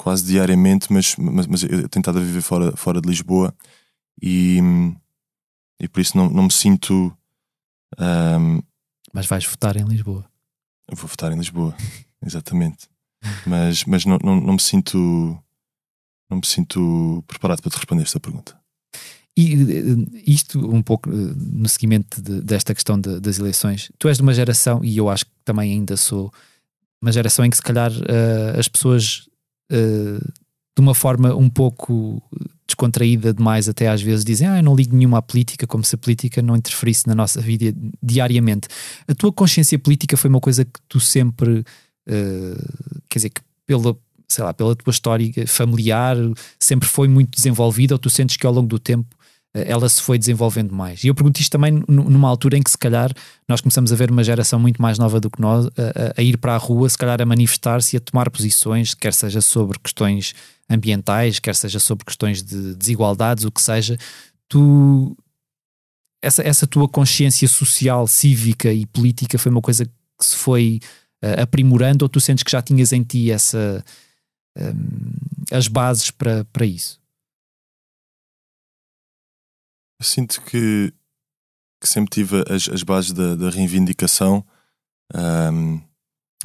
quase 0.00 0.24
diariamente, 0.24 0.90
mas, 0.90 1.14
mas, 1.16 1.46
mas 1.46 1.62
eu 1.62 1.68
tenho 1.68 1.88
tentado 1.88 2.18
a 2.18 2.22
viver 2.22 2.40
fora, 2.40 2.74
fora 2.74 3.02
de 3.02 3.08
Lisboa 3.08 3.54
e, 4.22 4.58
e 5.80 5.88
por 5.88 6.00
isso 6.00 6.16
não, 6.16 6.28
não 6.28 6.44
me 6.44 6.52
sinto. 6.52 7.16
Um, 7.98 8.62
mas 9.12 9.26
vais 9.26 9.44
votar 9.44 9.76
em 9.76 9.84
Lisboa? 9.84 10.24
Eu 10.88 10.96
vou 10.96 11.08
votar 11.08 11.32
em 11.32 11.36
Lisboa, 11.36 11.74
exatamente. 12.24 12.88
mas 13.46 13.84
mas 13.84 14.04
não, 14.04 14.18
não, 14.22 14.40
não 14.40 14.52
me 14.54 14.60
sinto. 14.60 14.98
Não 16.28 16.38
me 16.38 16.46
sinto 16.46 17.24
preparado 17.26 17.60
para 17.60 17.70
te 17.70 17.76
responder 17.76 18.02
esta 18.02 18.20
pergunta. 18.20 18.56
E 19.36 19.54
eh, 19.54 20.20
isto, 20.26 20.58
um 20.72 20.80
pouco 20.80 21.10
eh, 21.10 21.12
no 21.12 21.68
seguimento 21.68 22.22
de, 22.22 22.40
desta 22.40 22.72
questão 22.72 23.00
de, 23.00 23.18
das 23.18 23.38
eleições, 23.38 23.90
tu 23.98 24.06
és 24.06 24.16
de 24.16 24.22
uma 24.22 24.32
geração, 24.32 24.84
e 24.84 24.96
eu 24.96 25.08
acho 25.08 25.24
que 25.24 25.32
também 25.44 25.72
ainda 25.72 25.96
sou, 25.96 26.32
uma 27.02 27.12
geração 27.12 27.44
em 27.44 27.50
que 27.50 27.56
se 27.56 27.62
calhar 27.62 27.90
uh, 27.90 28.58
as 28.58 28.68
pessoas 28.68 29.28
uh, 29.72 30.20
de 30.20 30.80
uma 30.80 30.94
forma 30.94 31.34
um 31.34 31.48
pouco 31.48 32.22
descontraída 32.70 33.34
demais, 33.34 33.68
até 33.68 33.88
às 33.88 34.00
vezes 34.00 34.24
dizem: 34.24 34.48
Ah, 34.48 34.58
eu 34.58 34.62
não 34.62 34.74
ligo 34.74 34.96
nenhuma 34.96 35.18
à 35.18 35.22
política, 35.22 35.66
como 35.66 35.84
se 35.84 35.94
a 35.94 35.98
política 35.98 36.40
não 36.40 36.56
interferisse 36.56 37.06
na 37.06 37.14
nossa 37.14 37.40
vida 37.40 37.74
diariamente. 38.02 38.68
A 39.06 39.14
tua 39.14 39.32
consciência 39.32 39.78
política 39.78 40.16
foi 40.16 40.30
uma 40.30 40.40
coisa 40.40 40.64
que 40.64 40.80
tu 40.88 40.98
sempre, 41.00 41.60
uh, 41.60 43.02
quer 43.08 43.18
dizer, 43.18 43.30
que 43.30 43.40
pela, 43.66 43.96
sei 44.28 44.44
lá, 44.44 44.54
pela 44.54 44.74
tua 44.74 44.90
história 44.90 45.46
familiar 45.46 46.16
sempre 46.58 46.88
foi 46.88 47.08
muito 47.08 47.36
desenvolvida, 47.36 47.94
ou 47.94 47.98
tu 47.98 48.10
sentes 48.10 48.36
que 48.36 48.46
ao 48.46 48.52
longo 48.52 48.68
do 48.68 48.78
tempo 48.78 49.14
ela 49.52 49.88
se 49.88 50.00
foi 50.00 50.16
desenvolvendo 50.16 50.72
mais. 50.72 51.02
E 51.02 51.08
eu 51.08 51.14
pergunto 51.14 51.40
isto 51.40 51.50
também 51.50 51.82
numa 51.88 52.28
altura 52.28 52.56
em 52.56 52.62
que, 52.62 52.70
se 52.70 52.78
calhar, 52.78 53.12
nós 53.48 53.60
começamos 53.60 53.92
a 53.92 53.96
ver 53.96 54.10
uma 54.10 54.22
geração 54.22 54.60
muito 54.60 54.80
mais 54.80 54.98
nova 54.98 55.18
do 55.18 55.28
que 55.28 55.40
nós 55.40 55.66
a, 55.66 56.20
a 56.20 56.22
ir 56.22 56.38
para 56.38 56.54
a 56.54 56.56
rua, 56.56 56.88
se 56.88 56.96
calhar 56.96 57.20
a 57.20 57.26
manifestar-se 57.26 57.96
e 57.96 57.98
a 57.98 58.00
tomar 58.00 58.30
posições, 58.30 58.94
quer 58.94 59.12
seja 59.12 59.40
sobre 59.40 59.78
questões 59.80 60.34
ambientais, 60.68 61.40
quer 61.40 61.56
seja 61.56 61.80
sobre 61.80 62.04
questões 62.04 62.42
de 62.42 62.76
desigualdades, 62.76 63.44
o 63.44 63.50
que 63.50 63.60
seja. 63.60 63.98
Tu, 64.48 65.16
essa, 66.22 66.42
essa 66.42 66.66
tua 66.66 66.88
consciência 66.88 67.48
social, 67.48 68.06
cívica 68.06 68.72
e 68.72 68.86
política 68.86 69.36
foi 69.36 69.50
uma 69.50 69.60
coisa 69.60 69.84
que 69.84 70.24
se 70.24 70.36
foi 70.36 70.78
uh, 71.24 71.42
aprimorando 71.42 72.04
ou 72.04 72.08
tu 72.08 72.20
sentes 72.20 72.44
que 72.44 72.52
já 72.52 72.62
tinhas 72.62 72.92
em 72.92 73.02
ti 73.02 73.32
essa, 73.32 73.84
um, 74.56 75.12
as 75.50 75.66
bases 75.66 76.12
para, 76.12 76.44
para 76.52 76.64
isso? 76.64 76.99
Eu 80.00 80.04
sinto 80.06 80.40
que, 80.40 80.94
que 81.78 81.86
sempre 81.86 82.08
tive 82.10 82.42
as, 82.48 82.70
as 82.70 82.82
bases 82.82 83.12
da, 83.12 83.36
da 83.36 83.50
reivindicação. 83.50 84.42
Um, 85.14 85.78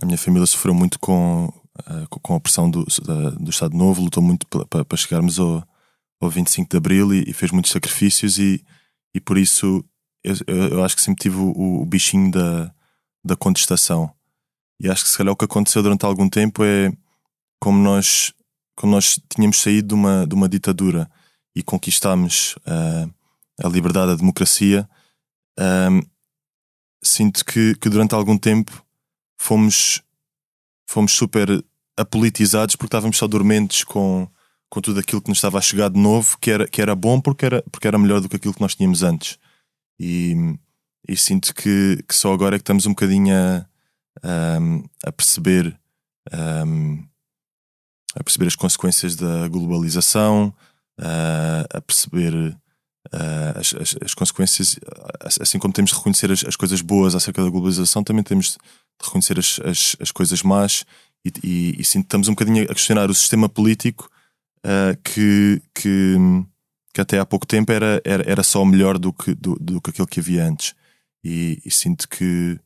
a 0.02 0.06
minha 0.06 0.18
família 0.18 0.46
sofreu 0.46 0.74
muito 0.74 1.00
com, 1.00 1.46
uh, 1.80 2.20
com 2.22 2.36
a 2.36 2.40
pressão 2.42 2.70
do, 2.70 2.86
da, 3.02 3.30
do 3.30 3.50
Estado 3.50 3.74
Novo, 3.74 4.04
lutou 4.04 4.22
muito 4.22 4.46
para 4.46 4.98
chegarmos 4.98 5.40
ao, 5.40 5.66
ao 6.20 6.30
25 6.30 6.70
de 6.70 6.76
Abril 6.76 7.14
e, 7.14 7.30
e, 7.30 7.34
fez 7.34 7.50
muitos 7.54 7.72
sacrifícios, 7.72 8.38
e, 8.38 8.62
e 9.16 9.22
por 9.22 9.38
isso 9.38 9.86
eu, 10.22 10.36
eu 10.48 10.84
acho 10.84 10.98
que 10.98 11.02
sempre 11.02 11.24
tive 11.24 11.38
o, 11.38 11.82
o, 11.82 11.86
bichinho 11.86 12.30
da, 12.32 12.74
da 13.24 13.38
contestação. 13.38 14.14
E 14.82 14.90
acho 14.90 15.06
que 15.06 15.10
se 15.10 15.18
calhar 15.18 15.32
o 15.32 15.38
que 15.38 15.46
aconteceu 15.46 15.82
durante 15.82 16.06
algum 16.06 16.28
tempo 16.28 16.62
é 16.62 16.92
como 17.62 17.82
nós, 17.82 18.34
como 18.76 18.92
nós 18.92 19.18
tínhamos 19.34 19.62
saído 19.62 19.88
de 19.88 19.94
uma, 19.94 20.28
de 20.28 20.36
uma 20.36 20.50
ditadura 20.50 21.10
e 21.56 21.64
conquistámos. 21.64 22.56
Uh, 22.68 23.10
a 23.64 23.68
liberdade, 23.68 24.12
a 24.12 24.16
democracia, 24.16 24.88
um, 25.60 26.02
sinto 27.02 27.46
que, 27.46 27.76
que 27.76 27.90
durante 27.90 28.14
algum 28.14 28.38
tempo 28.38 28.86
fomos, 29.38 30.02
fomos 30.88 31.12
super 31.12 31.64
apolitizados 31.98 32.76
porque 32.76 32.88
estávamos 32.88 33.18
só 33.18 33.28
dormentes 33.28 33.84
com, 33.84 34.28
com 34.70 34.82
tudo 34.82 35.00
aquilo 35.00 35.22
que 35.22 35.30
nos 35.30 35.38
estava 35.38 35.58
a 35.58 35.62
chegar 35.62 35.90
de 35.90 36.00
novo, 36.00 36.38
que 36.40 36.52
era, 36.52 36.68
que 36.68 36.82
era 36.82 36.96
bom 36.96 37.22
porque 37.22 37.46
era, 37.46 37.64
porque 37.72 37.88
era 37.88 37.98
melhor 37.98 38.20
do 38.20 38.28
que 38.28 38.36
aquilo 38.36 38.54
que 38.54 38.62
nós 38.62 38.76
tínhamos 38.76 39.04
antes. 39.04 39.38
E, 40.00 40.36
e 41.08 41.16
sinto 41.16 41.54
que, 41.54 42.04
que 42.08 42.16
só 42.16 42.34
agora 42.34 42.56
é 42.56 42.60
que 42.60 42.64
estamos 42.64 42.86
um 42.86 42.92
bocadinho 42.92 43.34
a, 43.34 43.66
a, 44.24 45.10
a 45.10 45.12
perceber 45.12 45.80
um, 46.34 47.06
a 48.16 48.24
perceber 48.24 48.48
as 48.48 48.56
consequências 48.56 49.16
da 49.16 49.48
globalização, 49.48 50.54
a, 50.98 51.78
a 51.78 51.82
perceber 51.82 52.58
uh, 53.14 53.60
as, 53.60 53.74
as, 53.74 53.96
as, 54.04 54.14
consequências, 54.14 54.80
assim 55.40 55.60
como 55.60 55.74
temos 55.74 55.92
de 55.92 55.98
reconhecer 55.98 56.32
as, 56.32 56.44
as, 56.46 56.56
coisas 56.56 56.82
boas 56.82 57.16
acerca 57.16 57.44
da 57.44 57.50
globalização, 57.50 58.04
também 58.04 58.24
temos 58.24 58.52
de 58.52 58.58
reconhecer 59.06 59.38
as, 59.40 59.60
as, 59.64 59.96
as 60.00 60.12
coisas 60.12 60.42
más 60.42 60.86
e, 61.26 61.32
e, 61.44 61.76
e 61.80 61.84
sim, 61.84 62.00
estamos 62.02 62.28
um 62.28 62.34
bocadinho 62.34 62.64
a 62.64 62.74
questionar 62.74 63.10
o 63.10 63.16
sistema 63.16 63.50
político 63.50 64.10
uh, 64.60 64.96
que, 65.04 65.62
que, 65.74 66.16
que, 66.94 67.02
até 67.02 67.20
há 67.20 67.26
pouco 67.26 67.48
tempo 67.48 67.72
era, 67.72 68.02
era, 68.06 68.24
era 68.30 68.44
só 68.44 68.64
melhor 68.64 68.98
do 68.98 69.12
que, 69.12 69.34
do, 69.34 69.56
do 69.56 69.82
que 69.82 69.90
aquilo 69.90 70.08
que 70.08 70.20
havia 70.20 70.46
antes. 70.46 70.76
E, 71.24 71.60
e 71.66 71.72
sinto 71.72 72.08
que, 72.08 72.60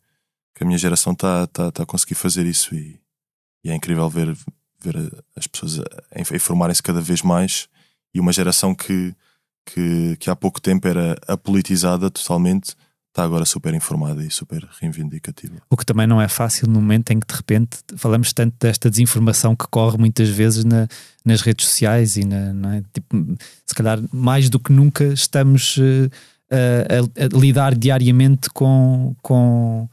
que, 0.54 0.64
a 0.64 0.66
minha 0.66 0.78
geração 0.78 1.14
está 1.14 1.48
tá, 1.48 1.72
tá 1.72 1.84
a 1.84 1.86
conseguir 1.86 2.16
fazer 2.16 2.46
isso 2.46 2.76
e, 2.76 3.00
e 3.64 3.72
é 3.72 3.76
incrível 3.76 4.10
ver, 4.10 4.36
ver 4.82 4.96
as 5.38 5.48
pessoas 5.48 5.80
a, 5.80 5.84
a 6.14 6.36
informarem-se 6.36 6.84
cada 6.84 7.00
vez 7.00 7.22
mais 7.22 7.70
e 8.14 8.20
uma 8.20 8.34
geração 8.34 8.76
que 8.76 9.16
que, 9.66 10.16
que 10.18 10.30
há 10.30 10.36
pouco 10.36 10.62
tempo 10.62 10.88
era 10.88 11.18
apolitizada 11.28 12.10
totalmente, 12.10 12.76
está 13.10 13.24
agora 13.24 13.46
super 13.46 13.74
informada 13.74 14.24
e 14.24 14.32
super 14.32 14.68
reivindicativa. 14.80 15.56
O 15.70 15.76
que 15.76 15.86
também 15.86 16.08
não 16.08 16.22
é 16.22 16.28
fácil 16.28 16.68
no 16.68 16.76
momento 16.76 17.12
em 17.12 17.20
que 17.20 17.28
de 17.28 17.36
repente 17.36 17.80
falamos 17.98 18.32
tanto 18.34 18.56
desta 18.60 18.90
desinformação 18.90 19.56
que 19.56 19.68
corre 19.68 19.98
muitas 19.98 20.30
vezes 20.30 20.64
na, 20.64 20.88
nas 21.26 21.42
redes 21.42 21.66
sociais 21.68 22.18
e 22.18 22.24
na, 22.24 22.78
é? 22.78 22.84
tipo, 22.94 23.38
se 23.66 23.76
calhar 23.76 24.00
mais 24.12 24.50
do 24.50 24.60
que 24.60 24.72
nunca 24.72 25.06
estamos 25.06 25.78
uh, 25.78 26.10
a, 26.50 27.26
a, 27.26 27.40
lidar 27.40 27.76
diariamente 27.76 28.50
com, 28.52 29.16
com, 29.22 29.90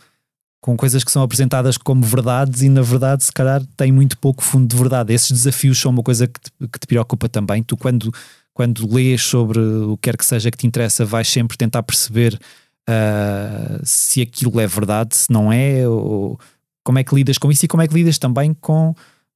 com 0.61 0.77
coisas 0.77 1.03
que 1.03 1.11
são 1.11 1.23
apresentadas 1.23 1.77
como 1.77 2.03
verdades 2.03 2.63
e 2.63 2.69
na 2.69 2.83
verdade 2.83 3.25
se 3.25 3.33
calhar 3.33 3.63
tem 3.77 3.91
muito 3.91 4.17
pouco 4.19 4.43
fundo 4.43 4.69
de 4.69 4.77
verdade. 4.77 5.13
Esses 5.13 5.31
desafios 5.31 5.81
são 5.81 5.91
uma 5.91 6.03
coisa 6.03 6.27
que 6.27 6.41
te, 6.41 6.51
que 6.69 6.79
te 6.79 6.87
preocupa 6.87 7.29
também. 7.29 7.63
Tu 7.63 7.77
quando 7.77 8.13
quando 8.57 8.91
lês 8.91 9.21
sobre 9.21 9.59
o 9.61 9.99
que 9.99 10.05
quer 10.05 10.17
que 10.17 10.25
seja 10.25 10.51
que 10.51 10.57
te 10.57 10.67
interessa, 10.67 11.05
vais 11.05 11.29
sempre 11.29 11.59
tentar 11.59 11.83
perceber 11.83 12.41
uh, 12.89 13.79
se 13.85 14.23
aquilo 14.23 14.59
é 14.59 14.67
verdade, 14.67 15.15
se 15.15 15.31
não 15.31 15.53
é, 15.53 15.87
ou 15.87 16.41
como 16.83 16.99
é 16.99 17.05
que 17.05 17.15
lidas 17.15 17.37
com 17.37 17.53
isso 17.53 17.67
e 17.67 17.69
como 17.69 17.83
é 17.83 17.87
que 17.87 17.93
lidas 17.93 18.17
também 18.17 18.55
com, 18.55 18.95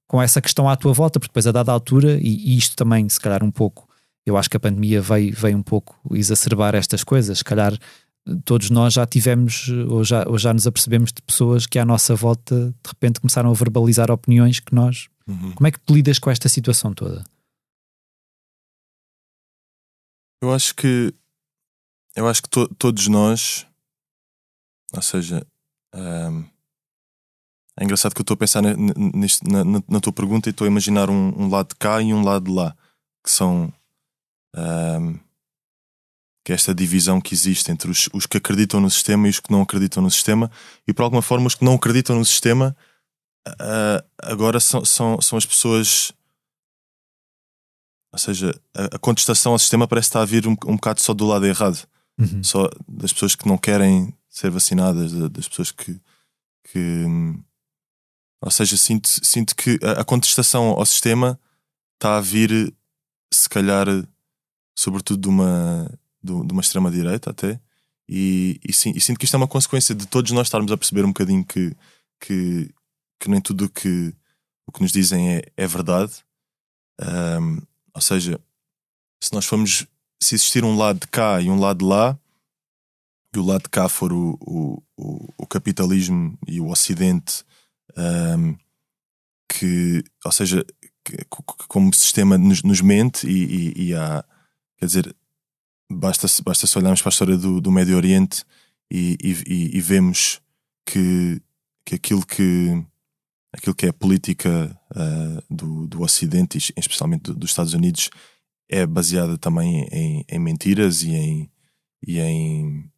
com 0.08 0.22
essa 0.22 0.40
questão 0.40 0.70
à 0.70 0.74
tua 0.74 0.94
volta, 0.94 1.20
porque 1.20 1.28
depois 1.28 1.46
a 1.46 1.52
dada 1.52 1.70
altura, 1.70 2.18
e, 2.18 2.54
e 2.54 2.56
isto 2.56 2.74
também, 2.74 3.06
se 3.10 3.20
calhar, 3.20 3.44
um 3.44 3.50
pouco, 3.50 3.86
eu 4.24 4.38
acho 4.38 4.48
que 4.48 4.56
a 4.56 4.60
pandemia 4.60 5.02
veio, 5.02 5.36
veio 5.36 5.58
um 5.58 5.62
pouco 5.62 6.00
exacerbar 6.12 6.74
estas 6.74 7.04
coisas, 7.04 7.36
se 7.36 7.44
calhar 7.44 7.76
todos 8.46 8.70
nós 8.70 8.94
já 8.94 9.04
tivemos 9.04 9.68
ou 9.86 10.02
já, 10.02 10.26
ou 10.26 10.38
já 10.38 10.54
nos 10.54 10.66
apercebemos 10.66 11.12
de 11.12 11.20
pessoas 11.20 11.66
que 11.66 11.78
à 11.78 11.84
nossa 11.84 12.14
volta 12.14 12.54
de 12.82 12.88
repente 12.88 13.20
começaram 13.20 13.50
a 13.50 13.54
verbalizar 13.54 14.10
opiniões 14.10 14.60
que 14.60 14.74
nós. 14.74 15.08
Uhum. 15.28 15.52
Como 15.52 15.66
é 15.66 15.70
que 15.70 15.80
tu 15.80 15.92
lidas 15.92 16.18
com 16.18 16.30
esta 16.30 16.48
situação 16.48 16.94
toda? 16.94 17.22
Eu 20.40 20.52
acho 20.52 20.74
que 20.74 21.12
eu 22.16 22.26
acho 22.26 22.42
que 22.42 22.48
to, 22.48 22.68
todos 22.74 23.06
nós, 23.08 23.66
ou 24.92 25.02
seja, 25.02 25.46
um, 25.94 26.44
é 27.78 27.84
engraçado 27.84 28.14
que 28.14 28.20
eu 28.20 28.24
estou 28.24 28.34
a 28.34 28.38
pensar 28.38 28.62
na, 28.62 28.74
na, 28.74 29.82
na, 29.88 30.00
tua 30.00 30.12
pergunta 30.12 30.48
e 30.48 30.50
estou 30.50 30.64
a 30.64 30.68
imaginar 30.68 31.08
um, 31.08 31.42
um, 31.42 31.48
lado 31.48 31.68
de 31.68 31.76
cá 31.76 32.02
e 32.02 32.12
um 32.12 32.22
lado 32.22 32.46
de 32.46 32.52
lá, 32.52 32.76
que 33.24 33.30
são 33.30 33.72
um, 34.56 35.18
que 36.44 36.52
é 36.52 36.54
esta 36.54 36.74
divisão 36.74 37.20
que 37.20 37.32
existe 37.34 37.70
entre 37.70 37.90
os, 37.90 38.08
os 38.12 38.26
que 38.26 38.38
acreditam 38.38 38.80
no 38.80 38.90
sistema 38.90 39.26
e 39.26 39.30
os 39.30 39.40
que 39.40 39.52
não 39.52 39.62
acreditam 39.62 40.02
no 40.02 40.10
sistema, 40.10 40.50
e 40.86 40.92
por 40.92 41.02
alguma 41.02 41.22
forma 41.22 41.46
os 41.46 41.54
que 41.54 41.64
não 41.64 41.74
acreditam 41.74 42.16
no 42.16 42.24
sistema 42.24 42.76
uh, 43.48 44.04
agora 44.18 44.58
são, 44.60 44.84
são, 44.84 45.20
são 45.20 45.38
as 45.38 45.46
pessoas. 45.46 46.12
Ou 48.12 48.18
seja, 48.18 48.58
a, 48.74 48.96
a, 48.96 48.98
contestação 48.98 49.52
ao 49.52 49.58
sistema 49.58 49.86
parece 49.86 50.08
estar 50.08 50.20
a 50.20 50.24
vir 50.24 50.46
um, 50.46 50.56
um 50.66 50.74
bocado 50.74 51.00
só 51.00 51.14
do 51.14 51.26
lado 51.26 51.46
errado, 51.46 51.86
uhum. 52.18 52.42
só 52.42 52.68
das 52.88 53.12
pessoas 53.12 53.34
que 53.34 53.46
não 53.46 53.56
querem 53.56 54.12
ser 54.28 54.50
vacinadas, 54.50 55.12
das 55.30 55.48
pessoas 55.48 55.70
que. 55.70 56.00
que 56.70 57.04
ou 58.42 58.50
seja, 58.50 58.76
sinto, 58.76 59.08
sinto 59.08 59.54
que 59.54 59.78
a, 59.82 60.00
a 60.00 60.04
contestação 60.04 60.70
ao 60.70 60.86
sistema 60.86 61.38
está 61.94 62.16
a 62.16 62.20
vir, 62.20 62.74
se 63.32 63.48
calhar, 63.48 63.86
sobretudo 64.74 65.20
de 65.20 65.28
uma, 65.28 65.90
de 66.22 66.32
uma 66.32 66.62
extrema-direita 66.62 67.30
até, 67.30 67.60
e, 68.12 68.58
e, 68.66 68.72
sim, 68.72 68.92
e, 68.96 69.00
sinto 69.00 69.20
que 69.20 69.24
isto 69.24 69.34
é 69.34 69.36
uma 69.36 69.46
consequência 69.46 69.94
de 69.94 70.04
todos 70.04 70.32
nós 70.32 70.48
estarmos 70.48 70.72
a 70.72 70.76
perceber 70.76 71.04
um 71.04 71.12
bocadinho 71.12 71.44
que, 71.44 71.76
que, 72.18 72.68
que 73.20 73.30
nem 73.30 73.40
tudo 73.40 73.66
o 73.66 73.68
que, 73.68 74.12
o 74.66 74.72
que 74.72 74.82
nos 74.82 74.90
dizem 74.90 75.36
é, 75.36 75.42
é 75.56 75.64
verdade. 75.64 76.12
Um, 77.00 77.62
ou 77.94 78.00
seja, 78.00 78.40
se 79.22 79.32
nós 79.32 79.44
formos, 79.44 79.86
se 80.22 80.34
existir 80.34 80.64
um 80.64 80.76
lado 80.76 81.00
de 81.00 81.08
cá 81.08 81.40
e 81.40 81.50
um 81.50 81.58
lado 81.58 81.78
de 81.78 81.84
lá, 81.84 82.18
e 83.34 83.38
o 83.38 83.44
lado 83.44 83.62
de 83.62 83.68
cá 83.68 83.88
for 83.88 84.12
o, 84.12 84.36
o, 84.40 84.82
o, 84.96 85.28
o 85.38 85.46
capitalismo 85.46 86.36
e 86.48 86.60
o 86.60 86.68
Ocidente, 86.68 87.44
um, 87.96 88.56
que, 89.48 90.02
ou 90.24 90.32
seja, 90.32 90.64
que, 91.04 91.24
como 91.68 91.94
sistema 91.94 92.36
nos, 92.36 92.62
nos 92.62 92.80
mente 92.80 93.26
e, 93.26 93.44
e, 93.44 93.88
e, 93.88 93.94
há, 93.94 94.24
quer 94.78 94.86
dizer, 94.86 95.16
basta, 95.90 96.26
basta 96.44 96.66
se 96.66 96.78
olharmos 96.78 97.02
para 97.02 97.08
a 97.08 97.12
história 97.12 97.36
do, 97.36 97.60
do 97.60 97.70
Médio 97.70 97.96
Oriente 97.96 98.44
e, 98.90 99.16
e, 99.22 99.76
e, 99.76 99.80
vemos 99.80 100.40
que, 100.84 101.40
que 101.84 101.94
aquilo 101.94 102.26
que 102.26 102.84
aquilo 103.52 103.74
que 103.74 103.86
é 103.86 103.88
a 103.90 103.92
política 103.94 104.78
uh, 104.92 105.54
do, 105.54 105.86
do 105.86 106.02
Ocidente, 106.02 106.72
especialmente 106.76 107.22
do, 107.22 107.34
dos 107.34 107.50
Estados 107.50 107.74
Unidos, 107.74 108.10
é 108.68 108.86
baseada 108.86 109.36
também 109.36 109.88
em, 109.90 110.24
em 110.28 110.38
mentiras 110.38 111.02
e 111.02 111.10
em, 111.12 111.50
e 112.06 112.20
em 112.20 112.90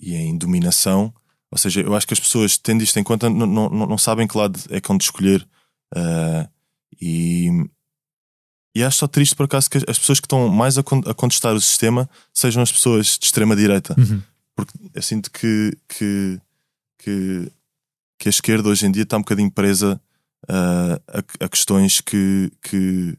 e 0.00 0.14
em 0.14 0.36
dominação. 0.36 1.12
Ou 1.50 1.58
seja, 1.58 1.80
eu 1.82 1.94
acho 1.94 2.06
que 2.06 2.14
as 2.14 2.20
pessoas, 2.20 2.56
tendo 2.56 2.82
isto 2.82 2.98
em 2.98 3.04
conta, 3.04 3.28
não, 3.28 3.46
não, 3.46 3.68
não 3.68 3.98
sabem 3.98 4.26
que 4.26 4.36
lado 4.36 4.58
é 4.70 4.80
que 4.80 4.88
vão 4.88 4.96
escolher. 4.96 5.46
Uh, 5.94 6.48
e, 7.00 7.48
e 8.74 8.82
acho 8.82 8.98
só 8.98 9.06
triste 9.06 9.34
por 9.34 9.44
acaso 9.44 9.68
que 9.68 9.78
as 9.78 9.98
pessoas 9.98 10.20
que 10.20 10.26
estão 10.26 10.48
mais 10.48 10.78
a, 10.78 10.80
a 10.80 11.14
contestar 11.14 11.54
o 11.54 11.60
sistema 11.60 12.08
sejam 12.32 12.62
as 12.62 12.72
pessoas 12.72 13.18
de 13.18 13.26
extrema-direita. 13.26 13.94
Uhum. 13.98 14.22
Porque 14.54 14.72
eu 14.94 15.02
sinto 15.02 15.30
que, 15.30 15.76
que, 15.88 16.40
que, 16.98 17.52
que, 18.20 18.28
a 18.28 18.30
esquerda 18.30 18.68
hoje 18.68 18.86
em 18.86 18.92
dia 18.92 19.04
está 19.04 19.16
um 19.16 19.22
bocadinho 19.22 19.50
presa 19.50 20.00
uh, 20.44 21.02
a, 21.08 21.44
a, 21.44 21.48
questões 21.48 22.00
que, 22.02 22.52
que, 22.62 23.16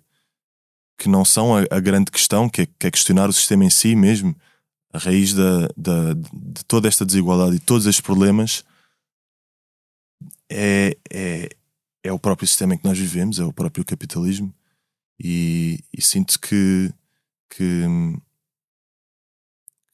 que 0.98 1.10
não 1.10 1.26
são 1.26 1.58
a, 1.58 1.66
a 1.72 1.80
grande 1.80 2.12
questão, 2.12 2.48
que 2.48 2.62
é, 2.62 2.66
que 2.66 2.88
é 2.88 2.92
questionar 2.92 3.28
o 3.28 3.34
sistema 3.34 3.66
em 3.66 3.70
si 3.70 3.96
mesmo 3.96 4.36
a 4.94 4.98
raiz 4.98 5.34
da, 5.34 5.68
da, 5.76 6.14
de 6.14 6.66
toda 6.68 6.88
esta 6.88 7.06
desigualdade 7.06 7.56
e 7.56 7.60
todos 7.60 7.88
estes 7.88 8.02
problemas 8.02 8.64
é, 10.50 10.98
é, 11.10 11.50
é 12.04 12.12
o 12.12 12.20
próprio 12.20 12.48
sistema 12.48 12.74
em 12.74 12.78
que 12.78 12.84
nós 12.84 12.98
vivemos, 12.98 13.40
é 13.40 13.44
o 13.44 13.54
próprio 13.54 13.86
capitalismo. 13.86 14.54
E, 15.18 15.80
e 15.96 16.02
sinto 16.02 16.40
que, 16.40 16.92
que, 17.50 17.86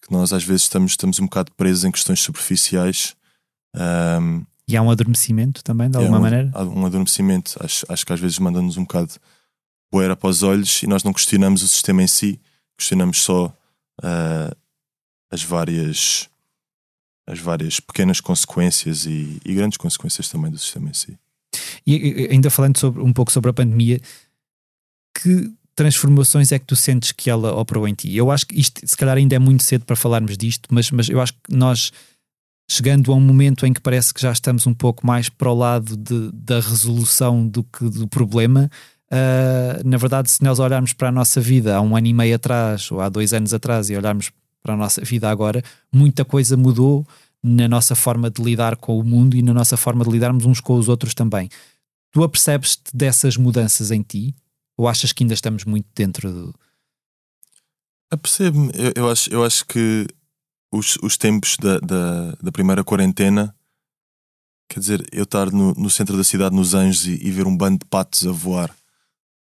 que, 0.02 0.12
nós 0.12 0.34
às 0.34 0.44
vezes 0.44 0.64
estamos, 0.64 0.94
estamos 0.94 1.20
um 1.20 1.26
bocado 1.26 1.52
presos 1.52 1.84
em 1.84 1.92
questões 1.92 2.22
superficiais. 2.22 3.16
Um, 3.76 4.46
e 4.68 4.76
há 4.76 4.82
um 4.82 4.92
adormecimento 4.92 5.64
também, 5.64 5.90
de 5.90 5.98
alguma 5.98 6.18
é 6.18 6.22
maneira? 6.22 6.52
Há 6.54 6.64
um 6.64 6.86
adormecimento. 6.86 7.56
Acho, 7.60 7.86
acho 7.88 8.06
que 8.06 8.14
às 8.14 8.20
vezes 8.20 8.38
manda-nos 8.40 8.78
um 8.78 8.84
bocado 8.84 9.14
poeira 9.90 10.16
para 10.16 10.30
os 10.30 10.44
olhos 10.44 10.84
e 10.84 10.88
nós 10.88 11.04
não 11.04 11.14
questionamos 11.14 11.64
o 11.64 11.68
sistema 11.68 12.04
em 12.04 12.08
si, 12.08 12.40
questionamos 12.78 13.20
só 13.20 13.48
uh, 14.04 14.56
as 15.32 15.44
várias 15.44 16.30
as 17.30 17.40
várias 17.40 17.80
pequenas 17.82 18.22
consequências 18.22 19.06
e, 19.06 19.42
e, 19.44 19.54
grandes 19.54 19.78
consequências 19.78 20.30
também 20.30 20.50
do 20.50 20.58
sistema 20.58 20.90
em 20.90 20.94
si. 20.94 21.20
E 21.86 22.30
ainda 22.32 22.50
falando 22.50 22.78
sobre, 22.78 23.02
um 23.02 23.12
pouco 23.12 23.34
sobre 23.34 23.50
a 23.50 23.54
pandemia, 23.54 24.00
que 25.14 25.52
transformações 25.76 26.54
é 26.54 26.60
que 26.60 26.66
tu 26.66 26.76
sentes 26.76 27.12
que 27.12 27.30
ela 27.30 27.54
operou 27.54 27.86
em 27.86 27.94
ti? 27.94 28.16
Eu 28.16 28.32
acho 28.32 28.48
que 28.48 28.58
isto, 28.58 28.82
se 28.86 28.96
calhar, 28.96 29.18
ainda 29.18 29.36
é 29.36 29.40
muito 29.40 29.62
cedo 29.64 29.86
para 29.86 29.96
falarmos 29.96 30.38
disto, 30.38 30.70
mas, 30.72 30.90
mas 30.90 31.10
eu 31.10 31.20
acho 31.20 31.34
que 31.34 31.54
nós, 31.54 31.92
chegando 32.70 33.12
a 33.12 33.16
um 33.16 33.22
momento 33.22 33.66
em 33.66 33.74
que 33.74 33.80
parece 33.80 34.14
que 34.14 34.22
já 34.22 34.32
estamos 34.32 34.68
um 34.68 34.74
pouco 34.74 35.06
mais 35.08 35.30
para 35.30 35.50
o 35.50 35.56
lado 35.56 35.96
de, 35.96 36.32
da 36.34 36.56
resolução 36.56 37.48
do 37.48 37.64
que 37.64 37.90
do 37.90 38.08
problema, 38.08 38.70
uh, 39.12 39.88
na 39.88 39.98
verdade, 39.98 40.30
se 40.30 40.44
nós 40.44 40.60
olharmos 40.60 40.94
para 40.94 41.10
a 41.10 41.12
nossa 41.12 41.40
vida 41.40 41.76
há 41.78 41.82
um 41.82 41.96
ano 41.96 42.08
e 42.08 42.14
meio 42.14 42.36
atrás 42.36 42.92
ou 42.92 43.00
há 43.00 43.08
dois 43.08 43.34
anos 43.34 43.54
atrás 43.54 43.90
e 43.90 43.96
olharmos 43.96 44.32
para 44.62 44.74
a 44.74 44.78
nossa 44.78 45.02
vida 45.02 45.30
agora, 45.30 45.64
muita 45.92 46.26
coisa 46.26 46.58
mudou 46.58 47.08
na 47.42 47.68
nossa 47.68 47.96
forma 47.96 48.30
de 48.30 48.42
lidar 48.42 48.76
com 48.76 49.00
o 49.00 49.04
mundo 49.04 49.38
e 49.38 49.42
na 49.42 49.54
nossa 49.54 49.78
forma 49.78 50.04
de 50.04 50.12
lidarmos 50.12 50.46
uns 50.46 50.60
com 50.60 50.74
os 50.74 50.90
outros 50.90 51.14
também. 51.14 51.50
Tu 52.12 52.24
apercebes-te 52.24 52.96
dessas 52.96 53.38
mudanças 53.38 53.92
em 53.92 54.02
ti? 54.02 54.36
Ou 54.76 54.88
achas 54.88 55.12
que 55.12 55.24
ainda 55.24 55.34
estamos 55.34 55.64
muito 55.66 55.88
dentro 55.96 56.32
do. 56.32 56.56
Apercebo-me. 58.12 58.72
Eu, 58.74 58.94
eu, 58.96 59.10
acho, 59.10 59.30
eu 59.30 59.44
acho 59.44 59.66
que 59.66 60.08
os, 60.72 60.98
os 61.02 61.18
tempos 61.18 61.58
da, 61.58 61.80
da, 61.80 62.32
da, 62.42 62.52
primeira 62.52 62.84
quarentena, 62.84 63.56
quer 64.70 64.80
dizer, 64.80 65.08
eu 65.12 65.24
estar 65.24 65.52
no, 65.52 65.74
no 65.74 65.90
centro 65.90 66.18
da 66.18 66.24
cidade, 66.24 66.56
nos 66.56 66.74
Anjos, 66.74 67.08
e, 67.08 67.14
e, 67.14 67.32
ver 67.32 67.48
um 67.48 67.56
bando 67.56 67.80
de 67.80 67.86
patos 67.86 68.26
a 68.28 68.32
voar, 68.32 68.76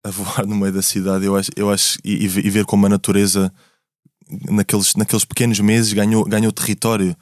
a 0.04 0.10
voar 0.12 0.46
no 0.46 0.56
meio 0.56 0.74
da 0.74 0.82
cidade, 0.82 1.26
eu 1.26 1.36
acho, 1.36 1.52
eu 1.56 1.70
acho 1.70 2.00
e, 2.04 2.26
e 2.26 2.50
ver 2.50 2.66
como 2.66 2.86
a 2.86 2.90
natureza 2.90 3.52
naqueles, 4.50 4.96
naqueles 4.96 5.26
pequenos 5.26 5.60
meses 5.60 5.94
ganhou, 5.94 6.26
ganhou 6.26 6.52
território. 6.52 7.16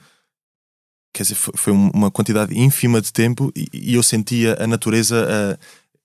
Quer 1.14 1.22
dizer, 1.22 1.36
foi, 1.36 1.54
foi 1.56 1.72
uma 1.72 2.10
quantidade 2.10 2.58
ínfima 2.58 3.00
de 3.00 3.12
tempo 3.12 3.52
e, 3.56 3.68
e 3.72 3.94
eu 3.94 4.02
sentia 4.02 4.56
a 4.62 4.66
natureza, 4.66 5.58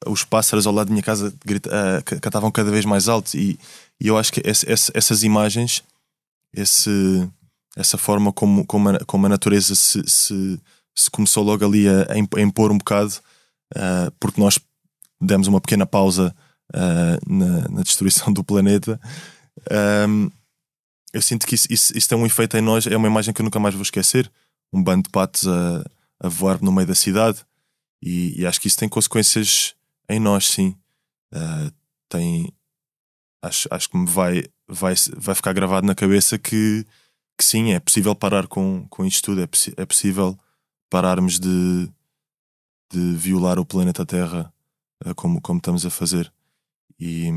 os 0.06 0.24
pássaros 0.24 0.66
ao 0.66 0.74
lado 0.74 0.88
da 0.88 0.94
minha 0.94 1.04
casa 1.04 1.34
grita, 1.46 1.70
cantavam 2.22 2.52
cada 2.52 2.72
vez 2.72 2.86
mais 2.86 3.10
alto 3.10 3.36
e, 3.36 3.60
e 4.00 4.08
eu 4.08 4.18
acho 4.18 4.32
que 4.32 4.42
esse, 4.46 4.72
esse, 4.72 4.92
essas 4.94 5.24
imagens, 5.24 5.84
esse, 6.54 7.30
essa 7.76 7.98
forma 7.98 8.32
como, 8.32 8.66
como, 8.66 8.90
a, 8.90 9.00
como 9.06 9.26
a 9.26 9.30
natureza 9.30 9.76
se, 9.76 10.04
se, 10.08 10.60
se 10.96 11.10
começou 11.10 11.44
logo 11.44 11.66
ali 11.66 11.88
a, 11.88 12.08
a 12.14 12.42
impor 12.42 12.72
um 12.72 12.78
bocado, 12.78 13.14
uh, 13.76 14.12
porque 14.20 14.40
nós 14.40 14.60
demos 15.20 15.48
uma 15.48 15.62
pequena 15.62 15.86
pausa 15.86 16.36
uh, 16.74 17.34
na, 17.34 17.70
na, 17.70 17.84
destruição 17.84 18.32
do 18.34 18.44
planeta. 18.44 19.00
Um, 20.10 20.32
eu 21.14 21.22
sinto 21.22 21.46
que 21.46 21.56
isso, 21.56 21.68
isso, 21.70 21.98
isso, 21.98 22.10
tem 22.10 22.18
um 22.18 22.26
efeito 22.26 22.58
em 22.58 22.62
nós, 22.62 22.88
é 22.88 22.96
uma 22.96 23.08
imagem 23.08 23.34
que 23.34 23.42
eu 23.42 23.44
nunca 23.44 23.60
mais 23.60 23.76
vou 23.76 23.84
esquecer. 23.84 24.32
Um 24.74 24.82
bando 24.82 25.04
de 25.04 25.10
patos 25.10 25.48
a, 25.48 25.84
a 26.20 26.30
voar 26.30 26.62
no 26.62 26.72
meio 26.72 26.88
da 26.88 26.96
cidade, 26.96 27.46
e, 28.02 28.42
e, 28.42 28.46
acho 28.48 28.60
que 28.60 28.68
isso 28.68 28.78
tem 28.78 28.90
consequências 28.90 29.76
em 30.10 30.20
nós, 30.20 30.48
sim. 30.48 30.76
Uh, 31.34 31.72
tem, 32.10 32.52
acho, 33.42 33.68
acho 33.70 33.90
que 33.90 33.98
me 33.98 34.08
vai, 34.08 34.46
vai, 34.68 34.96
vai 35.18 35.36
ficar 35.36 35.54
gravado 35.54 35.86
na 35.86 35.94
cabeça 35.94 36.38
que, 36.38 36.86
que 37.42 37.46
sim, 37.46 37.74
é 37.74 37.80
possível 37.80 38.14
parar 38.14 38.46
com, 38.46 38.86
com 38.88 39.04
isto 39.04 39.26
tudo, 39.26 39.42
é, 39.42 39.50
é 39.78 39.86
possível 39.86 40.38
pararmos 40.92 41.40
de, 41.40 41.92
de 42.92 43.16
violar 43.16 43.58
o 43.58 43.66
planeta 43.66 44.06
Terra 44.06 44.54
uh, 45.04 45.16
como, 45.16 45.42
como 45.42 45.58
estamos 45.58 45.86
a 45.86 45.90
fazer. 45.90 46.32
E. 47.00 47.30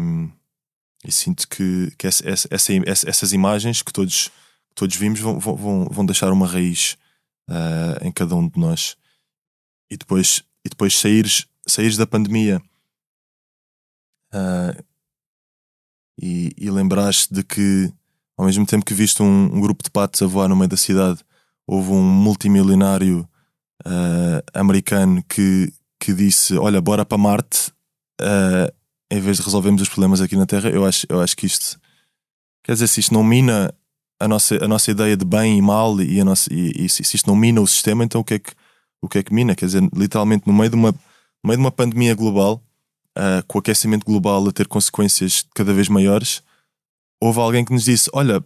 E 1.07 1.12
sinto 1.12 1.47
que, 1.47 1.93
que 1.99 2.07
essa, 2.07 2.27
essa, 2.27 2.73
essa, 2.87 3.11
essas 3.11 3.33
imagens 3.35 3.83
que 3.83 3.93
todos, 3.93 4.31
todos 4.75 4.97
vimos 4.97 5.21
vão, 5.21 5.38
vão, 5.38 5.85
vão 5.85 6.07
deixar 6.07 6.33
uma 6.33 6.47
raiz 6.47 6.97
uh, 7.51 8.03
em 8.03 8.11
cada 8.11 8.35
um 8.35 8.49
de 8.49 8.59
nós. 8.59 8.97
E 9.90 9.99
depois, 9.99 10.43
e 10.64 10.71
depois 10.71 10.99
saíres, 10.99 11.47
saíres 11.67 11.99
da 11.99 12.07
pandemia 12.07 12.59
uh, 14.33 14.83
e, 16.19 16.55
e 16.57 16.71
lembraste 16.71 17.35
de 17.35 17.45
que, 17.45 17.93
ao 18.37 18.47
mesmo 18.47 18.66
tempo 18.66 18.85
que 18.85 18.94
viste 18.94 19.23
um, 19.23 19.44
um, 19.44 19.61
grupo 19.61 19.83
de 19.83 19.90
patos 19.90 20.20
a 20.23 20.27
voar 20.27 20.49
no 20.49 20.57
meio 20.57 20.68
da 20.68 20.77
cidade, 20.77 21.20
houve 21.66 21.90
um 21.90 22.03
multimilionário 22.03 23.29
uh, 23.87 24.42
americano 24.53 25.23
que, 25.29 25.73
que 26.01 26.12
disse: 26.12 26.57
Olha, 26.57 26.81
bora 26.81 27.05
para 27.05 27.18
Marte. 27.18 27.73
Uh, 28.20 28.73
em 29.11 29.20
vez 29.20 29.37
de 29.37 29.42
resolvermos 29.42 29.83
os 29.83 29.88
problemas 29.88 30.20
aqui 30.20 30.37
na 30.37 30.47
Terra, 30.47 30.70
eu 30.70 30.85
acho, 30.85 31.07
eu 31.09 31.20
acho 31.20 31.37
que 31.37 31.47
isto 31.47 31.79
quer 32.64 32.73
dizer, 32.73 32.88
se 32.88 33.01
isto 33.01 33.12
não 33.12 33.23
mina 33.23 33.73
a 34.18 34.27
nossa, 34.27 34.64
a 34.64 34.66
nossa 34.66 34.90
ideia 34.90 35.16
de 35.16 35.25
bem 35.25 35.59
e 35.59 35.62
mal 35.62 36.01
e, 36.01 36.20
a 36.20 36.25
nossa, 36.25 36.53
e, 36.53 36.85
e 36.85 36.88
se, 36.88 37.03
isto 37.03 37.29
não 37.29 37.37
mina 37.37 37.61
o 37.61 37.66
sistema, 37.66 38.03
então 38.03 38.20
o 38.20 38.25
que 38.25 38.35
é 38.35 38.38
que, 38.38 38.53
o 39.03 39.09
que, 39.09 39.18
é 39.18 39.23
que 39.23 39.35
mina? 39.35 39.55
Quer 39.55 39.66
dizer, 39.66 39.83
literalmente 39.94 40.47
no 40.47 40.53
meio 40.53 40.70
de 40.70 40.77
uma, 40.77 40.90
no 40.90 41.49
meio 41.49 41.59
de 41.59 41.64
uma 41.64 41.70
pandemia 41.70 42.14
global, 42.14 42.62
uh, 43.16 43.44
com 43.47 43.59
o 43.59 43.61
aquecimento 43.61 44.05
global 44.05 44.47
a 44.49 44.53
ter 44.53 44.66
consequências 44.66 45.44
cada 45.55 45.73
vez 45.73 45.88
maiores, 45.88 46.42
houve 47.20 47.40
alguém 47.40 47.64
que 47.64 47.72
nos 47.72 47.85
disse: 47.85 48.11
Olha, 48.12 48.42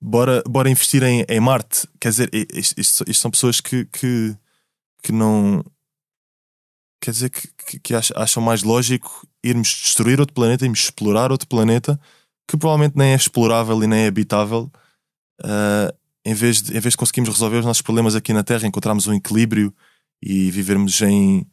bora, 0.00 0.42
bora 0.48 0.70
investir 0.70 1.02
em, 1.02 1.24
em 1.28 1.40
Marte. 1.40 1.86
Quer 2.00 2.10
dizer, 2.10 2.30
isto, 2.32 2.80
isto, 2.80 3.04
isto 3.08 3.20
são 3.20 3.30
pessoas 3.30 3.60
que, 3.60 3.84
que, 3.86 4.36
que 5.02 5.12
não. 5.12 5.64
Quer 7.00 7.12
dizer, 7.12 7.30
que, 7.30 7.78
que, 7.78 7.94
acham 7.94 8.42
mais 8.42 8.62
lógico 8.64 9.26
irmos 9.42 9.68
destruir 9.68 10.18
outro 10.18 10.34
planeta, 10.34 10.64
irmos 10.64 10.80
explorar 10.80 11.30
outro 11.30 11.46
planeta 11.46 11.98
que 12.48 12.56
provavelmente 12.56 12.96
nem 12.96 13.12
é 13.12 13.14
explorável 13.14 13.82
e 13.82 13.86
nem 13.86 14.00
é 14.00 14.06
habitável. 14.08 14.70
Uh, 15.40 15.94
em, 16.24 16.34
vez 16.34 16.62
de, 16.62 16.76
em 16.76 16.80
vez 16.80 16.92
de 16.92 16.96
conseguirmos 16.96 17.30
resolver 17.30 17.58
os 17.58 17.66
nossos 17.66 17.82
problemas 17.82 18.16
aqui 18.16 18.32
na 18.32 18.42
Terra, 18.42 18.66
encontrarmos 18.66 19.06
um 19.06 19.12
equilíbrio 19.12 19.72
e 20.20 20.50
vivermos 20.50 21.00
em 21.02 21.46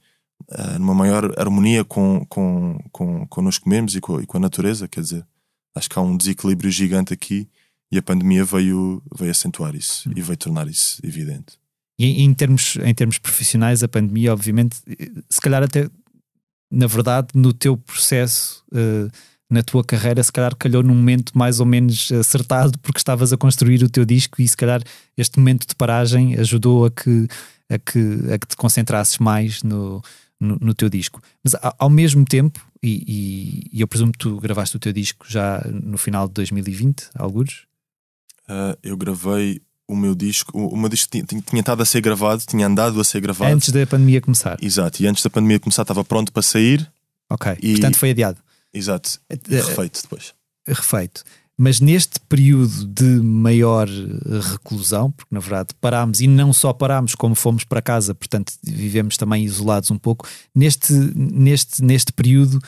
uh, 0.50 0.80
numa 0.80 0.94
maior 0.94 1.38
harmonia 1.38 1.84
com, 1.84 2.26
com, 2.26 2.80
com 2.92 3.28
connosco 3.28 3.68
mesmos 3.68 3.96
e 3.96 4.02
com, 4.02 4.22
e 4.22 4.26
com 4.26 4.38
a 4.38 4.40
natureza. 4.40 4.88
Quer 4.88 5.02
dizer, 5.02 5.28
acho 5.76 5.90
que 5.90 6.00
há 6.00 6.02
um 6.02 6.16
desequilíbrio 6.16 6.72
gigante 6.72 7.14
aqui 7.14 7.48
e 7.92 7.98
a 7.98 8.02
pandemia 8.02 8.44
veio, 8.44 9.04
veio 9.16 9.32
acentuar 9.32 9.76
isso 9.76 10.10
e 10.16 10.22
veio 10.22 10.38
tornar 10.38 10.68
isso 10.68 11.00
evidente. 11.04 11.58
E 12.00 12.24
em 12.24 12.34
termos, 12.34 12.78
em 12.84 12.94
termos 12.94 13.18
profissionais, 13.18 13.84
a 13.84 13.88
pandemia, 13.88 14.34
obviamente, 14.34 14.78
se 15.30 15.40
calhar 15.40 15.64
até, 15.64 15.90
na 16.72 16.88
verdade, 16.88 17.30
no 17.34 17.54
teu 17.54 17.78
processo, 17.78 18.64
uh, 18.74 19.10
na 19.50 19.64
tua 19.64 19.84
carreira, 19.84 20.22
se 20.22 20.32
calhar 20.32 20.56
calhou 20.56 20.84
num 20.84 20.96
momento 20.96 21.38
mais 21.38 21.60
ou 21.60 21.66
menos 21.66 22.12
acertado, 22.12 22.78
porque 22.80 23.00
estavas 23.00 23.32
a 23.32 23.38
construir 23.38 23.84
o 23.84 23.90
teu 23.90 24.04
disco 24.04 24.42
e 24.42 24.48
se 24.48 24.58
calhar 24.58 24.82
este 25.16 25.40
momento 25.40 25.68
de 25.68 25.76
paragem 25.76 26.36
ajudou 26.36 26.86
a 26.86 26.92
que, 26.92 27.28
a 27.70 27.78
que, 27.78 28.34
a 28.34 28.38
que 28.38 28.48
te 28.48 28.58
concentrasses 28.58 29.18
mais 29.20 29.64
no, 29.64 30.02
no, 30.40 30.58
no 30.60 30.74
teu 30.74 30.90
disco. 30.90 31.22
Mas 31.44 31.56
ao 31.78 31.90
mesmo 31.90 32.26
tempo, 32.26 32.66
e, 32.82 33.04
e, 33.08 33.78
e, 33.78 33.82
eu 33.82 33.88
presumo 33.88 34.12
que 34.12 34.20
tu 34.20 34.40
gravaste 34.40 34.76
o 34.76 34.80
teu 34.80 34.94
disco 34.94 35.26
já 35.28 35.62
no 35.72 35.98
final 35.98 36.28
de 36.28 36.34
2020, 36.34 37.10
alguns? 37.16 37.66
Uh, 38.48 38.78
eu 38.84 38.96
gravei 38.96 39.62
o 39.88 39.96
meu 39.96 40.16
disco, 40.16 40.58
o, 40.58 40.70
o 40.70 40.78
meu 40.78 40.90
disco 40.90 41.10
tinha, 41.12 41.24
tinha 41.24 41.60
estado 41.60 41.82
a 41.82 41.86
ser 41.86 42.02
gravado, 42.02 42.44
tinha 42.48 42.68
andado 42.68 43.00
a 43.00 43.04
ser 43.04 43.22
gravado. 43.22 43.54
Antes 43.54 43.70
da 43.70 43.86
pandemia 43.86 44.22
começar. 44.22 44.58
Exato, 44.62 45.02
e 45.02 45.08
antes 45.08 45.24
da 45.24 45.30
pandemia 45.30 45.60
começar 45.60 45.84
estava 45.84 46.04
pronto 46.04 46.32
para 46.32 46.42
sair. 46.42 46.90
Ok, 47.30 47.58
e, 47.62 47.72
portanto 47.74 47.98
foi 47.98 48.12
adiado. 48.12 48.40
Exato, 48.74 49.20
e 49.30 49.56
eh, 49.56 49.62
refeito 49.62 50.02
depois. 50.02 50.34
Refeito. 50.68 51.24
Mas 51.58 51.80
neste 51.80 52.20
período 52.20 52.86
de 52.86 53.22
maior 53.22 53.88
reclusão, 54.52 55.10
porque 55.12 55.34
na 55.34 55.40
verdade 55.40 55.70
parámos 55.80 56.20
e 56.20 56.28
não 56.28 56.52
só 56.52 56.74
parámos, 56.74 57.16
como 57.16 57.34
fomos 57.34 57.64
para 57.64 57.82
casa, 57.82 58.14
portanto 58.14 58.54
vivemos 58.62 59.16
também 59.16 59.46
isolados 59.46 59.90
um 59.90 59.98
pouco, 59.98 60.28
neste, 60.54 60.92
neste, 61.16 61.82
neste 61.82 62.12
período, 62.12 62.60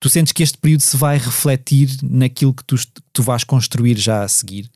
tu 0.00 0.10
sentes 0.10 0.32
que 0.32 0.42
este 0.42 0.58
período 0.58 0.80
se 0.80 0.96
vai 0.96 1.16
refletir 1.16 1.88
naquilo 2.02 2.52
que 2.52 2.64
tu, 2.64 2.76
tu 3.12 3.22
vais 3.22 3.44
construir 3.44 3.96
já 3.96 4.24
a 4.24 4.28
seguir? 4.28 4.68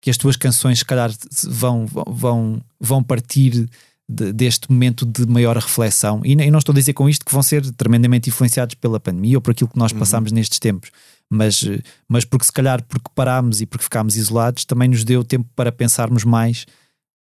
Que 0.00 0.10
as 0.10 0.16
tuas 0.16 0.36
canções, 0.36 0.78
se 0.78 0.84
calhar, 0.84 1.12
vão, 1.44 1.86
vão, 1.86 2.62
vão 2.80 3.02
partir 3.02 3.68
de, 4.08 4.32
deste 4.32 4.70
momento 4.70 5.04
de 5.04 5.26
maior 5.26 5.56
reflexão. 5.56 6.22
E, 6.24 6.34
não 6.34 6.58
estou 6.58 6.72
a 6.72 6.76
dizer 6.76 6.92
com 6.92 7.08
isto 7.08 7.24
que 7.24 7.32
vão 7.32 7.42
ser 7.42 7.70
tremendamente 7.72 8.28
influenciados 8.28 8.74
pela 8.74 9.00
pandemia 9.00 9.36
ou 9.36 9.40
por 9.40 9.50
aquilo 9.50 9.70
que 9.70 9.78
nós 9.78 9.92
uhum. 9.92 9.98
passamos 9.98 10.32
nestes 10.32 10.58
tempos, 10.58 10.90
mas, 11.30 11.64
mas 12.08 12.24
porque 12.24 12.44
se 12.44 12.52
calhar 12.52 12.82
porque 12.84 13.10
parámos 13.14 13.60
e 13.60 13.66
porque 13.66 13.84
ficámos 13.84 14.16
isolados, 14.16 14.64
também 14.64 14.88
nos 14.88 15.04
deu 15.04 15.24
tempo 15.24 15.48
para 15.54 15.72
pensarmos 15.72 16.24
mais 16.24 16.66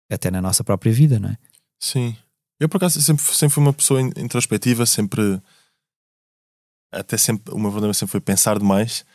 até 0.09 0.31
na 0.31 0.41
nossa 0.41 0.63
própria 0.63 0.91
vida, 0.91 1.19
não 1.19 1.29
é? 1.29 1.37
Sim. 1.79 2.15
Eu 2.59 2.67
por 2.67 2.77
acaso 2.77 3.01
sempre, 3.01 3.23
sempre 3.23 3.53
fui 3.53 3.63
uma 3.63 3.73
pessoa 3.73 4.01
introspectiva, 4.01 4.85
sempre 4.85 5.41
até 6.91 7.17
sempre 7.17 7.53
o 7.53 7.59
meu 7.59 7.71
problema 7.71 7.93
sempre 7.93 8.11
foi 8.11 8.21
pensar 8.21 8.57
demais. 8.57 9.05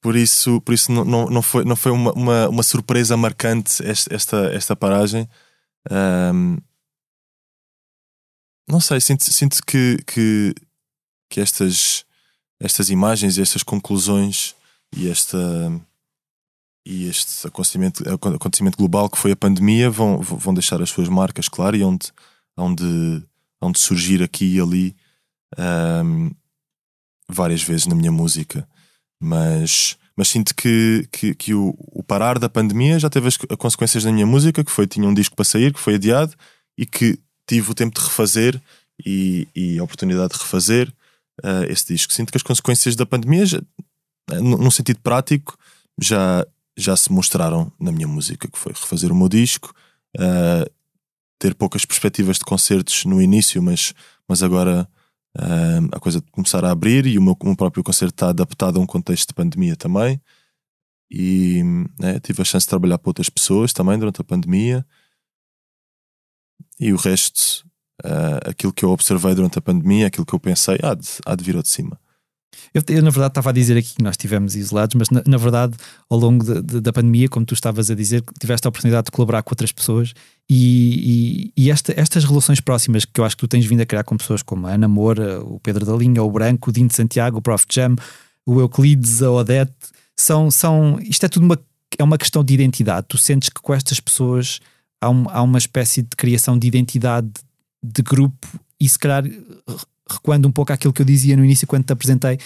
Por 0.00 0.16
isso, 0.16 0.60
por 0.62 0.72
isso 0.72 0.90
não, 0.90 1.04
não, 1.04 1.26
não 1.26 1.42
foi, 1.42 1.64
não 1.64 1.76
foi 1.76 1.92
uma, 1.92 2.12
uma, 2.12 2.48
uma 2.48 2.62
surpresa 2.62 3.16
marcante 3.16 3.84
esta, 3.86 4.14
esta, 4.14 4.36
esta 4.52 4.76
paragem. 4.76 5.28
Um, 5.90 6.56
não 8.68 8.80
sei, 8.80 9.00
sinto, 9.00 9.24
sinto 9.24 9.58
que, 9.64 9.98
que, 10.06 10.54
que 11.28 11.40
estas, 11.40 12.04
estas 12.60 12.90
imagens 12.90 13.36
e 13.36 13.42
estas 13.42 13.62
conclusões 13.62 14.54
e 14.94 15.08
esta 15.08 15.38
e 16.84 17.08
este 17.08 17.46
acontecimento, 17.46 18.02
acontecimento 18.08 18.76
global 18.76 19.08
que 19.08 19.18
foi 19.18 19.32
a 19.32 19.36
pandemia 19.36 19.90
vão, 19.90 20.20
vão 20.20 20.54
deixar 20.54 20.80
as 20.80 20.90
suas 20.90 21.08
marcas, 21.08 21.48
claro, 21.48 21.76
e 21.76 21.84
onde, 21.84 22.10
onde, 22.56 23.22
onde 23.60 23.78
surgir 23.78 24.22
aqui 24.22 24.56
e 24.56 24.60
ali 24.60 24.96
um, 25.58 26.30
várias 27.28 27.62
vezes 27.62 27.86
na 27.86 27.94
minha 27.94 28.10
música. 28.10 28.66
Mas 29.22 29.96
mas 30.20 30.28
sinto 30.28 30.54
que, 30.54 31.08
que, 31.10 31.34
que 31.34 31.54
o, 31.54 31.74
o, 31.78 32.02
parar 32.02 32.38
da 32.38 32.46
pandemia 32.46 32.98
já 32.98 33.08
teve 33.08 33.26
as, 33.28 33.38
as, 33.48 33.56
consequências 33.56 34.04
na 34.04 34.12
minha 34.12 34.26
música, 34.26 34.62
que 34.62 34.70
foi 34.70 34.86
tinha 34.86 35.08
um 35.08 35.14
disco 35.14 35.34
para 35.34 35.46
sair, 35.46 35.72
que 35.72 35.80
foi 35.80 35.94
adiado 35.94 36.34
e 36.76 36.84
que 36.84 37.18
tive 37.46 37.70
o 37.70 37.74
tempo 37.74 37.98
de 37.98 38.04
refazer 38.04 38.60
e, 39.02 39.48
e 39.56 39.78
a 39.78 39.82
oportunidade 39.82 40.34
de 40.34 40.38
refazer 40.38 40.92
uh, 41.44 41.64
esse 41.68 41.86
disco. 41.92 42.12
Sinto 42.12 42.30
que 42.30 42.36
as 42.36 42.42
consequências 42.42 42.96
da 42.96 43.06
pandemia, 43.06 43.46
já, 43.46 43.58
eh, 44.30 44.40
num 44.40 44.70
sentido 44.70 45.00
prático, 45.00 45.56
já, 46.00 46.46
já 46.76 46.96
se 46.96 47.12
mostraram 47.12 47.72
na 47.78 47.92
minha 47.92 48.08
música, 48.08 48.48
que 48.48 48.58
foi 48.58 48.72
refazer 48.72 49.12
o 49.12 49.14
meu 49.14 49.28
disco, 49.28 49.74
uh, 50.16 50.70
ter 51.38 51.54
poucas 51.54 51.84
perspectivas 51.84 52.38
de 52.38 52.44
concertos 52.44 53.04
no 53.04 53.20
início, 53.20 53.62
mas, 53.62 53.94
mas 54.28 54.42
agora 54.42 54.88
uh, 55.38 55.88
a 55.92 56.00
coisa 56.00 56.22
começar 56.30 56.64
a 56.64 56.70
abrir 56.70 57.06
e 57.06 57.18
o 57.18 57.22
meu, 57.22 57.36
o 57.40 57.46
meu, 57.46 57.56
próprio 57.56 57.82
concerto 57.82 58.14
está 58.14 58.28
adaptado 58.28 58.78
a 58.78 58.82
um 58.82 58.86
contexto 58.86 59.28
de 59.28 59.34
pandemia 59.34 59.76
também. 59.76 60.20
E 61.10 61.62
né, 61.98 62.20
tive 62.20 62.40
a 62.40 62.44
chance 62.44 62.66
de 62.66 62.70
trabalhar 62.70 62.98
para 62.98 63.10
outras 63.10 63.28
pessoas 63.28 63.72
também 63.72 63.98
durante 63.98 64.20
a 64.20 64.24
pandemia. 64.24 64.86
E 66.78 66.92
o 66.92 66.96
resto, 66.96 67.66
uh, 68.04 68.50
aquilo 68.50 68.72
que 68.72 68.84
eu 68.84 68.90
observei 68.90 69.34
durante 69.34 69.58
a 69.58 69.62
pandemia, 69.62 70.06
aquilo 70.06 70.26
que 70.26 70.34
eu 70.34 70.40
pensei, 70.40 70.78
há 70.82 70.94
de, 70.94 71.08
há 71.24 71.34
de 71.34 71.44
vir 71.44 71.56
ao 71.56 71.62
de 71.62 71.68
cima. 71.68 71.98
Eu, 72.72 72.82
eu, 72.88 73.02
na 73.02 73.10
verdade, 73.10 73.32
estava 73.32 73.50
a 73.50 73.52
dizer 73.52 73.76
aqui 73.76 73.94
que 73.96 74.02
nós 74.02 74.12
estivemos 74.12 74.54
isolados, 74.54 74.94
mas 74.94 75.10
na, 75.10 75.22
na 75.26 75.36
verdade, 75.36 75.76
ao 76.08 76.18
longo 76.18 76.44
de, 76.44 76.62
de, 76.62 76.80
da 76.80 76.92
pandemia, 76.92 77.28
como 77.28 77.44
tu 77.44 77.54
estavas 77.54 77.90
a 77.90 77.94
dizer, 77.94 78.22
tiveste 78.38 78.66
a 78.66 78.68
oportunidade 78.68 79.06
de 79.06 79.10
colaborar 79.10 79.42
com 79.42 79.52
outras 79.52 79.72
pessoas 79.72 80.12
e, 80.48 81.52
e, 81.56 81.64
e 81.64 81.70
esta, 81.70 81.92
estas 81.98 82.24
relações 82.24 82.60
próximas 82.60 83.04
que 83.04 83.20
eu 83.20 83.24
acho 83.24 83.36
que 83.36 83.40
tu 83.40 83.48
tens 83.48 83.66
vindo 83.66 83.80
a 83.80 83.86
criar 83.86 84.04
com 84.04 84.16
pessoas 84.16 84.42
como 84.42 84.66
a 84.66 84.72
Ana 84.72 84.86
Moura, 84.86 85.40
o 85.42 85.58
Pedro 85.60 85.84
da 85.84 85.94
Linha, 85.94 86.22
o 86.22 86.30
Branco, 86.30 86.70
o 86.70 86.72
Dino 86.72 86.88
de 86.88 86.94
Santiago, 86.94 87.38
o 87.38 87.42
Prof. 87.42 87.64
Jam, 87.70 87.96
o 88.46 88.60
Euclides, 88.60 89.22
a 89.22 89.30
Odete, 89.30 89.72
são, 90.16 90.50
são, 90.50 90.98
isto 91.00 91.24
é 91.24 91.28
tudo 91.28 91.46
uma, 91.46 91.58
é 91.98 92.04
uma 92.04 92.18
questão 92.18 92.44
de 92.44 92.54
identidade. 92.54 93.06
Tu 93.08 93.18
sentes 93.18 93.48
que 93.48 93.60
com 93.60 93.74
estas 93.74 93.98
pessoas 94.00 94.60
há, 95.00 95.10
um, 95.10 95.28
há 95.28 95.42
uma 95.42 95.58
espécie 95.58 96.02
de 96.02 96.16
criação 96.16 96.58
de 96.58 96.66
identidade 96.68 97.30
de 97.82 98.02
grupo 98.02 98.46
e 98.78 98.88
se 98.88 98.98
calhar 98.98 99.24
recuando 100.08 100.48
um 100.48 100.52
pouco 100.52 100.72
àquilo 100.72 100.92
que 100.92 101.02
eu 101.02 101.06
dizia 101.06 101.36
no 101.36 101.44
início 101.44 101.66
quando 101.66 101.84
te 101.84 101.92
apresentei, 101.92 102.38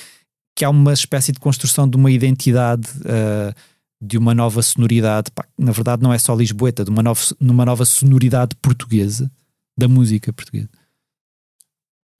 que 0.55 0.65
há 0.65 0.71
uma 0.71 0.93
espécie 0.93 1.33
de 1.33 1.41
construção 1.41 1.89
de 1.89 1.97
uma 1.97 2.11
identidade, 2.11 2.89
uh, 3.01 3.55
de 4.01 4.19
uma 4.19 4.35
nova 4.35 4.63
sonoridade, 4.63 5.31
pá, 5.31 5.45
na 5.59 5.73
verdade 5.73 6.03
não 6.03 6.13
é 6.13 6.19
só 6.19 6.35
Lisboeta, 6.35 6.85
de 6.85 6.91
uma 6.91 7.03
nova, 7.03 7.21
numa 7.41 7.65
nova 7.65 7.85
sonoridade 7.85 8.55
portuguesa, 8.57 9.31
da 9.77 9.89
música 9.89 10.33
portuguesa. 10.33 10.69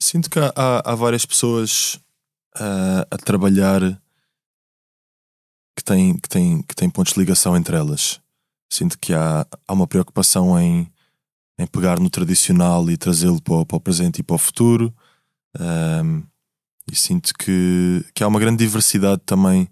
Sinto 0.03 0.29
que 0.29 0.39
há, 0.39 0.53
há 0.85 0.95
várias 0.95 1.25
pessoas 1.25 1.95
uh, 2.57 3.07
a 3.11 3.17
trabalhar 3.17 3.81
que 5.77 5.85
têm, 5.85 6.17
que, 6.17 6.29
têm, 6.29 6.63
que 6.63 6.75
têm 6.75 6.91
pontos 6.91 7.15
de 7.15 7.21
ligação 7.21 7.57
entre 7.57 7.77
elas. 7.77 8.21
Sinto 8.73 8.99
que 8.99 9.13
há, 9.13 9.47
há 9.69 9.73
uma 9.73 9.87
preocupação 9.87 10.59
em, 10.59 10.91
em 11.59 11.67
pegar 11.67 11.99
no 11.99 12.11
tradicional 12.11 12.91
e 12.91 12.97
trazê-lo 12.97 13.41
para, 13.41 13.65
para, 13.65 13.77
o 13.77 13.81
presente 13.81 14.19
e 14.19 14.23
para 14.23 14.37
o 14.37 14.39
futuro. 14.39 14.95
Um, 15.59 16.23
e 16.91 16.97
sinto 16.97 17.33
que, 17.35 18.05
que 18.13 18.23
há 18.23 18.29
uma 18.29 18.41
grande 18.41 18.65
diversidade 18.65 19.23
também 19.25 19.69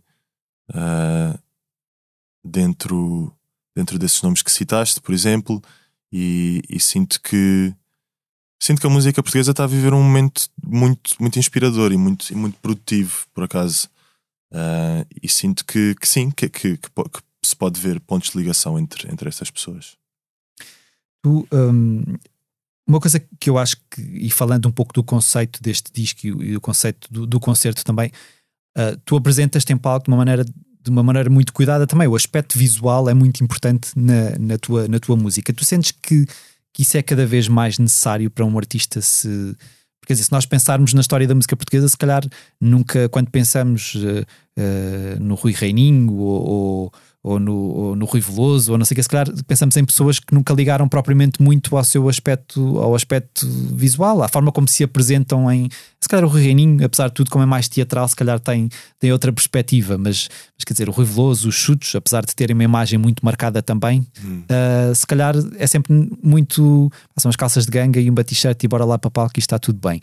uh, 0.71 1.39
dentro, 2.45 3.33
dentro 3.77 3.99
desses 3.99 4.23
nomes 4.23 4.43
que 4.43 4.51
citaste, 4.51 5.01
por 5.01 5.13
exemplo, 5.13 5.63
e, 6.11 6.63
e, 6.69 6.79
sinto 6.79 7.21
que 7.21 7.75
sinto 8.61 8.81
que 8.81 8.87
a 8.87 8.91
música 8.91 9.23
portuguesa 9.23 9.51
está 9.51 9.65
a 9.65 9.67
viver 9.67 9.93
um 9.93 10.03
momento 10.03 10.49
muito, 10.63 11.17
muito 11.19 11.39
inspirador 11.39 11.91
e 11.91 11.97
muito, 11.97 12.31
e 12.31 12.37
muito 12.37 12.59
produtivo, 12.61 13.27
por 13.35 13.45
acaso. 13.45 13.89
Uh, 14.53 15.05
e 15.23 15.29
sinto 15.29 15.65
que, 15.65 15.95
que 15.95 16.07
sim, 16.07 16.31
que, 16.31 16.49
que, 16.49 16.77
que, 16.77 16.91
se 17.45 17.57
pode 17.57 17.81
ver 17.81 17.99
pontos 18.01 18.31
de 18.31 18.39
ligação 18.39 18.79
entre, 18.79 19.11
entre 19.11 19.29
essas 19.29 19.51
pessoas. 19.51 19.97
Tu, 21.23 21.47
um, 21.53 22.03
uma 22.87 23.01
coisa 23.01 23.21
que 23.39 23.49
eu 23.49 23.59
acho 23.59 23.77
que, 23.91 24.03
e 24.03 24.31
falando 24.31 24.67
um 24.67 24.73
pouco 24.73 24.93
do 24.93 25.03
conceito 25.03 25.63
deste 25.63 25.93
disco 25.93 26.27
e, 26.27 26.57
o 26.57 26.61
conceito 26.61 27.07
do, 27.11 27.27
do 27.27 27.41
concerto 27.41 27.85
também, 27.85 28.11
uh, 28.77 28.97
tu 29.05 29.17
apresentas-te 29.17 29.73
em 29.73 29.77
palco 29.77 30.05
de 30.05 30.11
uma 30.11 30.17
maneira 30.17 30.45
de 30.83 30.91
uma 30.91 31.03
maneira 31.03 31.31
muito 31.31 31.53
cuidada 31.53 31.87
também. 31.87 32.09
O 32.09 32.17
aspecto 32.17 32.59
visual 32.59 33.09
é 33.09 33.15
muito 33.15 33.43
importante 33.43 33.93
na, 33.95 34.37
na, 34.39 34.59
tua, 34.59 34.89
na 34.89 34.99
tua 34.99 35.17
música. 35.17 35.53
Tu 35.53 35.65
sentes 35.65 35.93
que, 35.93 36.27
que 36.73 36.83
isso 36.83 36.97
é 36.97 37.03
cada 37.03 37.25
vez 37.25 37.47
mais 37.47 37.79
necessário 37.79 38.29
para 38.31 38.45
um 38.45 38.59
artista 38.59 39.01
se. 39.01 39.57
Porque 40.01 40.15
dizer, 40.15 40.25
se 40.25 40.33
nós 40.33 40.45
pensarmos 40.45 40.93
na 40.93 41.01
história 41.01 41.29
da 41.29 41.35
música 41.37 41.57
portuguesa, 41.57 41.89
se 41.89 41.97
calhar 41.97 42.25
nunca, 42.61 43.09
quando 43.09 43.31
pensamos 43.31 43.95
uh, 43.95 44.27
uh, 44.59 45.23
no 45.23 45.35
Rui 45.35 45.53
Reininho 45.53 46.13
ou, 46.15 46.49
ou 46.49 46.93
ou 47.23 47.39
no, 47.39 47.55
ou 47.55 47.97
no 47.97 48.05
Rui 48.05 48.21
Veloso, 48.21 48.73
ou 48.73 48.79
não 48.79 48.85
sei 48.85 48.95
o 48.95 48.97
que, 48.97 49.03
se 49.03 49.09
calhar 49.09 49.29
pensamos 49.47 49.77
em 49.77 49.85
pessoas 49.85 50.19
que 50.19 50.35
nunca 50.35 50.53
ligaram 50.53 50.89
propriamente 50.89 51.41
muito 51.41 51.77
ao 51.77 51.85
seu 51.85 52.09
aspecto, 52.09 52.79
ao 52.79 52.97
aspecto 52.97 53.47
visual, 53.47 54.23
à 54.23 54.29
forma 54.29 54.51
como 54.51 54.69
se 54.69 54.83
apresentam 54.83 55.51
em. 55.51 55.69
Se 56.01 56.09
calhar 56.09 56.25
o 56.25 56.29
Rui 56.29 56.43
Reininho, 56.43 56.85
apesar 56.85 57.09
de 57.09 57.15
tudo, 57.15 57.31
como 57.31 57.45
é 57.45 57.47
mais 57.47 57.69
teatral, 57.69 58.09
se 58.09 58.17
calhar 58.17 58.41
tem, 58.41 58.69
tem 58.99 59.13
outra 59.13 59.33
perspectiva, 59.33 59.97
mas, 59.97 60.29
mas 60.59 60.65
quer 60.67 60.73
dizer, 60.73 60.89
o 60.89 60.93
Rui 60.93 61.05
Veloso, 61.05 61.49
os 61.49 61.55
chutes, 61.55 61.95
apesar 61.95 62.27
de 62.27 62.35
terem 62.35 62.55
uma 62.55 62.65
imagem 62.65 62.99
muito 62.99 63.25
marcada 63.25 63.63
também, 63.63 64.05
hum. 64.25 64.43
uh, 64.51 64.93
se 64.93 65.07
calhar 65.07 65.37
é 65.57 65.67
sempre 65.69 65.93
muito. 66.21 66.91
São 67.17 67.29
as 67.29 67.37
calças 67.37 67.65
de 67.65 67.71
ganga 67.71 68.01
e 68.01 68.11
um 68.11 68.15
t-shirt 68.15 68.65
e 68.65 68.69
bora 68.69 68.85
lá 68.85 68.99
para 68.99 69.11
palco 69.11 69.35
e 69.37 69.41
está 69.41 69.61
tudo 69.61 69.79
bem. 69.79 70.01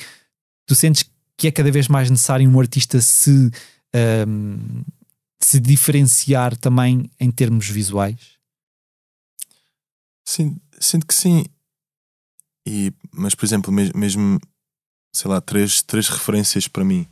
Tu 0.66 0.74
sentes 0.74 1.04
que 1.36 1.47
é 1.47 1.52
cada 1.52 1.70
vez 1.70 1.89
mais 1.89 2.10
necessário 2.10 2.50
um 2.50 2.60
artista 2.60 3.02
se. 3.02 3.52
Um, 3.95 4.83
se 5.41 5.59
diferenciar 5.59 6.55
também 6.57 7.09
em 7.19 7.31
termos 7.31 7.67
visuais? 7.67 8.37
Sim, 10.25 10.59
sinto 10.79 11.07
que 11.07 11.13
sim. 11.13 11.45
E, 12.67 12.93
mas, 13.11 13.33
por 13.33 13.45
exemplo, 13.45 13.71
mesmo, 13.71 14.39
sei 15.13 15.31
lá, 15.31 15.41
três, 15.41 15.81
três 15.81 16.07
referências 16.07 16.67
para 16.67 16.83
mim. 16.83 17.07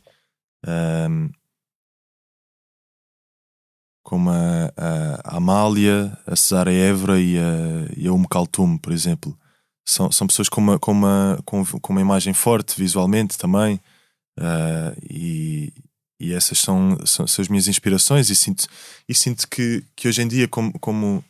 Um, 0.66 1.30
como 4.04 4.30
a, 4.30 4.72
a, 4.76 5.36
Amália, 5.36 6.16
a 6.26 6.36
Cesara 6.36 6.72
Évora 6.72 7.20
e 7.20 7.36
a, 7.36 7.42
e 7.96 8.08
a 8.08 8.28
Kaltum, 8.28 8.78
por 8.78 8.92
exemplo. 8.92 9.36
São, 9.86 10.12
são 10.12 10.26
pessoas 10.26 10.48
com 10.48 10.60
uma, 10.60 10.78
com, 10.78 10.92
uma, 10.92 11.38
com, 11.44 11.64
com 11.64 11.92
uma 11.92 12.00
imagem 12.00 12.32
forte 12.32 12.78
visualmente 12.78 13.36
também. 13.36 13.80
Uh, 14.38 14.94
e, 15.02 15.72
e 16.20 16.32
essas 16.32 16.58
são, 16.58 16.98
são, 17.06 17.26
são, 17.26 17.42
as 17.42 17.48
minhas 17.48 17.68
inspirações 17.68 18.28
e 18.30 18.36
sinto, 18.36 18.66
e 19.08 19.14
sinto 19.14 19.48
que, 19.48 19.84
que 19.94 20.08
hoje 20.08 20.22
em 20.22 20.28
dia 20.28 20.48
como, 20.48 20.76
como 20.78 21.24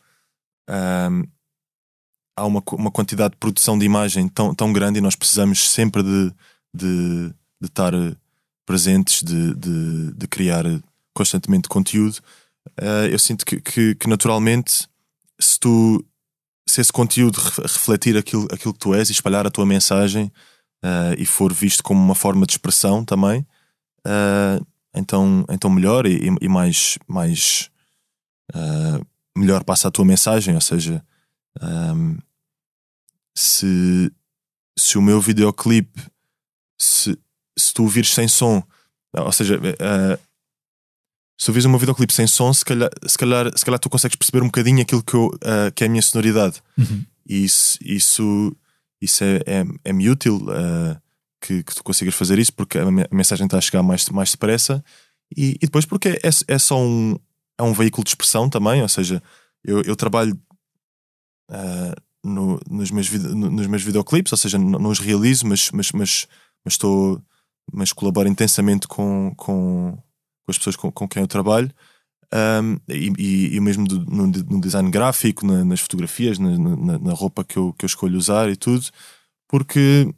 há 2.35 2.45
uma, 2.45 2.63
uma 2.73 2.91
quantidade 2.91 3.31
de 3.31 3.37
produção 3.37 3.77
de 3.77 3.85
imagem 3.85 4.27
tão, 4.27 4.53
tão 4.53 4.71
grande 4.71 4.99
e 4.99 5.01
nós 5.01 5.15
precisamos 5.15 5.69
sempre 5.69 6.03
de, 6.03 6.33
de, 6.73 7.29
de 7.59 7.67
estar 7.67 7.91
presentes, 8.65 9.23
de, 9.23 9.53
de, 9.55 10.13
de 10.13 10.27
criar 10.27 10.63
constantemente 11.13 11.67
conteúdo 11.67 12.19
uh, 12.79 13.07
eu 13.09 13.19
sinto 13.19 13.45
que, 13.45 13.59
que, 13.59 13.95
que, 13.95 14.07
naturalmente 14.07 14.87
se 15.39 15.59
tu 15.59 16.05
se 16.67 16.81
esse 16.81 16.93
conteúdo 16.93 17.39
refletir 17.63 18.15
aquilo, 18.15 18.47
aquilo 18.51 18.73
que 18.73 18.79
tu 18.79 18.93
és 18.93 19.09
e 19.09 19.11
espalhar 19.11 19.45
a 19.47 19.49
tua 19.49 19.65
mensagem 19.65 20.31
uh, 20.85 21.15
e 21.17 21.25
for 21.25 21.51
visto 21.51 21.83
como 21.83 21.99
uma 21.99 22.13
forma 22.13 22.45
de 22.45 22.53
expressão 22.53 23.03
também 23.03 23.45
uh, 24.05 24.65
então, 24.95 25.45
então 25.49 25.69
melhor 25.69 26.05
e, 26.05 26.29
e 26.41 26.47
mais, 26.47 26.97
mais 27.07 27.69
uh, 28.53 29.05
melhor 29.37 29.63
passa 29.63 29.87
a 29.87 29.91
tua 29.91 30.05
mensagem. 30.05 30.55
Ou 30.55 30.61
seja, 30.61 31.03
um, 31.61 32.17
se, 33.35 34.11
se 34.77 34.97
o 34.97 35.01
meu 35.01 35.21
videoclipe, 35.21 36.01
se, 36.77 37.17
se 37.57 37.73
tu 37.73 37.83
ouvires 37.83 38.13
sem 38.13 38.27
som, 38.27 38.63
ou 39.13 39.31
seja, 39.31 39.57
uh, 39.57 40.19
se 41.37 41.45
tu 41.45 41.49
ouvires 41.49 41.65
o 41.65 41.69
meu 41.69 41.79
videoclipe 41.79 42.13
sem 42.13 42.27
som, 42.27 42.51
se 42.53 42.65
calhar, 42.65 42.89
se, 43.07 43.17
calhar, 43.17 43.57
se 43.57 43.63
calhar 43.63 43.79
tu 43.79 43.89
consegues 43.89 44.17
perceber 44.17 44.41
um 44.41 44.47
bocadinho 44.47 44.81
aquilo 44.81 45.03
que, 45.03 45.13
eu, 45.13 45.27
uh, 45.27 45.71
que 45.73 45.83
é 45.83 45.87
a 45.87 45.89
minha 45.89 46.01
sonoridade. 46.01 46.61
Uhum. 46.77 47.05
E 47.25 47.43
isso, 47.45 47.77
isso, 47.81 48.55
isso 48.99 49.23
é, 49.23 49.37
é, 49.45 49.65
é-me 49.85 50.09
útil. 50.09 50.37
Uh, 50.37 50.99
que, 51.41 51.63
que 51.63 51.75
tu 51.75 51.83
consigas 51.83 52.15
fazer 52.15 52.37
isso, 52.39 52.53
porque 52.53 52.77
a 52.77 52.85
mensagem 53.11 53.45
está 53.45 53.57
a 53.57 53.61
chegar 53.61 53.83
mais, 53.83 54.07
mais 54.09 54.31
depressa, 54.31 54.83
e, 55.35 55.51
e 55.51 55.65
depois 55.65 55.85
porque 55.85 56.09
é, 56.09 56.29
é 56.47 56.57
só 56.57 56.79
um, 56.81 57.17
é 57.57 57.63
um 57.63 57.73
veículo 57.73 58.03
de 58.03 58.09
expressão 58.09 58.49
também, 58.49 58.81
ou 58.81 58.89
seja, 58.89 59.21
eu, 59.63 59.81
eu 59.81 59.95
trabalho 59.95 60.39
uh, 61.51 62.01
no, 62.23 62.59
nos, 62.69 62.91
meus, 62.91 63.09
nos 63.11 63.67
meus 63.67 63.83
videoclipes, 63.83 64.31
ou 64.31 64.37
seja, 64.37 64.57
não 64.57 64.89
os 64.89 64.99
realizo, 64.99 65.45
mas, 65.47 65.71
mas, 65.71 65.91
mas, 65.91 66.27
mas, 66.63 66.73
estou, 66.73 67.21
mas 67.71 67.93
colaboro 67.93 68.27
intensamente 68.27 68.87
com, 68.87 69.33
com, 69.35 69.97
com 70.45 70.51
as 70.51 70.57
pessoas 70.57 70.75
com, 70.75 70.91
com 70.91 71.07
quem 71.07 71.21
eu 71.21 71.27
trabalho. 71.27 71.71
Um, 72.31 72.77
e, 72.87 73.55
e, 73.55 73.59
mesmo 73.59 73.87
do, 73.87 74.05
no, 74.05 74.27
no, 74.27 74.61
design 74.61 74.91
gráfico, 74.91 75.45
na, 75.45 75.65
nas 75.65 75.79
fotografias, 75.79 76.37
na, 76.37 76.57
na, 76.59 76.99
na, 76.99 77.13
roupa 77.13 77.43
que 77.43 77.57
eu, 77.57 77.73
que 77.73 77.85
eu 77.85 77.87
escolho 77.87 78.17
usar 78.17 78.49
e 78.49 78.55
tudo, 78.55 78.85
porque 79.47 80.13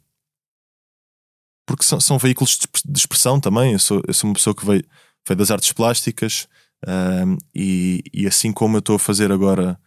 porque 1.66 1.84
são, 1.84 2.00
são 2.00 2.18
veículos 2.18 2.58
de 2.84 2.98
expressão 2.98 3.40
também. 3.40 3.72
Eu 3.72 3.78
sou, 3.78 4.02
eu 4.06 4.14
sou 4.14 4.28
uma 4.28 4.34
pessoa 4.34 4.54
que 4.54 4.64
veio, 4.64 4.84
veio 5.26 5.38
das 5.38 5.50
artes 5.50 5.72
plásticas 5.72 6.48
um, 6.86 7.38
e, 7.54 8.02
e, 8.12 8.26
assim 8.26 8.52
como 8.52 8.76
eu 8.76 8.80
estou 8.80 8.96
a 8.96 8.98
fazer 8.98 9.30
agora, 9.30 9.78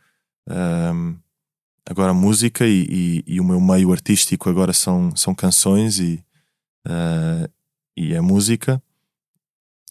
um, 0.49 1.17
agora 1.85 2.13
música 2.13 2.65
e, 2.65 2.87
e, 2.89 3.23
e, 3.35 3.41
o 3.41 3.43
meu 3.43 3.59
meio 3.59 3.91
artístico 3.91 4.49
agora 4.49 4.71
são, 4.71 5.13
são 5.15 5.35
canções 5.35 5.99
e, 5.99 6.23
uh, 6.87 7.49
e 7.97 8.13
é 8.13 8.21
música. 8.21 8.81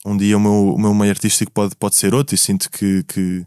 Um 0.07 0.17
dia 0.17 0.37
o 0.37 0.41
meu, 0.41 0.75
o 0.75 0.79
meu 0.79 0.95
meio 0.95 1.11
artístico 1.11 1.53
pode, 1.53 1.77
pode 1.77 1.97
ser 1.97 2.15
outro 2.15 2.35
e 2.35 2.39
sinto 2.39 2.71
que, 2.71 3.03
que, 3.05 3.47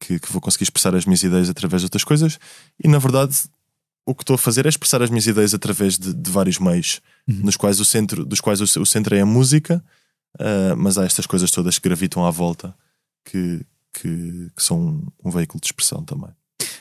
que, 0.00 0.18
que 0.18 0.32
vou 0.32 0.40
conseguir 0.40 0.64
expressar 0.64 0.94
as 0.94 1.04
minhas 1.04 1.22
ideias 1.22 1.48
através 1.48 1.82
de 1.82 1.86
outras 1.86 2.04
coisas. 2.04 2.38
E 2.82 2.88
na 2.88 2.98
verdade 2.98 3.36
o 4.06 4.14
que 4.14 4.22
estou 4.22 4.34
a 4.34 4.38
fazer 4.38 4.64
é 4.64 4.68
expressar 4.68 5.02
as 5.02 5.10
minhas 5.10 5.26
ideias 5.26 5.52
através 5.52 5.98
de, 5.98 6.14
de 6.14 6.30
vários 6.30 6.60
meios, 6.60 7.00
uhum. 7.28 7.40
nos 7.42 7.56
quais 7.56 7.80
o 7.80 7.84
centro, 7.84 8.24
dos 8.24 8.40
quais 8.40 8.60
o, 8.60 8.80
o 8.80 8.86
centro 8.86 9.16
é 9.16 9.20
a 9.20 9.26
música, 9.26 9.84
uh, 10.38 10.76
mas 10.76 10.96
há 10.96 11.04
estas 11.04 11.26
coisas 11.26 11.50
todas 11.50 11.76
que 11.78 11.88
gravitam 11.88 12.24
à 12.24 12.30
volta 12.30 12.72
que, 13.24 13.66
que, 13.92 14.50
que 14.56 14.62
são 14.62 14.78
um, 14.78 15.06
um, 15.24 15.30
veículo 15.30 15.60
de 15.60 15.66
expressão 15.66 16.04
também. 16.04 16.30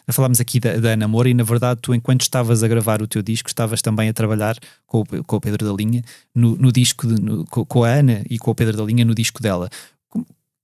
Falámos 0.07 0.39
aqui 0.39 0.59
da, 0.59 0.77
da 0.77 0.89
Ana 0.89 1.07
Moura 1.07 1.27
e 1.27 1.33
na 1.33 1.43
verdade 1.43 1.81
tu 1.81 1.95
enquanto 1.95 2.21
estavas 2.21 2.61
a 2.61 2.67
gravar 2.67 3.01
o 3.01 3.07
teu 3.07 3.23
disco 3.23 3.49
estavas 3.49 3.81
também 3.81 4.07
a 4.07 4.13
trabalhar 4.13 4.55
com 4.85 5.01
o, 5.01 5.23
com 5.23 5.35
o 5.37 5.41
Pedro 5.41 5.65
da 5.65 5.73
Linha 5.73 6.03
no, 6.33 6.55
no 6.55 6.71
disco 6.71 7.07
de, 7.07 7.19
no, 7.19 7.43
com 7.43 7.83
a 7.83 7.89
Ana 7.89 8.23
e 8.29 8.37
com 8.37 8.51
o 8.51 8.55
Pedro 8.55 8.77
da 8.77 8.83
Linha 8.83 9.03
no 9.03 9.15
disco 9.15 9.41
dela. 9.41 9.67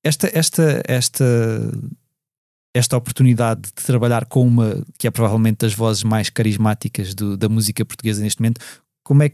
Esta, 0.03 0.29
esta, 0.31 0.83
esta 0.85 1.25
esta 2.73 2.95
oportunidade 2.95 3.61
de 3.61 3.73
trabalhar 3.73 4.25
com 4.25 4.47
uma 4.47 4.83
que 4.97 5.07
é 5.07 5.11
provavelmente 5.11 5.57
das 5.57 5.73
vozes 5.73 6.03
mais 6.03 6.29
carismáticas 6.29 7.13
do, 7.13 7.35
da 7.35 7.49
música 7.49 7.83
portuguesa 7.83 8.21
neste 8.21 8.41
momento, 8.41 8.61
como 9.03 9.23
é, 9.23 9.31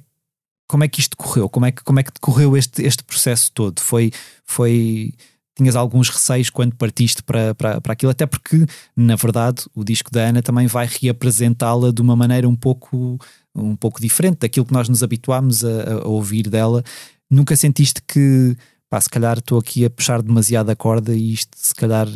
como 0.68 0.84
é 0.84 0.88
que 0.88 1.00
isto 1.00 1.16
correu? 1.16 1.48
Como 1.48 1.66
é 1.66 1.72
que, 1.72 1.84
como 1.84 2.00
é 2.00 2.04
que 2.04 2.12
decorreu 2.12 2.58
este, 2.58 2.84
este 2.84 3.04
processo 3.04 3.52
todo? 3.52 3.80
Foi, 3.80 4.12
foi 4.44 5.14
tinhas 5.58 5.76
alguns 5.76 6.10
receios 6.10 6.50
quando 6.50 6.76
partiste 6.76 7.24
para, 7.24 7.56
para, 7.56 7.82
para 7.82 7.94
aquilo, 7.94 8.12
até 8.12 8.26
porque, 8.26 8.66
na 8.96 9.16
verdade, 9.16 9.64
o 9.74 9.84
disco 9.84 10.12
da 10.12 10.22
Ana 10.22 10.42
também 10.42 10.68
vai 10.68 10.88
reapresentá-la 10.88 11.92
de 11.92 12.02
uma 12.02 12.16
maneira 12.16 12.48
um 12.48 12.56
pouco, 12.56 13.20
um 13.56 13.76
pouco 13.76 14.00
diferente 14.00 14.40
daquilo 14.40 14.66
que 14.66 14.74
nós 14.74 14.88
nos 14.88 15.02
habituámos 15.02 15.66
a, 15.66 16.02
a 16.04 16.08
ouvir 16.08 16.48
dela. 16.48 16.84
Nunca 17.30 17.56
sentiste 17.56 18.02
que, 18.08 18.56
pá, 18.90 19.02
se 19.02 19.10
calhar 19.10 19.40
estou 19.40 19.58
aqui 19.58 19.84
a 19.84 19.90
puxar 19.90 20.22
demasiado 20.22 20.70
a 20.70 20.76
corda 20.76 21.16
e 21.16 21.34
isto, 21.34 21.58
se 21.58 21.74
calhar, 21.74 22.08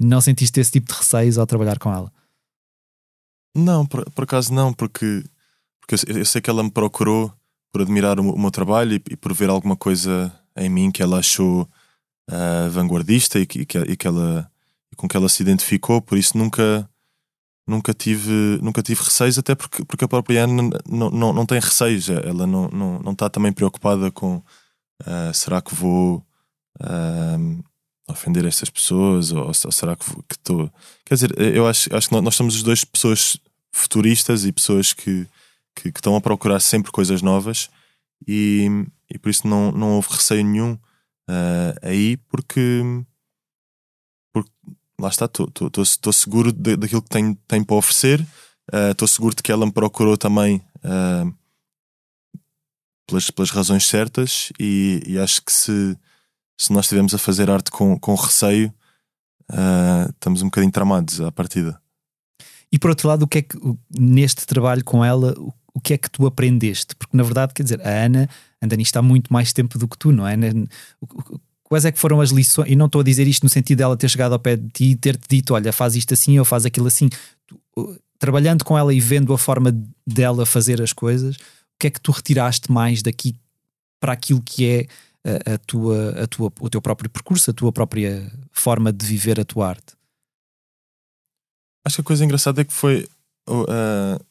não 0.00 0.20
sentiste 0.20 0.58
esse 0.58 0.72
tipo 0.72 0.90
de 0.90 0.98
receios 0.98 1.36
ao 1.36 1.46
trabalhar 1.46 1.78
com 1.78 1.92
ela? 1.92 2.10
Não, 3.54 3.84
por, 3.84 4.08
por 4.10 4.24
acaso 4.24 4.52
não, 4.52 4.72
porque, 4.72 5.24
porque 5.80 5.94
eu, 6.10 6.18
eu, 6.18 6.24
sei 6.24 6.40
que 6.40 6.48
ela 6.48 6.62
me 6.62 6.70
procurou 6.70 7.32
por 7.72 7.82
admirar 7.82 8.18
o, 8.18 8.30
o 8.30 8.38
meu 8.38 8.50
trabalho 8.50 8.94
e, 8.94 9.02
e, 9.10 9.16
por 9.16 9.32
ver 9.34 9.50
alguma 9.50 9.76
coisa 9.76 10.32
em 10.56 10.68
mim 10.68 10.90
que 10.90 11.02
ela 11.02 11.18
achou 11.18 11.68
uh, 12.30 12.70
vanguardista 12.70 13.38
e, 13.38 13.46
que, 13.46 13.60
e, 13.60 13.66
que, 13.66 13.78
e 13.78 13.96
que 13.96 14.06
ela 14.06 14.50
com 14.96 15.08
que 15.08 15.16
ela 15.16 15.30
se 15.30 15.42
identificou, 15.42 16.02
por 16.02 16.18
isso 16.18 16.36
nunca 16.36 16.88
nunca 17.66 17.94
tive 17.94 18.58
nunca 18.60 18.82
tive 18.82 19.02
receios 19.02 19.38
até 19.38 19.54
porque 19.54 19.84
porque 19.84 20.04
a 20.04 20.08
própria 20.08 20.44
Ana 20.44 20.70
não, 20.86 21.10
não, 21.10 21.32
não 21.32 21.46
tem 21.46 21.58
receios 21.58 22.08
ela 22.10 22.46
não 22.46 22.68
não, 22.68 22.98
não 22.98 23.12
está 23.12 23.30
também 23.30 23.52
preocupada 23.52 24.10
com 24.10 24.36
uh, 24.36 25.32
será 25.32 25.62
que 25.62 25.74
vou 25.74 26.24
uh, 26.80 27.64
ofender 28.10 28.44
estas 28.44 28.70
pessoas 28.70 29.32
ou, 29.32 29.46
ou 29.46 29.54
será 29.54 29.96
que 29.96 30.04
estou. 30.30 30.70
Quer 31.04 31.14
dizer, 31.14 31.38
eu 31.38 31.66
acho, 31.66 31.94
acho 31.94 32.08
que 32.08 32.20
nós 32.20 32.34
somos 32.34 32.56
os 32.56 32.62
dois 32.62 32.84
pessoas 32.84 33.38
futuristas 33.72 34.44
e 34.44 34.52
pessoas 34.52 34.92
que, 34.92 35.26
que, 35.74 35.92
que, 35.92 35.98
estão 35.98 36.16
a 36.16 36.20
procurar 36.20 36.60
sempre 36.60 36.90
coisas 36.90 37.22
novas 37.22 37.70
e, 38.26 38.68
e 39.08 39.18
por 39.18 39.30
isso 39.30 39.46
não, 39.46 39.70
não 39.72 39.96
houve 39.96 40.08
receio 40.10 40.44
nenhum 40.44 40.72
uh, 40.72 41.74
aí 41.82 42.16
porque, 42.28 42.82
porque 44.32 44.50
lá 44.98 45.08
está, 45.08 45.26
estou 45.26 46.12
seguro 46.12 46.52
de, 46.52 46.76
daquilo 46.76 47.02
que 47.02 47.08
tenho, 47.08 47.34
tenho 47.46 47.64
para 47.64 47.76
oferecer, 47.76 48.26
estou 48.90 49.06
uh, 49.06 49.08
seguro 49.08 49.34
de 49.34 49.42
que 49.42 49.52
ela 49.52 49.66
me 49.66 49.72
procurou 49.72 50.16
também 50.16 50.56
uh, 50.84 51.32
pelas, 53.06 53.30
pelas 53.30 53.50
razões 53.50 53.86
certas 53.86 54.52
e, 54.58 55.02
e 55.06 55.18
acho 55.18 55.42
que 55.42 55.52
se 55.52 55.96
se 56.60 56.74
nós 56.74 56.84
estivermos 56.84 57.14
a 57.14 57.18
fazer 57.18 57.50
arte 57.50 57.70
com, 57.70 57.98
com 57.98 58.14
receio, 58.14 58.68
uh, 59.50 60.10
estamos 60.10 60.42
um 60.42 60.46
bocadinho 60.46 60.70
tramados 60.70 61.18
à 61.18 61.32
partida. 61.32 61.80
E 62.70 62.78
por 62.78 62.90
outro 62.90 63.08
lado, 63.08 63.22
o 63.22 63.26
que 63.26 63.38
é 63.38 63.42
que 63.42 63.58
neste 63.98 64.46
trabalho 64.46 64.84
com 64.84 65.02
ela, 65.02 65.34
o 65.72 65.80
que 65.80 65.94
é 65.94 65.98
que 65.98 66.10
tu 66.10 66.26
aprendeste? 66.26 66.94
Porque 66.94 67.16
na 67.16 67.22
verdade, 67.22 67.54
quer 67.54 67.62
dizer, 67.62 67.80
a 67.80 68.04
Ana 68.04 68.28
anda 68.60 68.76
nisto 68.76 68.94
há 68.98 69.00
muito 69.00 69.32
mais 69.32 69.54
tempo 69.54 69.78
do 69.78 69.88
que 69.88 69.96
tu, 69.96 70.12
não 70.12 70.28
é? 70.28 70.36
O, 71.00 71.40
quais 71.64 71.86
é 71.86 71.90
que 71.90 71.98
foram 71.98 72.20
as 72.20 72.28
lições? 72.28 72.70
E 72.70 72.76
não 72.76 72.86
estou 72.86 73.00
a 73.00 73.04
dizer 73.04 73.26
isto 73.26 73.42
no 73.42 73.48
sentido 73.48 73.78
dela 73.78 73.96
ter 73.96 74.10
chegado 74.10 74.34
ao 74.34 74.38
pé 74.38 74.56
de 74.56 74.68
ti 74.68 74.84
e 74.90 74.96
ter-te 74.96 75.26
dito: 75.30 75.54
olha, 75.54 75.72
faz 75.72 75.96
isto 75.96 76.12
assim 76.12 76.38
ou 76.38 76.44
faz 76.44 76.66
aquilo 76.66 76.88
assim. 76.88 77.08
Trabalhando 78.18 78.66
com 78.66 78.76
ela 78.76 78.92
e 78.92 79.00
vendo 79.00 79.32
a 79.32 79.38
forma 79.38 79.74
dela 80.06 80.44
fazer 80.44 80.82
as 80.82 80.92
coisas, 80.92 81.36
o 81.36 81.78
que 81.80 81.86
é 81.86 81.90
que 81.90 82.00
tu 82.02 82.12
retiraste 82.12 82.70
mais 82.70 83.00
daqui 83.00 83.34
para 83.98 84.12
aquilo 84.12 84.42
que 84.42 84.66
é 84.66 84.86
a, 85.24 85.54
a, 85.54 85.58
tua, 85.58 86.22
a 86.22 86.26
tua, 86.26 86.52
o 86.60 86.70
teu 86.70 86.80
próprio 86.80 87.10
percurso, 87.10 87.50
a 87.50 87.54
tua 87.54 87.72
própria 87.72 88.30
forma 88.52 88.92
de 88.92 89.06
viver 89.06 89.38
a 89.40 89.44
tua 89.44 89.68
arte? 89.68 89.94
Acho 91.84 91.96
que 91.96 92.02
a 92.02 92.04
coisa 92.04 92.24
engraçada 92.24 92.60
é 92.60 92.64
que 92.64 92.72
foi 92.72 93.08
uh, 93.48 94.24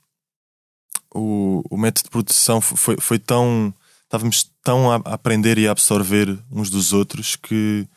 o, 1.13 1.63
o 1.69 1.77
método 1.77 2.05
de 2.05 2.09
produção 2.11 2.61
foi, 2.61 2.97
foi 2.99 3.19
tão. 3.19 3.73
Estávamos 4.03 4.51
tão 4.63 4.91
a 4.91 4.95
aprender 5.05 5.57
e 5.59 5.67
a 5.67 5.71
absorver 5.71 6.37
uns 6.51 6.69
dos 6.69 6.93
outros 6.93 7.35
que, 7.35 7.87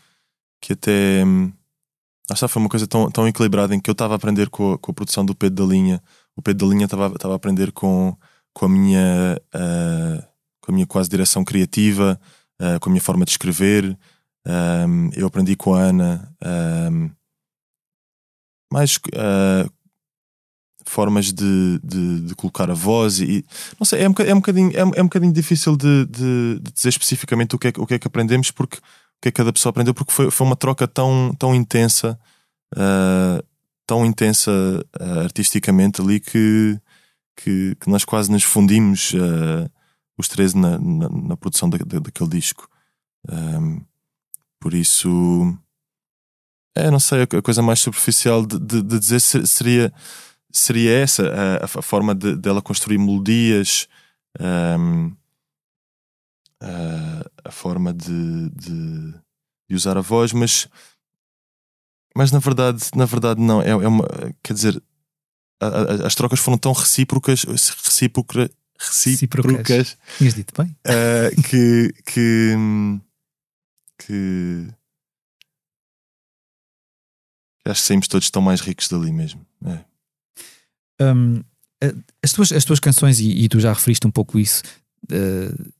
que 0.60 0.74
até. 0.74 1.22
Acho 2.30 2.46
que 2.46 2.52
foi 2.52 2.62
uma 2.62 2.68
coisa 2.68 2.86
tão, 2.86 3.10
tão 3.10 3.26
equilibrada 3.26 3.74
em 3.74 3.80
que 3.80 3.90
eu 3.90 3.92
estava 3.92 4.14
a 4.14 4.16
aprender 4.16 4.48
com 4.50 4.72
a, 4.72 4.78
com 4.78 4.90
a 4.90 4.94
produção 4.94 5.24
do 5.24 5.34
Pedro 5.34 5.66
da 5.66 5.72
Linha, 5.72 6.02
o 6.36 6.42
Pedro 6.42 6.66
da 6.66 6.74
Linha 6.74 6.84
estava, 6.84 7.06
estava 7.14 7.34
a 7.34 7.36
aprender 7.36 7.72
com, 7.72 8.16
com, 8.54 8.66
a 8.66 8.68
minha, 8.68 9.40
uh, 9.54 10.22
com 10.60 10.70
a 10.70 10.74
minha 10.74 10.86
quase 10.86 11.08
direção 11.08 11.44
criativa, 11.44 12.20
uh, 12.62 12.78
com 12.80 12.88
a 12.88 12.92
minha 12.92 13.02
forma 13.02 13.24
de 13.24 13.32
escrever. 13.32 13.98
Um, 14.46 15.10
eu 15.14 15.26
aprendi 15.26 15.54
com 15.56 15.74
a 15.74 15.80
Ana 15.80 16.34
um, 16.90 17.10
mais 18.72 18.96
uh, 18.96 19.70
formas 20.84 21.32
de, 21.32 21.78
de, 21.82 22.20
de, 22.22 22.34
colocar 22.34 22.70
a 22.70 22.74
voz 22.74 23.20
e 23.20 23.44
não 23.78 23.84
sei, 23.84 24.02
é 24.02 24.08
um, 24.08 24.14
é 24.18 24.34
um 24.34 24.38
bocadinho, 24.38 24.70
é, 24.70 24.80
é 24.80 25.02
um 25.02 25.06
bocadinho 25.06 25.32
difícil 25.32 25.76
de, 25.76 26.06
de, 26.06 26.58
de, 26.60 26.72
dizer 26.72 26.88
especificamente 26.88 27.54
o 27.54 27.58
que, 27.58 27.68
é, 27.68 27.72
o 27.76 27.86
que 27.86 27.94
é 27.94 27.98
que 27.98 28.06
aprendemos 28.06 28.50
porque 28.50 28.78
o 28.78 28.80
que 29.22 29.28
é 29.28 29.30
que 29.30 29.36
cada 29.36 29.52
pessoa 29.52 29.70
aprendeu 29.70 29.94
porque 29.94 30.12
foi, 30.12 30.30
foi 30.30 30.46
uma 30.46 30.56
troca 30.56 30.88
tão, 30.88 31.32
tão 31.38 31.54
intensa 31.54 32.18
uh, 32.74 33.44
tão 33.86 34.04
intensa 34.04 34.50
uh, 35.00 35.20
artisticamente 35.20 36.00
ali 36.00 36.18
que, 36.18 36.78
que, 37.36 37.76
que, 37.78 37.88
nós 37.88 38.04
quase 38.04 38.30
nos 38.30 38.42
fundimos 38.42 39.12
uh, 39.14 39.70
os 40.18 40.28
três 40.28 40.54
na, 40.54 40.78
na, 40.78 41.08
na 41.08 41.36
produção 41.36 41.68
da, 41.68 41.78
da, 41.78 41.98
daquele 41.98 42.30
disco. 42.30 42.68
Um, 43.30 43.84
por 44.60 44.74
isso 44.74 45.56
é, 46.74 46.90
não 46.90 47.00
sei, 47.00 47.22
a 47.22 47.42
coisa 47.42 47.60
mais 47.60 47.80
superficial 47.80 48.46
de, 48.46 48.58
de, 48.58 48.82
de 48.82 48.98
dizer 48.98 49.20
seria 49.20 49.92
seria 50.50 50.92
essa 50.92 51.22
a, 51.62 51.64
a 51.64 51.82
forma 51.82 52.14
dela 52.14 52.60
de, 52.60 52.64
construir 52.64 52.98
melodias, 52.98 53.88
um, 54.38 55.14
a, 56.60 57.48
a, 57.48 57.50
forma 57.50 57.92
de, 57.92 58.50
de, 58.50 59.14
de, 59.68 59.74
usar 59.74 59.96
a 59.96 60.02
voz, 60.02 60.32
mas, 60.32 60.68
mas 62.14 62.30
na 62.30 62.38
verdade, 62.38 62.90
na 62.94 63.06
verdade 63.06 63.40
não, 63.40 63.62
é, 63.62 63.70
é 63.70 63.88
uma, 63.88 64.06
quer 64.42 64.52
dizer, 64.52 64.82
a, 65.60 66.06
as 66.06 66.14
trocas 66.14 66.38
foram 66.38 66.58
tão 66.58 66.72
recíprocas, 66.72 67.44
recíproca, 67.44 68.50
recíprocas, 68.78 69.96
Tinhas 70.18 70.34
dito 70.34 70.52
bem. 70.56 70.76
Uh, 70.86 71.42
que, 71.42 71.94
que, 72.04 72.54
que 73.98 74.68
acho 77.64 77.80
que 77.80 77.86
saímos 77.86 78.08
todos 78.08 78.30
tão 78.30 78.42
mais 78.42 78.60
ricos 78.60 78.88
dali 78.88 79.12
mesmo. 79.12 79.44
É. 79.64 79.84
Um, 81.04 81.42
as, 82.22 82.32
tuas, 82.32 82.52
as 82.52 82.64
tuas 82.64 82.80
canções, 82.80 83.20
e, 83.20 83.30
e, 83.30 83.48
tu 83.48 83.60
já 83.60 83.72
referiste 83.72 84.06
um 84.06 84.10
pouco 84.10 84.38
isso, 84.38 84.62
uh, 85.10 85.72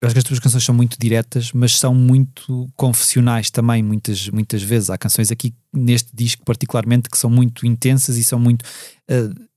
eu 0.00 0.06
acho 0.06 0.14
que 0.14 0.18
as 0.18 0.24
tuas 0.24 0.38
canções 0.38 0.64
são 0.64 0.74
muito 0.74 0.96
diretas, 0.98 1.52
mas 1.52 1.76
são 1.76 1.92
muito 1.92 2.70
confessionais 2.76 3.50
também, 3.50 3.82
muitas, 3.82 4.28
muitas 4.28 4.62
vezes. 4.62 4.90
Há 4.90 4.98
canções 4.98 5.32
aqui 5.32 5.52
neste 5.72 6.14
disco, 6.14 6.44
particularmente, 6.44 7.10
que 7.10 7.18
são 7.18 7.28
muito 7.28 7.66
intensas 7.66 8.16
e 8.16 8.24
são 8.24 8.38
muito. 8.38 8.62
Uh, 9.10 9.47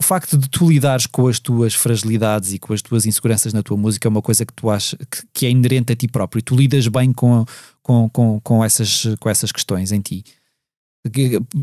o 0.00 0.04
facto 0.04 0.36
de 0.36 0.48
tu 0.48 0.68
lidares 0.68 1.06
com 1.06 1.26
as 1.28 1.38
tuas 1.38 1.74
fragilidades 1.74 2.52
e 2.52 2.58
com 2.58 2.72
as 2.72 2.82
tuas 2.82 3.06
inseguranças 3.06 3.52
na 3.52 3.62
tua 3.62 3.76
música 3.76 4.08
é 4.08 4.10
uma 4.10 4.22
coisa 4.22 4.44
que 4.44 4.52
tu 4.52 4.68
achas 4.68 4.98
que, 5.10 5.26
que 5.32 5.46
é 5.46 5.50
inerente 5.50 5.92
a 5.92 5.96
ti 5.96 6.08
próprio. 6.08 6.40
E 6.40 6.42
tu 6.42 6.56
lidas 6.56 6.86
bem 6.88 7.12
com, 7.12 7.44
com, 7.82 8.08
com, 8.10 8.40
com, 8.40 8.64
essas, 8.64 9.06
com 9.20 9.30
essas 9.30 9.52
questões 9.52 9.92
em 9.92 10.00
ti 10.00 10.24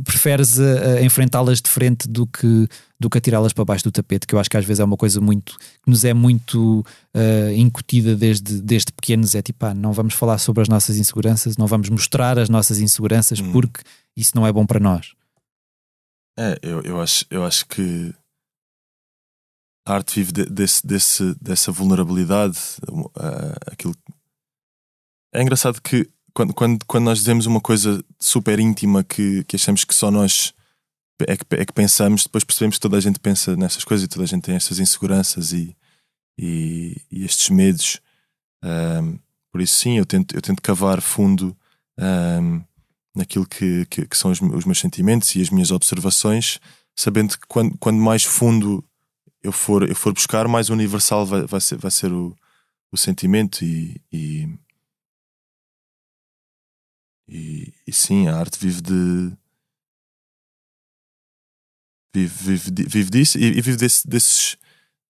preferes 0.03 0.57
enfrentá-las 1.03 1.61
de 1.61 1.69
frente 1.69 2.07
do 2.07 2.27
que, 2.27 2.67
do 2.99 3.09
que 3.09 3.17
atirá-las 3.17 3.53
para 3.53 3.65
baixo 3.65 3.83
do 3.83 3.91
tapete, 3.91 4.27
que 4.27 4.35
eu 4.35 4.39
acho 4.39 4.49
que 4.49 4.57
às 4.57 4.65
vezes 4.65 4.79
é 4.79 4.83
uma 4.83 4.97
coisa 4.97 5.19
muito 5.19 5.57
que 5.57 5.89
nos 5.89 6.05
é 6.05 6.13
muito 6.13 6.85
uh, 7.15 7.51
incutida 7.55 8.15
desde, 8.15 8.61
desde 8.61 8.91
pequenos. 8.91 9.33
É 9.33 9.41
tipo, 9.41 9.65
ah, 9.65 9.73
não 9.73 9.93
vamos 9.93 10.13
falar 10.13 10.37
sobre 10.37 10.61
as 10.61 10.69
nossas 10.69 10.97
inseguranças, 10.97 11.57
não 11.57 11.65
vamos 11.65 11.89
mostrar 11.89 12.37
as 12.37 12.49
nossas 12.49 12.79
inseguranças 12.79 13.39
hum. 13.39 13.51
porque 13.51 13.81
isso 14.15 14.33
não 14.35 14.45
é 14.45 14.51
bom 14.51 14.65
para 14.65 14.79
nós. 14.79 15.13
É, 16.37 16.59
eu, 16.61 16.81
eu, 16.81 17.01
acho, 17.01 17.25
eu 17.29 17.43
acho 17.43 17.65
que 17.65 18.13
a 19.85 19.93
arte 19.95 20.15
vive 20.15 20.31
de, 20.31 20.45
desse, 20.45 20.85
desse, 20.85 21.35
dessa 21.41 21.71
vulnerabilidade. 21.71 22.57
Uh, 22.87 23.55
aquilo... 23.67 23.95
É 25.33 25.41
engraçado 25.41 25.81
que 25.81 26.09
quando, 26.33 26.53
quando, 26.53 26.85
quando 26.85 27.05
nós 27.05 27.19
dizemos 27.19 27.45
uma 27.45 27.61
coisa 27.61 28.03
super 28.19 28.59
íntima 28.59 29.03
que, 29.03 29.43
que 29.45 29.55
achamos 29.55 29.83
que 29.83 29.95
só 29.95 30.11
nós 30.11 30.53
é 31.27 31.37
que, 31.37 31.45
é 31.51 31.65
que 31.65 31.73
pensamos, 31.73 32.23
depois 32.23 32.43
percebemos 32.43 32.77
que 32.77 32.81
toda 32.81 32.97
a 32.97 33.01
gente 33.01 33.19
pensa 33.19 33.55
nessas 33.55 33.83
coisas 33.83 34.05
e 34.05 34.07
toda 34.07 34.23
a 34.23 34.27
gente 34.27 34.43
tem 34.43 34.55
essas 34.55 34.79
inseguranças 34.79 35.53
e, 35.53 35.75
e, 36.37 36.99
e 37.11 37.23
estes 37.23 37.49
medos. 37.49 37.99
Um, 38.63 39.19
por 39.51 39.61
isso, 39.61 39.75
sim, 39.75 39.97
eu 39.97 40.05
tento, 40.05 40.35
eu 40.35 40.41
tento 40.41 40.61
cavar 40.61 41.01
fundo 41.01 41.55
um, 41.99 42.63
naquilo 43.15 43.45
que, 43.45 43.85
que, 43.87 44.07
que, 44.07 44.17
são 44.17 44.31
os, 44.31 44.41
os, 44.41 44.65
meus 44.65 44.79
sentimentos 44.79 45.35
e 45.35 45.41
as 45.41 45.49
minhas 45.49 45.71
observações, 45.71 46.59
sabendo 46.95 47.37
que 47.37 47.47
quando, 47.47 47.77
quando 47.77 47.97
mais 47.97 48.23
fundo 48.23 48.83
eu 49.43 49.51
for, 49.51 49.87
eu 49.87 49.95
for 49.95 50.13
buscar, 50.13 50.47
mais 50.47 50.69
universal 50.69 51.25
vai, 51.25 51.45
vai, 51.45 51.61
ser, 51.61 51.77
vai 51.77 51.91
ser 51.91 52.11
o, 52.11 52.35
o 52.91 52.97
sentimento 52.97 53.63
e, 53.63 53.99
e 54.11 54.47
e, 57.31 57.73
e 57.87 57.93
sim, 57.93 58.27
a 58.27 58.37
arte 58.37 58.59
vive 58.59 58.81
de. 58.81 59.31
Vive, 62.13 62.57
vive, 62.57 62.89
vive 62.89 63.09
disso 63.09 63.37
e, 63.37 63.45
e 63.45 63.61
vive 63.61 63.77
desse, 63.77 64.05
desses, 64.05 64.57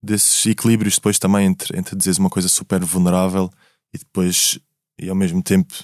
desses 0.00 0.46
equilíbrios 0.46 0.94
depois 0.94 1.18
também 1.18 1.46
entre, 1.46 1.76
entre 1.76 1.96
dizeres 1.96 2.18
uma 2.18 2.30
coisa 2.30 2.48
super 2.48 2.84
vulnerável 2.84 3.50
e 3.92 3.98
depois, 3.98 4.56
e 4.96 5.08
ao 5.08 5.16
mesmo 5.16 5.42
tempo, 5.42 5.74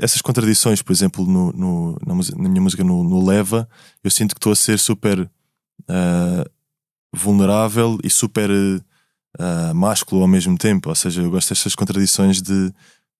essas 0.00 0.22
contradições, 0.22 0.80
por 0.80 0.92
exemplo, 0.92 1.26
no, 1.26 1.52
no 1.52 1.98
na, 2.06 2.14
na, 2.14 2.48
minha 2.48 2.62
música 2.62 2.84
no, 2.84 3.02
no, 3.02 3.26
Leva, 3.26 3.68
eu 4.04 4.10
sinto 4.12 4.32
que 4.32 4.38
estou 4.38 4.52
a 4.52 4.56
ser 4.56 4.78
super 4.78 5.18
uh, 5.18 6.50
vulnerável 7.14 7.98
e 8.02 8.10
super 8.10 8.50
uh, 8.50 9.74
másculo 9.74 10.22
ao 10.22 10.28
mesmo 10.28 10.56
tempo. 10.58 10.88
Ou 10.88 10.94
seja, 10.94 11.22
eu 11.22 11.30
gosto 11.30 11.50
destas 11.50 11.74
contradições 11.74 12.42
de, 12.42 12.72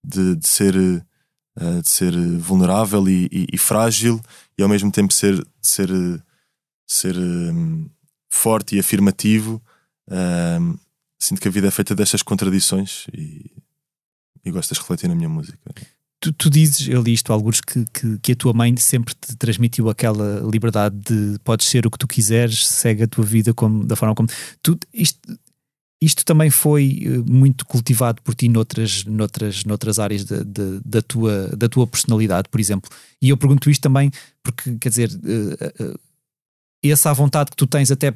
de, 0.05 0.37
de 0.37 0.49
ser 0.49 0.77
uh, 0.77 1.83
de 1.83 1.89
ser 1.89 2.13
vulnerável 2.39 3.09
e, 3.09 3.29
e, 3.31 3.47
e, 3.53 3.59
frágil 3.59 4.21
e 4.59 4.63
ao 4.63 4.69
mesmo 4.69 4.91
tempo 4.91 5.13
ser, 5.13 5.45
ser, 5.61 5.89
ser 6.87 7.17
um, 7.17 7.89
forte 8.29 8.77
e 8.77 8.81
afirmativo. 8.81 9.63
Um, 10.11 10.77
sinto 11.19 11.41
que 11.41 11.49
a 11.49 11.51
vida 11.51 11.69
é 11.69 11.71
feita 11.71 11.95
destas 11.95 12.23
contradições 12.23 13.07
e, 13.13 13.51
e 14.45 14.51
gosto 14.51 14.75
de 14.75 14.81
refletir 14.81 15.09
na 15.09 15.15
minha 15.15 15.29
música. 15.29 15.59
Tu, 16.25 16.33
tu, 16.33 16.49
dizes, 16.49 16.89
eu 16.89 17.03
li 17.03 17.13
isto 17.13 17.31
alguns, 17.35 17.61
que, 17.61 17.85
que, 17.93 18.19
que, 18.19 18.33
a 18.33 18.35
tua 18.37 18.55
mãe 18.55 18.75
sempre 18.79 19.15
te 19.15 19.37
transmitiu 19.37 19.91
aquela 19.91 20.41
liberdade 20.51 20.97
de 20.97 21.39
podes 21.41 21.67
ser 21.67 21.87
o 21.87 21.91
que 21.91 21.99
tu 21.99 22.09
quiseres, 22.09 22.67
segue 22.67 23.03
a 23.03 23.07
tua 23.07 23.23
vida 23.23 23.53
como, 23.53 23.85
da 23.85 23.95
forma 23.95 24.15
como. 24.15 24.31
Tu, 24.63 24.79
isto, 24.95 25.21
isto 26.01 26.25
também 26.25 26.49
foi 26.49 27.03
eh, 27.05 27.31
muito 27.31 27.67
cultivado 27.67 28.23
por 28.23 28.35
ti 28.35 28.49
noutras, 28.49 29.05
noutras, 29.05 29.67
noutras 29.67 29.99
áreas 29.99 30.25
de, 30.25 30.43
de, 30.45 30.81
da, 30.83 31.03
tua, 31.03 31.49
da 31.49 31.69
tua 31.69 31.87
personalidade, 31.87 32.49
por 32.49 32.59
exemplo. 32.59 32.91
E 33.21 33.29
eu 33.29 33.37
pergunto 33.37 33.69
isto 33.69 33.83
também 33.83 34.11
porque, 34.43 34.79
quer 34.79 34.89
dizer, 34.89 35.11
uh, 35.11 35.85
uh, 35.85 35.99
essa 36.83 37.13
vontade 37.13 37.51
que 37.51 37.57
tu 37.57 37.67
tens 37.67 37.91
até 37.91 38.15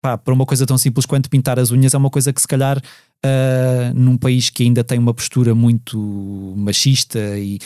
pá, 0.00 0.16
para 0.16 0.32
uma 0.32 0.46
coisa 0.46 0.64
tão 0.64 0.78
simples 0.78 1.06
quanto 1.06 1.28
pintar 1.28 1.58
as 1.58 1.72
unhas 1.72 1.92
é 1.92 1.98
uma 1.98 2.10
coisa 2.10 2.32
que 2.32 2.40
se 2.40 2.46
calhar 2.46 2.80
uh, 3.24 3.94
num 3.94 4.16
país 4.16 4.50
que 4.50 4.62
ainda 4.62 4.84
tem 4.84 4.98
uma 4.98 5.14
postura 5.14 5.54
muito 5.54 5.98
machista 6.56 7.38
e 7.38 7.58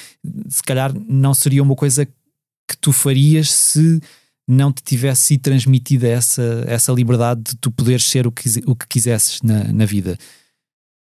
se 0.49 0.63
calhar 0.63 0.93
não 1.09 1.35
seria 1.35 1.63
uma 1.63 1.75
coisa 1.75 2.07
que 2.07 2.77
tu 2.81 2.93
farias 2.93 3.51
se 3.51 4.01
não 4.49 4.73
te 4.73 4.83
tivesse 4.83 5.23
sido 5.23 5.43
transmitida 5.43 6.09
essa, 6.09 6.65
essa 6.67 6.93
liberdade 6.93 7.43
de 7.43 7.57
tu 7.57 7.71
poderes 7.71 8.05
ser 8.05 8.27
o 8.27 8.33
que, 8.33 8.49
o 8.67 8.75
que 8.75 8.87
quisesses 8.87 9.41
na, 9.43 9.65
na 9.73 9.85
vida. 9.85 10.19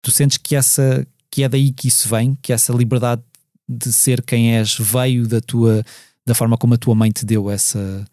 Tu 0.01 0.11
sentes 0.11 0.37
que, 0.37 0.55
essa, 0.55 1.05
que 1.31 1.43
é 1.43 1.49
daí 1.49 1.71
que 1.71 1.87
isso 1.87 2.07
vem, 2.09 2.35
que 2.35 2.53
essa 2.53 2.73
liberdade 2.73 3.23
de 3.67 3.91
ser 3.91 4.21
quem 4.21 4.55
és 4.55 4.77
veio 4.77 5.27
da 5.27 5.41
tua 5.41 5.83
da 6.25 6.33
forma 6.33 6.57
como 6.57 6.73
a 6.73 6.77
tua 6.77 6.95
mãe 6.95 7.11
te 7.11 7.25
deu 7.25 7.49
essa, 7.49 8.05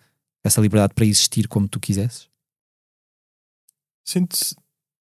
essa 0.45 0.61
liberdade 0.61 0.95
para 0.95 1.07
existir 1.07 1.47
como 1.47 1.69
tu 1.69 1.79
quisesses? 1.79 2.29
Sinto, 4.05 4.37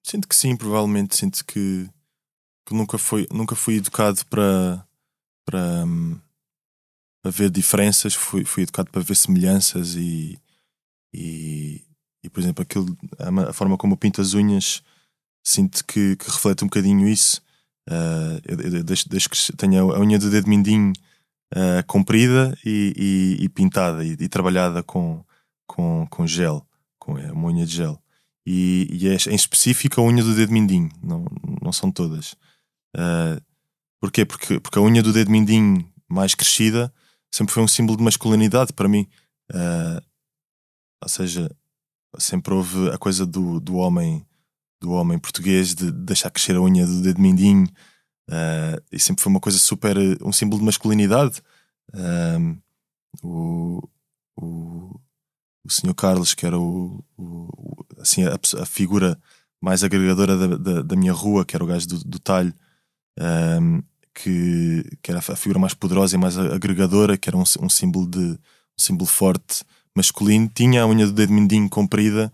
sinto 0.02 0.28
que 0.28 0.36
sim, 0.36 0.56
provavelmente 0.56 1.16
sinto 1.16 1.44
que 1.44 1.88
que 2.70 2.74
nunca, 2.74 2.96
foi, 2.98 3.26
nunca 3.32 3.56
fui 3.56 3.78
educado 3.78 4.24
para, 4.26 4.86
hum, 5.84 6.16
para 7.20 7.32
ver 7.32 7.50
diferenças, 7.50 8.14
fui, 8.14 8.44
fui 8.44 8.62
educado 8.62 8.88
para 8.92 9.02
ver 9.02 9.16
semelhanças 9.16 9.96
e, 9.96 10.38
e, 11.12 11.82
e 12.22 12.30
por 12.30 12.38
exemplo, 12.38 12.62
aquilo, 12.62 12.96
a, 13.18 13.52
forma 13.52 13.76
como 13.76 13.94
eu 13.94 13.96
pinto 13.96 14.20
as 14.20 14.34
unhas, 14.34 14.84
sinto 15.44 15.84
que, 15.84 16.14
que 16.14 16.26
reflete 16.26 16.62
um 16.62 16.68
bocadinho 16.68 17.08
isso. 17.08 17.42
Uh, 17.88 18.38
eu, 18.44 18.60
eu 18.60 18.84
deixo, 18.84 19.08
deixo 19.08 19.28
que 19.28 19.56
tenha 19.56 19.80
a 19.80 19.98
unha 19.98 20.16
do 20.16 20.30
dedo 20.30 20.48
mindinho 20.48 20.92
uh, 21.52 21.84
comprida 21.88 22.56
e, 22.64 22.94
e, 23.40 23.44
e 23.44 23.48
pintada 23.48 24.04
e, 24.04 24.28
trabalhada 24.28 24.80
com, 24.80 25.24
com, 25.66 26.06
com 26.08 26.24
gel, 26.24 26.64
com 27.00 27.14
uma 27.14 27.48
unha 27.48 27.66
de 27.66 27.74
gel. 27.74 28.00
E, 28.52 28.88
e 28.90 29.08
é 29.08 29.12
em 29.12 29.36
específico 29.36 30.00
a 30.00 30.04
unha 30.04 30.24
do 30.24 30.34
dedo 30.34 30.52
mindinho, 30.52 30.90
não, 31.00 31.24
não 31.62 31.72
são 31.72 31.88
todas. 31.88 32.32
Uh, 32.96 33.40
porquê? 34.00 34.24
Porque, 34.24 34.58
porque 34.58 34.76
a 34.76 34.82
unha 34.82 35.04
do 35.04 35.12
dedo 35.12 35.30
mindinho 35.30 35.88
mais 36.08 36.34
crescida 36.34 36.92
sempre 37.32 37.54
foi 37.54 37.62
um 37.62 37.68
símbolo 37.68 37.96
de 37.96 38.02
masculinidade 38.02 38.72
para 38.72 38.88
mim. 38.88 39.06
Uh, 39.52 40.02
ou 41.00 41.08
seja, 41.08 41.48
sempre 42.18 42.52
houve 42.52 42.90
a 42.90 42.98
coisa 42.98 43.24
do, 43.24 43.60
do 43.60 43.76
homem 43.76 44.26
do 44.80 44.90
homem 44.92 45.16
português 45.16 45.72
de 45.72 45.92
deixar 45.92 46.30
crescer 46.30 46.56
a 46.56 46.60
unha 46.60 46.84
do 46.84 47.02
dedo 47.02 47.20
mindinho 47.20 47.68
uh, 48.30 48.82
e 48.90 48.98
sempre 48.98 49.22
foi 49.22 49.30
uma 49.30 49.38
coisa 49.38 49.58
super 49.58 49.96
um 50.24 50.32
símbolo 50.32 50.58
de 50.58 50.66
masculinidade 50.66 51.40
o, 53.22 53.80
o, 54.36 55.00
o 55.64 55.70
senhor 55.70 55.94
Carlos 55.94 56.34
que 56.34 56.46
era 56.46 56.58
o, 56.58 57.04
o 57.16 57.84
assim 57.98 58.24
a, 58.24 58.38
a, 58.60 58.66
figura 58.66 59.18
mais 59.60 59.84
agregadora 59.84 60.36
da, 60.36 60.56
da, 60.56 60.82
da, 60.82 60.96
minha 60.96 61.12
rua 61.12 61.44
que 61.44 61.54
era 61.54 61.64
o 61.64 61.66
gajo 61.66 61.86
do, 61.88 62.04
do 62.04 62.18
talho 62.18 62.52
um, 63.60 63.82
que, 64.14 64.84
que 65.02 65.10
era 65.10 65.20
a 65.20 65.36
figura 65.36 65.58
mais 65.58 65.74
poderosa 65.74 66.16
e 66.16 66.18
mais 66.18 66.38
agregadora 66.38 67.16
que 67.16 67.28
era 67.28 67.36
um, 67.36 67.44
um 67.60 67.68
símbolo 67.68 68.06
de 68.06 68.18
um 68.18 68.38
símbolo 68.78 69.06
forte 69.06 69.62
masculino 69.94 70.50
tinha 70.54 70.82
a 70.82 70.86
unha 70.86 71.06
do 71.06 71.12
dedo 71.12 71.32
mindinho 71.32 71.68
comprida 71.68 72.32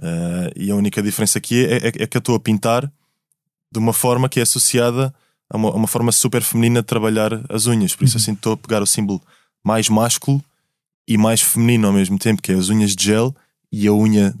uh, 0.00 0.52
e 0.56 0.70
a 0.70 0.76
única 0.76 1.02
diferença 1.02 1.38
aqui 1.38 1.64
é, 1.64 1.76
é, 1.76 1.88
é, 1.88 2.06
que 2.06 2.16
eu 2.16 2.20
estou 2.20 2.34
a 2.34 2.40
pintar 2.40 2.90
de 3.70 3.78
uma 3.78 3.92
forma 3.92 4.28
que 4.28 4.40
é 4.40 4.42
associada 4.42 5.14
a 5.50 5.56
uma, 5.56 5.68
a 5.70 5.74
uma 5.74 5.86
forma 5.86 6.12
super 6.12 6.42
feminina 6.42 6.80
de 6.80 6.86
trabalhar 6.86 7.32
as 7.48 7.66
unhas. 7.66 7.94
Por 7.94 8.04
isso, 8.04 8.16
uhum. 8.16 8.22
assim, 8.22 8.32
estou 8.32 8.52
a 8.52 8.56
pegar 8.56 8.82
o 8.82 8.86
símbolo 8.86 9.20
mais 9.64 9.88
másculo 9.88 10.42
e 11.06 11.18
mais 11.18 11.40
feminino 11.40 11.86
ao 11.86 11.92
mesmo 11.92 12.18
tempo, 12.18 12.42
que 12.42 12.52
é 12.52 12.54
as 12.54 12.68
unhas 12.68 12.94
de 12.94 13.04
gel 13.04 13.34
e 13.70 13.86
a 13.86 13.92
unha 13.92 14.34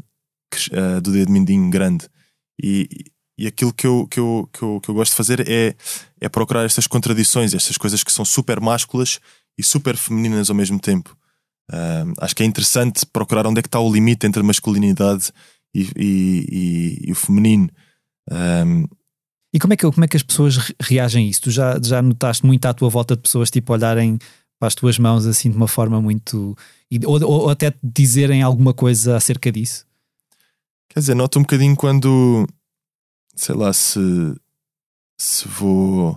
uh, 0.70 1.00
do 1.00 1.12
dedo 1.12 1.32
mindinho 1.32 1.70
grande. 1.70 2.08
E, 2.62 2.88
e 3.38 3.46
aquilo 3.46 3.72
que 3.72 3.86
eu, 3.86 4.06
que, 4.08 4.20
eu, 4.20 4.48
que, 4.52 4.62
eu, 4.62 4.80
que 4.80 4.88
eu 4.88 4.94
gosto 4.94 5.12
de 5.12 5.16
fazer 5.16 5.48
é, 5.48 5.74
é 6.20 6.28
procurar 6.28 6.64
estas 6.64 6.86
contradições, 6.86 7.54
estas 7.54 7.76
coisas 7.76 8.04
que 8.04 8.12
são 8.12 8.24
super 8.24 8.60
másculas 8.60 9.18
e 9.58 9.62
super 9.62 9.96
femininas 9.96 10.50
ao 10.50 10.56
mesmo 10.56 10.78
tempo. 10.78 11.16
Uh, 11.70 12.12
acho 12.20 12.36
que 12.36 12.42
é 12.42 12.46
interessante 12.46 13.06
procurar 13.06 13.46
onde 13.46 13.58
é 13.60 13.62
que 13.62 13.68
está 13.68 13.80
o 13.80 13.92
limite 13.92 14.26
entre 14.26 14.40
a 14.40 14.44
masculinidade 14.44 15.32
e, 15.74 15.88
e, 15.96 16.46
e, 16.50 17.08
e 17.08 17.12
o 17.12 17.14
feminino. 17.14 17.70
Um, 18.30 18.86
e 19.54 19.58
como 19.58 19.74
é, 19.74 19.76
que, 19.76 19.90
como 19.90 20.04
é 20.04 20.08
que 20.08 20.16
as 20.16 20.22
pessoas 20.22 20.72
reagem 20.80 21.26
a 21.26 21.30
isso? 21.30 21.42
Tu 21.42 21.50
já, 21.50 21.78
já 21.82 22.00
notaste 22.00 22.44
muito 22.46 22.64
à 22.64 22.72
tua 22.72 22.88
volta 22.88 23.14
de 23.14 23.22
pessoas 23.22 23.50
tipo 23.50 23.72
olharem 23.72 24.18
para 24.62 24.68
as 24.68 24.76
tuas 24.76 24.96
mãos 24.96 25.26
assim 25.26 25.50
de 25.50 25.56
uma 25.56 25.66
forma 25.66 26.00
muito. 26.00 26.56
ou, 27.04 27.20
ou 27.20 27.50
até 27.50 27.74
dizerem 27.82 28.42
alguma 28.42 28.72
coisa 28.72 29.16
acerca 29.16 29.50
disso? 29.50 29.84
Quer 30.88 31.00
dizer, 31.00 31.16
noto 31.16 31.40
um 31.40 31.42
bocadinho 31.42 31.74
quando. 31.74 32.46
sei 33.34 33.56
lá, 33.56 33.72
se. 33.72 33.98
se 35.18 35.48
vou. 35.48 36.16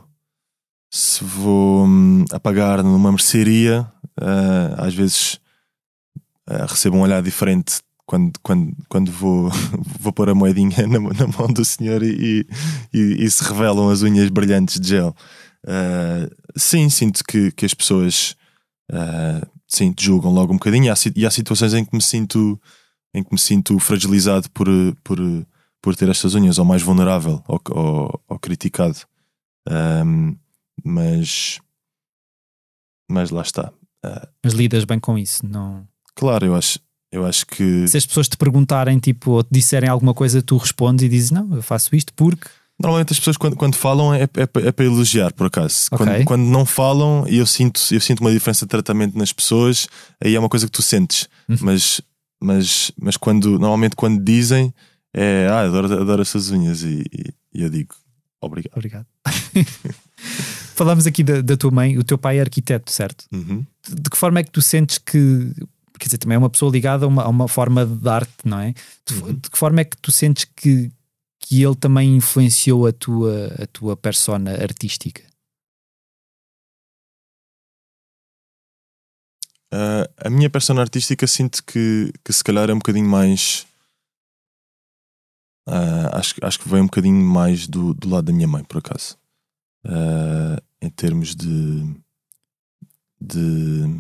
se 0.92 1.24
vou 1.24 1.88
hum, 1.88 2.24
apagar 2.32 2.84
numa 2.84 3.12
mercearia, 3.12 3.92
uh, 4.22 4.76
às 4.78 4.94
vezes 4.94 5.40
uh, 6.48 6.68
recebo 6.68 6.98
um 6.98 7.02
olhar 7.02 7.24
diferente 7.24 7.80
quando, 8.06 8.32
quando, 8.44 8.78
quando 8.88 9.12
vou, 9.12 9.50
vou 10.00 10.14
pôr 10.14 10.30
a 10.30 10.36
moedinha 10.36 10.86
na, 10.86 11.00
na 11.26 11.28
mão 11.36 11.48
do 11.52 11.66
senhor 11.66 12.04
e, 12.04 12.46
e, 12.94 13.26
e, 13.26 13.32
se 13.32 13.44
revelam 13.44 13.90
as 13.90 14.04
unhas 14.04 14.30
brilhantes 14.30 14.80
de 14.80 14.90
gel. 14.90 15.16
Uh, 15.64 16.45
sim, 16.56 16.90
sinto 16.90 17.24
que, 17.24 17.52
que 17.52 17.66
as 17.66 17.74
pessoas 17.74 18.36
uh, 18.92 19.46
sim, 19.68 19.94
julgam 20.00 20.32
logo 20.32 20.54
um 20.54 20.58
bocadinho 20.58 20.86
e 20.86 20.90
há, 20.90 20.96
e 21.16 21.26
há 21.26 21.32
situações 21.32 21.74
em 21.74 21.86
que 21.86 21.96
me 21.96 22.02
sinto 22.02 22.60
em 23.14 23.24
que 23.24 23.32
me 23.32 23.40
sinto 23.40 23.80
fragilizado 23.80 24.50
por, 24.52 24.68
por, 25.02 25.18
por 25.82 25.96
ter 25.96 26.10
estas 26.10 26.36
unhas 26.36 26.60
ou 26.60 26.66
mais 26.66 26.82
vulnerável 26.82 27.42
ou, 27.48 27.62
ou, 27.72 28.22
ou 28.28 28.40
criticado. 28.40 29.00
Um, 29.70 30.36
mas 30.84 31.62
mas 33.10 33.30
lá 33.30 33.42
está. 33.42 33.72
Uh, 34.06 34.28
mas 34.44 34.54
lidas 34.54 34.84
bem 34.84 35.00
com 35.00 35.18
isso, 35.18 35.46
não? 35.46 35.88
Claro, 36.16 36.46
eu 36.46 36.56
acho, 36.56 36.80
eu 37.12 37.26
acho 37.26 37.46
que. 37.46 37.88
Se 37.88 37.98
as 37.98 38.06
pessoas 38.06 38.28
te 38.28 38.38
perguntarem, 38.38 39.00
tipo, 39.00 39.32
ou 39.32 39.44
te 39.44 39.50
disserem 39.52 39.90
alguma 39.90 40.14
coisa, 40.14 40.42
tu 40.42 40.58
respondes 40.58 41.06
e 41.06 41.10
dizes: 41.10 41.32
Não, 41.32 41.56
eu 41.56 41.62
faço 41.62 41.96
isto 41.96 42.14
porque. 42.14 42.48
Normalmente 42.82 43.14
as 43.14 43.20
pessoas 43.20 43.38
quando, 43.38 43.56
quando 43.56 43.76
falam 43.76 44.14
é, 44.14 44.24
é, 44.24 44.68
é 44.68 44.72
para 44.72 44.86
elogiar, 44.86 45.32
por 45.34 45.48
acaso. 45.48 45.88
Okay. 45.92 46.06
Quando, 46.06 46.26
quando 46.26 46.44
não 46.44 46.66
falam 46.66 47.26
e 47.28 47.38
eu 47.38 47.46
sinto, 47.46 47.80
eu 47.92 48.02
sinto 48.02 48.20
uma 48.20 48.32
diferença 48.32 48.66
de 48.66 48.70
tratamento 48.70 49.18
nas 49.18 49.32
pessoas, 49.32 49.88
aí 50.22 50.36
é 50.36 50.40
uma 50.40 50.50
coisa 50.50 50.66
que 50.66 50.72
tu 50.72 50.82
sentes. 50.82 51.30
Uhum. 51.48 51.58
Mas, 51.62 52.02
mas, 52.42 52.92
mas 53.00 53.18
quando 53.18 53.52
normalmente 53.52 53.96
quando 53.96 54.22
dizem 54.22 54.74
é 55.14 55.48
ah, 55.50 55.62
adoro, 55.62 56.02
adoro 56.02 56.22
essas 56.22 56.52
unhas 56.52 56.84
e, 56.84 57.06
e, 57.14 57.34
e 57.54 57.64
eu 57.64 57.70
digo 57.70 57.96
obrigado. 58.42 58.74
Obrigado. 58.76 59.06
Falamos 60.76 61.08
aqui 61.08 61.24
da, 61.24 61.40
da, 61.42 61.56
tua 61.56 61.72
mãe, 61.72 61.98
o 61.98 62.04
teu 62.04 62.18
pai 62.18 62.40
é 62.40 62.42
arquiteto, 62.42 62.92
certo? 62.92 63.26
Uhum. 63.32 63.66
De, 63.88 63.96
de 63.96 64.10
que 64.10 64.18
forma 64.18 64.40
é 64.40 64.44
que 64.44 64.52
tu 64.52 64.62
sentes 64.62 64.98
que 64.98 65.54
quer 65.98 66.08
dizer, 66.08 66.18
também 66.18 66.36
é 66.36 66.40
uma 66.40 66.50
pessoa 66.50 66.72
ligada 66.72 67.06
a 67.06 67.08
uma, 67.08 67.24
a 67.24 67.30
uma 67.30 67.48
forma 67.48 67.86
de 67.86 68.10
arte, 68.10 68.34
não 68.44 68.60
é? 68.60 68.74
De, 69.06 69.14
uhum. 69.14 69.34
de, 69.34 69.50
que 69.50 69.58
forma 69.58 69.82
é 69.82 69.86
que 69.86 69.98
tu 69.98 70.12
sentes 70.12 70.46
que, 70.56 70.92
que 71.48 71.62
ele 71.62 71.76
também 71.76 72.16
influenciou 72.16 72.88
a 72.88 72.92
tua, 72.92 73.54
a 73.62 73.68
tua 73.68 73.96
persona 73.96 74.52
artística? 74.52 75.22
Uh, 79.72 80.10
a 80.18 80.30
minha 80.30 80.50
persona 80.50 80.82
artística 80.82 81.28
sinto 81.28 81.64
que, 81.64 82.12
que 82.24 82.34
se 82.34 82.44
calhar 82.44 82.68
é 82.68 82.74
um 82.74 82.80
bocadinho 82.80 83.08
mais. 83.08 83.68
Uh, 85.68 86.10
acho, 86.14 86.34
acho 86.42 86.60
que 86.60 86.68
vem 86.68 86.82
um 86.82 86.88
bocadinho 86.88 87.24
mais 87.24 87.68
do, 87.68 87.94
do 87.94 88.10
lado 88.10 88.26
da 88.26 88.34
minha 88.34 88.48
mãe, 88.48 88.64
por 88.64 88.80
acaso. 88.80 89.16
Uh, 89.86 90.60
em 90.82 90.90
termos 90.90 91.36
de. 91.36 91.96
de. 93.22 94.00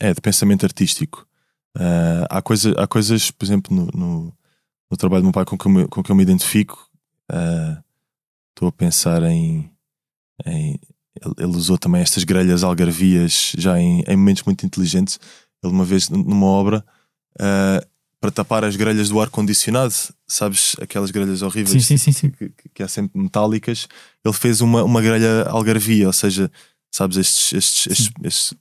É, 0.00 0.14
de 0.14 0.20
pensamento 0.22 0.64
artístico. 0.64 1.26
Há, 2.30 2.40
coisa, 2.40 2.72
há 2.80 2.86
coisas, 2.86 3.30
por 3.30 3.44
exemplo, 3.44 3.74
no, 3.74 3.86
no, 3.92 4.38
no, 4.90 4.96
trabalho 4.96 5.20
do 5.20 5.26
meu 5.26 5.32
pai 5.32 5.44
com 5.44 5.58
que 5.58 5.66
eu 5.66 5.70
me, 5.70 5.88
com 5.88 6.02
que 6.02 6.10
eu 6.10 6.16
me 6.16 6.22
identifico. 6.22 6.85
Uh, 7.30 7.82
estou 8.50 8.68
a 8.68 8.72
pensar 8.72 9.22
em, 9.24 9.70
em. 10.44 10.78
ele, 11.38 11.46
usou 11.46 11.76
também 11.76 12.00
estas 12.00 12.24
grelhas 12.24 12.64
algarvias 12.64 13.52
já 13.56 13.78
em, 13.78 14.02
em, 14.06 14.16
momentos 14.16 14.42
muito 14.44 14.64
inteligentes. 14.64 15.18
Ele, 15.62 15.72
uma 15.72 15.84
vez, 15.84 16.08
numa 16.08 16.46
obra, 16.46 16.84
uh, 17.40 17.86
para 18.20 18.30
tapar 18.30 18.64
as 18.64 18.76
grelhas 18.76 19.08
do 19.08 19.20
ar-condicionado, 19.20 19.94
sabes, 20.26 20.74
aquelas 20.80 21.10
grelhas 21.10 21.42
horríveis 21.42 21.84
sim, 21.84 21.96
sim, 21.96 22.12
sim, 22.12 22.30
que, 22.30 22.52
que, 22.74 22.82
há 22.82 22.88
sempre 22.88 23.20
metálicas, 23.20 23.86
ele 24.24 24.34
fez 24.34 24.60
uma, 24.60 24.82
uma 24.82 25.02
grelha 25.02 25.44
algarvia, 25.48 26.06
ou 26.06 26.12
seja, 26.12 26.50
sabes, 26.90 27.18
estes, 27.18 27.52
estes, 27.52 27.86
estes, 27.86 28.12
estes 28.22 28.54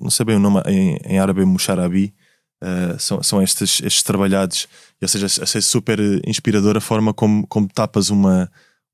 não 0.00 0.10
sei 0.10 0.26
bem 0.26 0.36
o 0.36 0.40
nome 0.40 0.60
em, 0.66 0.96
em 1.04 1.18
árabe, 1.18 1.44
musharabi, 1.44 2.14
Uh, 2.62 2.96
são, 2.96 3.20
são 3.24 3.42
estes, 3.42 3.82
estes 3.82 4.04
trabalhados, 4.04 4.68
ou 5.02 5.08
seja, 5.08 5.26
achei 5.42 5.60
super 5.60 5.98
inspiradora 6.24 6.78
a 6.78 6.80
forma 6.80 7.12
como, 7.12 7.44
como 7.48 7.66
tapas 7.66 8.08
uma, 8.08 8.48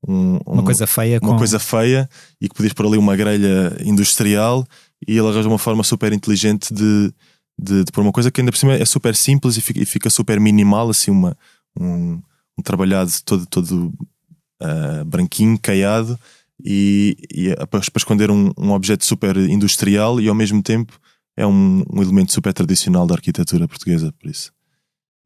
um, 0.07 0.39
uma 0.43 0.63
coisa 0.63 0.87
feia 0.87 1.19
uma 1.21 1.33
com... 1.33 1.37
coisa 1.37 1.59
feia 1.59 2.09
e 2.41 2.49
que 2.49 2.55
podias 2.55 2.73
pôr 2.73 2.87
ali 2.87 2.97
uma 2.97 3.15
grelha 3.15 3.77
industrial 3.85 4.65
e 5.07 5.11
ele 5.17 5.27
arranja 5.27 5.47
uma 5.47 5.59
forma 5.59 5.83
super 5.83 6.11
inteligente 6.11 6.73
de, 6.73 7.13
de, 7.59 7.83
de 7.83 7.91
pôr 7.91 8.01
uma 8.01 8.11
coisa 8.11 8.31
que 8.31 8.41
ainda 8.41 8.51
por 8.51 8.57
cima 8.57 8.73
é 8.73 8.85
super 8.85 9.15
simples 9.15 9.55
e 9.55 9.61
fica, 9.61 9.79
e 9.79 9.85
fica 9.85 10.09
super 10.09 10.39
minimal, 10.39 10.89
assim, 10.89 11.11
uma, 11.11 11.37
um, 11.79 12.19
um 12.57 12.63
trabalhado 12.63 13.11
todo, 13.23 13.45
todo 13.45 13.93
uh, 14.63 15.05
branquinho, 15.05 15.59
caiado 15.59 16.19
e, 16.65 17.15
e 17.31 17.55
para, 17.67 17.81
para 17.81 17.97
esconder 17.97 18.31
um, 18.31 18.51
um 18.57 18.71
objeto 18.71 19.05
super 19.05 19.37
industrial 19.37 20.19
e 20.19 20.27
ao 20.27 20.33
mesmo 20.33 20.63
tempo 20.63 20.99
é 21.39 21.47
um, 21.47 21.83
um 21.89 22.01
elemento 22.01 22.33
super 22.33 22.53
tradicional 22.53 23.07
da 23.07 23.15
arquitetura 23.15 23.65
portuguesa, 23.65 24.13
por 24.19 24.29
isso. 24.29 24.51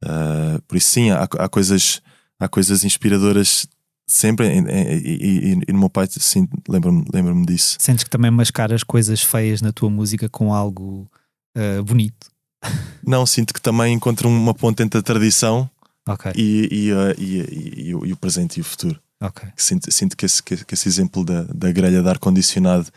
Uh, 0.03 0.61
por 0.67 0.77
isso, 0.77 0.89
sim, 0.89 1.09
há, 1.09 1.23
há, 1.23 1.49
coisas, 1.49 2.01
há 2.39 2.47
coisas 2.47 2.83
inspiradoras 2.83 3.65
sempre, 4.07 4.47
e, 4.47 4.59
e, 4.59 5.53
e, 5.53 5.61
e 5.67 5.73
no 5.73 5.79
meu 5.79 5.89
pai, 5.89 6.07
sim, 6.09 6.47
lembro-me 6.69 7.03
lembro 7.11 7.43
disso. 7.47 7.77
Sentes 7.79 8.03
que 8.03 8.11
também 8.11 8.29
mascaras 8.29 8.83
coisas 8.83 9.23
feias 9.23 9.59
na 9.59 9.71
tua 9.71 9.89
música 9.89 10.29
com 10.29 10.53
algo 10.53 11.09
uh, 11.57 11.83
bonito? 11.83 12.31
Não, 13.03 13.25
sinto 13.25 13.51
que 13.51 13.61
também 13.61 13.95
encontro 13.95 14.29
uma 14.29 14.53
ponte 14.53 14.83
entre 14.83 14.99
a 14.99 15.03
tradição 15.03 15.67
okay. 16.07 16.31
e, 16.35 16.91
e, 17.17 17.95
o, 17.95 18.05
e, 18.05 18.13
o 18.13 18.17
presente 18.17 18.57
e 18.57 18.61
o 18.61 18.63
futuro. 18.63 19.01
Ok. 19.19 19.49
Sinto, 19.57 19.91
sinto 19.91 20.15
que, 20.15 20.27
esse, 20.27 20.43
que 20.43 20.73
esse 20.73 20.87
exemplo 20.87 21.25
da, 21.25 21.43
da 21.43 21.71
grelha 21.71 22.03
de 22.03 22.09
ar-condicionado 22.09 22.87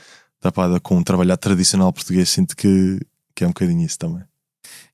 tapada 0.41 0.78
com 0.80 0.97
um 0.97 1.03
trabalhar 1.03 1.37
tradicional 1.37 1.93
português, 1.93 2.28
sinto 2.28 2.57
que, 2.57 3.01
que 3.34 3.45
é 3.45 3.47
um 3.47 3.51
bocadinho 3.51 3.84
isso 3.84 3.99
também. 3.99 4.22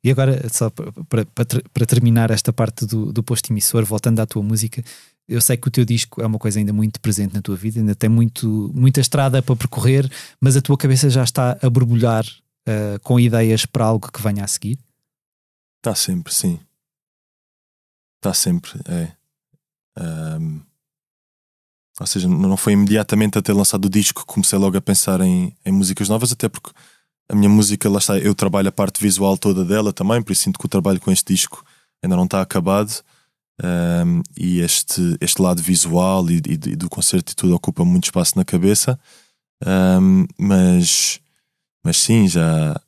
E 0.05 0.11
agora, 0.11 0.49
só 0.49 0.68
para, 0.70 1.24
para, 1.24 1.47
para 1.72 1.86
terminar 1.86 2.30
esta 2.30 2.53
parte 2.53 2.84
do, 2.86 3.12
do 3.12 3.22
posto 3.22 3.53
emissor, 3.53 3.84
voltando 3.84 4.20
à 4.20 4.26
tua 4.26 4.43
música, 4.43 4.82
eu 5.28 5.40
sei 5.40 5.57
que 5.57 5.68
o 5.68 5.70
teu 5.70 5.84
disco 5.84 6.20
é 6.20 6.26
uma 6.26 6.38
coisa 6.38 6.59
ainda 6.59 6.72
muito 6.72 7.01
presente 7.01 7.34
na 7.34 7.40
tua 7.40 7.57
vida, 7.57 7.78
ainda 7.80 7.95
tem 7.95 8.11
muito, 8.11 8.70
muita 8.74 9.01
estrada 9.01 9.40
para 9.40 9.57
percorrer, 9.57 10.11
mas 10.40 10.57
a 10.57 10.62
tua 10.62 10.76
cabeça 10.76 11.09
já 11.09 11.22
está 11.22 11.57
a 11.62 11.70
borbulhar 11.70 12.24
uh, 12.26 12.99
com 13.03 13.18
ideias 13.18 13.64
para 13.64 13.84
algo 13.84 14.11
que 14.11 14.20
venha 14.20 14.45
a 14.45 14.49
seguir? 14.49 14.78
Está 15.78 15.95
sempre, 15.95 16.34
sim. 16.34 16.61
Está 18.18 18.34
sempre, 18.34 18.72
é. 18.86 19.12
Um, 20.38 20.61
ou 22.01 22.07
seja, 22.07 22.28
não 22.28 22.57
foi 22.57 22.72
imediatamente 22.72 23.38
a 23.38 23.43
ter 23.43 23.53
lançado 23.53 23.84
o 23.86 23.90
disco 23.90 24.22
que 24.22 24.26
comecei 24.32 24.59
logo 24.59 24.76
a 24.76 24.80
pensar 24.80 25.20
em, 25.20 25.55
em 25.64 25.72
músicas 25.72 26.09
novas, 26.09 26.32
até 26.32 26.49
porque 26.49 26.70
a 27.28 27.34
minha 27.34 27.49
música, 27.49 27.88
lá 27.88 27.99
está, 27.99 28.18
eu 28.18 28.34
trabalho 28.34 28.68
a 28.68 28.72
parte 28.72 29.01
visual 29.01 29.36
toda 29.38 29.64
dela 29.64 29.93
também, 29.93 30.22
por 30.22 30.32
isso 30.32 30.43
sinto 30.43 30.59
que 30.59 30.66
o 30.66 30.68
trabalho 30.68 31.01
com 31.01 31.11
este 31.11 31.32
disco 31.32 31.64
ainda 32.03 32.16
não 32.16 32.24
está 32.24 32.40
acabado. 32.40 33.03
Um, 33.62 34.22
e 34.36 34.61
este, 34.61 35.16
este 35.20 35.40
lado 35.40 35.62
visual 35.62 36.28
e, 36.30 36.36
e, 36.38 36.53
e, 36.53 36.76
do 36.76 36.88
concerto 36.88 37.32
e 37.32 37.36
tudo 37.36 37.55
ocupa 37.55 37.84
muito 37.84 38.05
espaço 38.05 38.36
na 38.36 38.45
cabeça. 38.45 38.99
Um, 39.64 40.26
mas, 40.38 41.20
mas 41.84 41.97
sim, 41.99 42.26
já 42.26 42.80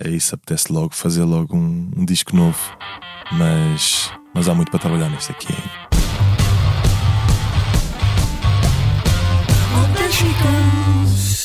é 0.00 0.10
isso, 0.10 0.34
apetece 0.34 0.72
logo 0.72 0.94
fazer 0.94 1.24
logo 1.24 1.56
um, 1.56 1.90
um 1.96 2.04
disco 2.04 2.34
novo. 2.34 2.58
Mas, 3.32 4.10
mas 4.34 4.48
há 4.48 4.54
muito 4.54 4.70
para 4.70 4.80
trabalhar 4.80 5.10
neste 5.10 5.32
aqui 5.32 5.46
ainda. 5.52 5.85
Roda 9.76 10.08
gigante. 10.10 11.35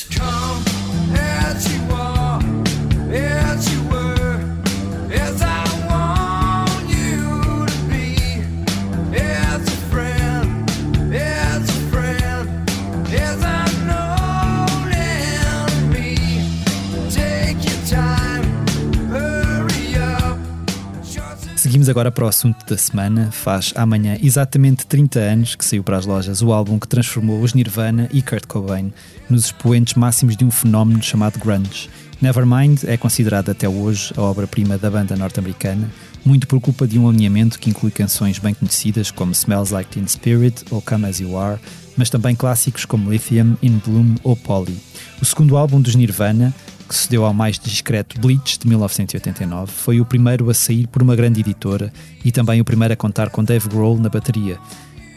Seguimos 21.82 21.90
agora 21.90 22.12
para 22.12 22.26
o 22.26 22.28
assunto 22.28 22.64
da 22.64 22.78
semana. 22.78 23.32
Faz 23.32 23.74
amanhã 23.76 24.16
exatamente 24.22 24.86
30 24.86 25.20
anos 25.20 25.56
que 25.56 25.66
saiu 25.66 25.84
para 25.84 25.98
as 25.98 26.06
lojas 26.06 26.44
o 26.44 26.54
álbum 26.54 26.78
que 26.78 26.88
transformou 26.88 27.42
os 27.42 27.56
Nirvana 27.56 28.08
e 28.14 28.22
Kurt 28.22 28.46
Cobain 28.46 28.94
nos 29.28 29.46
expoentes 29.46 29.96
máximos 29.96 30.38
de 30.38 30.46
um 30.46 30.52
fenómeno 30.52 31.02
chamado 31.02 31.40
grunge. 31.40 31.90
Nevermind 32.22 32.84
é 32.84 32.98
considerada 32.98 33.54
até 33.54 33.68
hoje 33.68 34.14
a 34.16 34.22
obra-prima 34.22 34.78
da 34.78 34.92
banda 34.92 35.16
norte-americana, 35.16 35.90
muito 36.24 36.46
por 36.46 36.62
culpa 36.62 36.86
de 36.86 37.00
um 37.00 37.10
alinhamento 37.10 37.58
que 37.58 37.72
inclui 37.72 37.90
canções 37.90 38.38
bem 38.38 38.54
conhecidas 38.54 39.10
como 39.10 39.32
Smells 39.32 39.74
Like 39.74 39.90
Teen 39.90 40.08
Spirit 40.08 40.64
ou 40.70 40.84
Come 40.84 41.08
As 41.08 41.20
You 41.20 41.36
Are, 41.36 41.60
mas 41.98 42.12
também 42.12 42.36
clássicos 42.36 42.86
como 42.86 43.10
Lithium, 43.10 43.58
In 43.60 43.82
Bloom 43.84 44.18
ou 44.22 44.36
Polly. 44.36 44.78
O 45.20 45.26
segundo 45.26 45.58
álbum 45.58 45.82
dos 45.82 45.96
Nirvana, 45.96 46.54
que 46.92 46.98
se 46.98 47.10
deu 47.10 47.24
ao 47.24 47.34
mais 47.34 47.58
discreto 47.58 48.20
Bleach 48.20 48.60
de 48.60 48.68
1989, 48.68 49.72
foi 49.72 50.02
o 50.02 50.06
primeiro 50.06 50.50
a 50.50 50.54
sair 50.54 50.88
por 50.88 51.02
uma 51.02 51.16
grande 51.16 51.40
editora 51.40 51.90
e 52.26 52.34
também 52.34 52.60
o 52.60 52.66
primeiro 52.66 52.94
a 52.94 52.98
contar 52.98 53.30
com 53.30 53.42
Dave 53.42 53.70
Grohl 53.70 53.98
na 53.98 54.10
bateria. 54.10 54.60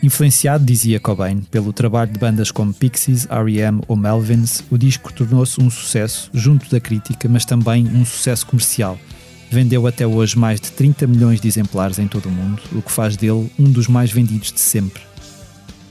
Influenciado, 0.01 0.65
dizia 0.65 1.01
Cobain, 1.01 1.41
pelo 1.51 1.73
trabalho 1.73 2.13
de 2.13 2.19
bandas 2.21 2.53
como 2.53 2.73
Pixies, 2.73 3.27
R.E.M. 3.29 3.83
ou 3.89 3.97
Melvins, 3.97 4.63
o 4.71 4.79
disco 4.79 5.13
tornou-se 5.13 5.61
um 5.61 5.69
sucesso 5.69 6.31
junto 6.33 6.71
da 6.71 6.79
crítica, 6.79 7.29
mas 7.29 7.45
também 7.45 7.89
um 7.89 8.05
sucesso 8.05 8.47
comercial. 8.47 8.97
Vendeu 9.51 9.85
até 9.89 10.07
hoje 10.07 10.39
mais 10.39 10.61
de 10.61 10.71
30 10.71 11.09
milhões 11.09 11.41
de 11.41 11.49
exemplares 11.49 11.99
em 11.99 12.07
todo 12.07 12.27
o 12.27 12.31
mundo, 12.31 12.63
o 12.71 12.83
que 12.83 12.93
faz 12.93 13.17
dele 13.17 13.51
um 13.59 13.69
dos 13.69 13.89
mais 13.89 14.13
vendidos 14.13 14.53
de 14.53 14.61
sempre. 14.61 15.03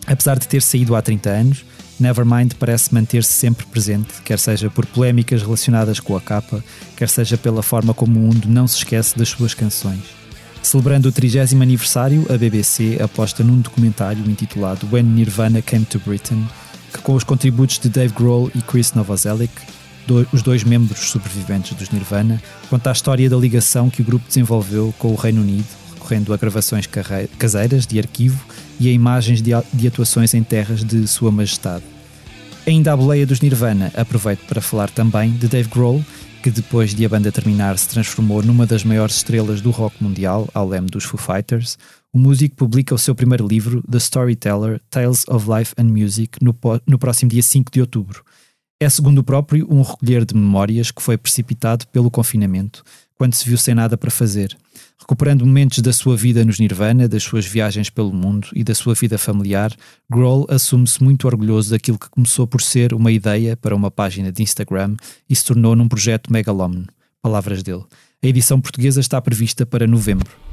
Apesar 0.08 0.40
de 0.40 0.48
ter 0.48 0.62
saído 0.62 0.96
há 0.96 1.02
30 1.02 1.30
anos, 1.30 1.66
Nevermind 2.04 2.54
parece 2.60 2.94
manter-se 2.94 3.32
sempre 3.32 3.66
presente, 3.66 4.22
quer 4.26 4.38
seja 4.38 4.70
por 4.70 4.86
polémicas 4.86 5.42
relacionadas 5.42 6.02
com 6.02 6.18
a 6.18 6.22
capa, 6.22 6.62
quer 6.98 7.08
seja 7.08 7.38
pela 7.38 7.64
forma 7.64 7.94
como 7.94 8.20
o 8.20 8.24
mundo 8.24 8.50
não 8.50 8.68
se 8.68 8.80
esquece 8.80 9.18
das 9.18 9.30
suas 9.30 9.54
canções. 9.54 10.02
Celebrando 10.62 11.08
o 11.08 11.12
30 11.14 11.56
aniversário, 11.62 12.26
a 12.30 12.38
BBC 12.38 13.00
aposta 13.02 13.42
num 13.42 13.60
documentário 13.60 14.30
intitulado 14.30 14.88
When 14.92 15.04
Nirvana 15.04 15.62
Came 15.62 15.86
to 15.86 16.02
Britain, 16.06 16.46
que 16.92 17.00
com 17.00 17.14
os 17.14 17.24
contributos 17.24 17.80
de 17.80 17.88
Dave 17.88 18.14
Grohl 18.14 18.52
e 18.54 18.62
Chris 18.62 18.92
Novoselic, 18.94 19.54
os 20.34 20.42
dois 20.42 20.66
membros 20.66 21.10
sobreviventes 21.10 21.74
dos 21.78 21.90
Nirvana, 21.90 22.42
conta 22.70 22.90
a 22.90 22.94
história 22.94 23.30
da 23.30 23.38
ligação 23.38 23.90
que 23.90 24.02
o 24.02 24.06
grupo 24.06 24.28
desenvolveu 24.28 24.94
com 25.00 25.14
o 25.14 25.16
Reino 25.16 25.42
Unido, 25.42 25.68
recorrendo 25.94 26.34
a 26.34 26.38
gravações 26.38 26.86
caseiras 27.40 27.88
de 27.88 27.98
arquivo 27.98 28.44
e 28.78 28.90
a 28.90 28.92
imagens 28.92 29.42
de 29.42 29.88
atuações 29.88 30.34
em 30.34 30.44
terras 30.44 30.84
de 30.84 31.08
Sua 31.08 31.32
Majestade. 31.32 31.93
Ainda 32.66 32.94
à 32.94 32.96
boleia 32.96 33.28
dos 33.28 33.42
Nirvana, 33.42 33.92
aproveito 33.94 34.46
para 34.46 34.62
falar 34.62 34.90
também 34.90 35.32
de 35.32 35.50
Dave 35.50 35.68
Grohl, 35.68 36.02
que 36.42 36.50
depois 36.50 36.96
de 36.96 37.06
a 37.06 37.10
banda 37.10 37.30
terminar 37.30 37.78
se 37.78 37.90
transformou 37.90 38.42
numa 38.42 38.66
das 38.66 38.86
maiores 38.86 39.18
estrelas 39.18 39.60
do 39.60 39.70
rock 39.70 40.02
mundial, 40.02 40.48
ao 40.54 40.70
leme 40.70 40.88
dos 40.88 41.04
Foo 41.04 41.20
Fighters. 41.20 41.78
O 42.14 42.18
músico 42.18 42.56
publica 42.56 42.96
o 42.96 42.98
seu 42.98 43.14
primeiro 43.14 43.46
livro, 43.46 43.84
The 43.92 43.98
Storyteller 43.98 44.80
Tales 44.90 45.26
of 45.28 45.46
Life 45.50 45.74
and 45.78 45.90
Music, 45.90 46.38
no, 46.42 46.56
no 46.88 46.98
próximo 46.98 47.30
dia 47.32 47.44
5 47.44 47.70
de 47.70 47.82
outubro. 47.82 48.24
É, 48.82 48.90
segundo 48.90 49.18
o 49.18 49.24
próprio, 49.26 49.68
um 49.70 49.82
recolher 49.82 50.24
de 50.24 50.34
memórias 50.34 50.90
que 50.90 51.02
foi 51.02 51.18
precipitado 51.18 51.86
pelo 51.88 52.10
confinamento, 52.10 52.82
quando 53.18 53.34
se 53.34 53.48
viu 53.48 53.58
sem 53.58 53.76
nada 53.76 53.98
para 53.98 54.10
fazer 54.10 54.58
recuperando 55.00 55.46
momentos 55.46 55.80
da 55.80 55.92
sua 55.92 56.16
vida 56.16 56.46
nos 56.46 56.60
Nirvana, 56.60 57.08
das 57.08 57.24
suas 57.24 57.46
viagens 57.46 57.90
pelo 57.90 58.14
mundo 58.14 58.48
e 58.54 58.64
da 58.64 58.74
sua 58.74 58.94
vida 58.94 59.18
familiar, 59.18 59.74
Grohl 60.10 60.46
assume-se 60.50 61.04
muito 61.04 61.26
orgulhoso 61.26 61.72
daquilo 61.72 62.00
que 62.00 62.10
começou 62.10 62.48
por 62.48 62.62
ser 62.62 62.94
uma 62.94 63.12
ideia 63.12 63.58
para 63.58 63.76
uma 63.76 63.92
página 63.92 64.32
de 64.32 64.42
Instagram 64.44 64.96
e 65.30 65.36
se 65.36 65.46
tornou 65.46 65.76
num 65.76 65.88
projeto 65.88 66.32
megalómano. 66.32 66.88
Palavras 67.22 67.64
dele. 67.64 67.84
A 68.24 68.28
edição 68.28 68.60
portuguesa 68.62 69.00
está 69.00 69.22
prevista 69.22 69.66
para 69.66 69.86
novembro. 69.86 70.53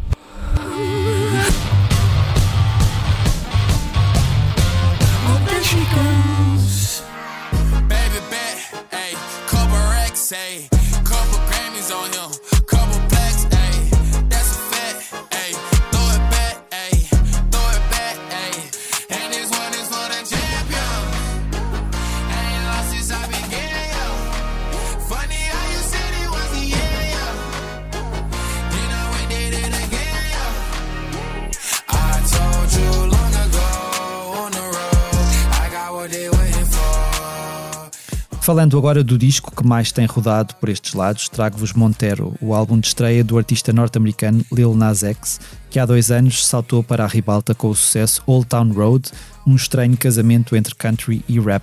Falando 38.50 38.76
agora 38.76 39.04
do 39.04 39.16
disco 39.16 39.54
que 39.54 39.64
mais 39.64 39.92
tem 39.92 40.06
rodado 40.06 40.56
por 40.56 40.68
estes 40.68 40.92
lados, 40.92 41.28
trago-vos 41.28 41.72
Montero, 41.72 42.34
o 42.40 42.52
álbum 42.52 42.80
de 42.80 42.88
estreia 42.88 43.22
do 43.22 43.38
artista 43.38 43.72
norte-americano 43.72 44.44
Lil 44.52 44.74
Nas 44.74 45.04
X, 45.04 45.40
que 45.70 45.78
há 45.78 45.86
dois 45.86 46.10
anos 46.10 46.44
saltou 46.44 46.82
para 46.82 47.04
a 47.04 47.06
ribalta 47.06 47.54
com 47.54 47.68
o 47.68 47.76
sucesso 47.76 48.20
Old 48.26 48.46
Town 48.46 48.72
Road, 48.72 49.08
um 49.46 49.54
estranho 49.54 49.96
casamento 49.96 50.56
entre 50.56 50.74
country 50.74 51.24
e 51.28 51.38
rap. 51.38 51.62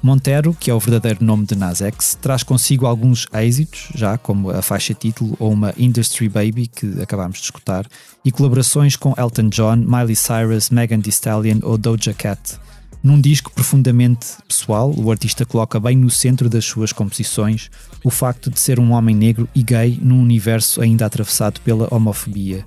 Montero, 0.00 0.54
que 0.54 0.70
é 0.70 0.74
o 0.74 0.78
verdadeiro 0.78 1.24
nome 1.24 1.46
de 1.46 1.56
Nas 1.56 1.82
X, 1.82 2.16
traz 2.22 2.44
consigo 2.44 2.86
alguns 2.86 3.26
êxitos, 3.34 3.88
já 3.96 4.16
como 4.16 4.50
a 4.50 4.62
faixa 4.62 4.94
título 4.94 5.36
ou 5.40 5.52
uma 5.52 5.74
Industry 5.76 6.28
Baby, 6.28 6.68
que 6.68 7.02
acabámos 7.02 7.38
de 7.38 7.44
escutar, 7.46 7.84
e 8.24 8.30
colaborações 8.30 8.94
com 8.94 9.16
Elton 9.18 9.48
John, 9.48 9.78
Miley 9.78 10.14
Cyrus, 10.14 10.70
Megan 10.70 11.00
Thee 11.00 11.10
Stallion 11.10 11.58
ou 11.64 11.76
Doja 11.76 12.14
Cat. 12.14 12.60
Num 13.02 13.18
disco 13.18 13.50
profundamente 13.50 14.26
pessoal, 14.46 14.92
o 14.94 15.10
artista 15.10 15.46
coloca 15.46 15.80
bem 15.80 15.96
no 15.96 16.10
centro 16.10 16.50
das 16.50 16.66
suas 16.66 16.92
composições 16.92 17.70
o 18.04 18.10
facto 18.10 18.50
de 18.50 18.60
ser 18.60 18.78
um 18.78 18.92
homem 18.92 19.16
negro 19.16 19.48
e 19.54 19.62
gay 19.62 19.98
num 20.02 20.20
universo 20.20 20.82
ainda 20.82 21.06
atravessado 21.06 21.62
pela 21.62 21.88
homofobia. 21.90 22.62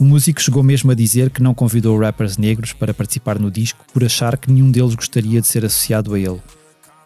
O 0.00 0.04
músico 0.04 0.40
chegou 0.40 0.62
mesmo 0.62 0.90
a 0.90 0.94
dizer 0.94 1.28
que 1.28 1.42
não 1.42 1.52
convidou 1.52 1.98
rappers 1.98 2.38
negros 2.38 2.72
para 2.72 2.94
participar 2.94 3.38
no 3.38 3.50
disco 3.50 3.84
por 3.92 4.02
achar 4.02 4.38
que 4.38 4.50
nenhum 4.50 4.70
deles 4.70 4.94
gostaria 4.94 5.42
de 5.42 5.46
ser 5.46 5.62
associado 5.64 6.14
a 6.14 6.18
ele. 6.18 6.40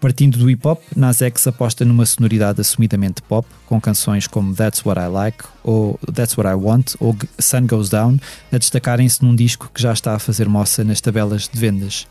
Partindo 0.01 0.39
do 0.39 0.49
hip 0.49 0.67
hop, 0.67 0.81
Nas 0.95 1.21
X 1.21 1.47
aposta 1.49 1.85
numa 1.85 2.07
sonoridade 2.07 2.61
assumidamente 2.61 3.21
pop, 3.21 3.47
com 3.67 3.81
canções 3.81 4.29
como 4.29 4.55
That's 4.55 4.85
What 4.87 5.01
I 5.01 5.09
Like 5.09 5.45
ou 5.65 5.99
That's 6.15 6.39
What 6.39 6.49
I 6.49 6.55
Want 6.55 6.95
ou 7.01 7.17
Sun 7.39 7.67
Goes 7.67 7.91
Down 7.91 8.19
a 8.53 8.59
destacarem-se 8.59 9.25
num 9.25 9.35
disco 9.35 9.71
que 9.75 9.83
já 9.83 9.93
está 9.93 10.15
a 10.15 10.21
fazer 10.21 10.49
moça 10.49 10.85
nas 10.85 11.01
tabelas 11.01 11.49
de 11.49 11.59
vendas. 11.59 12.07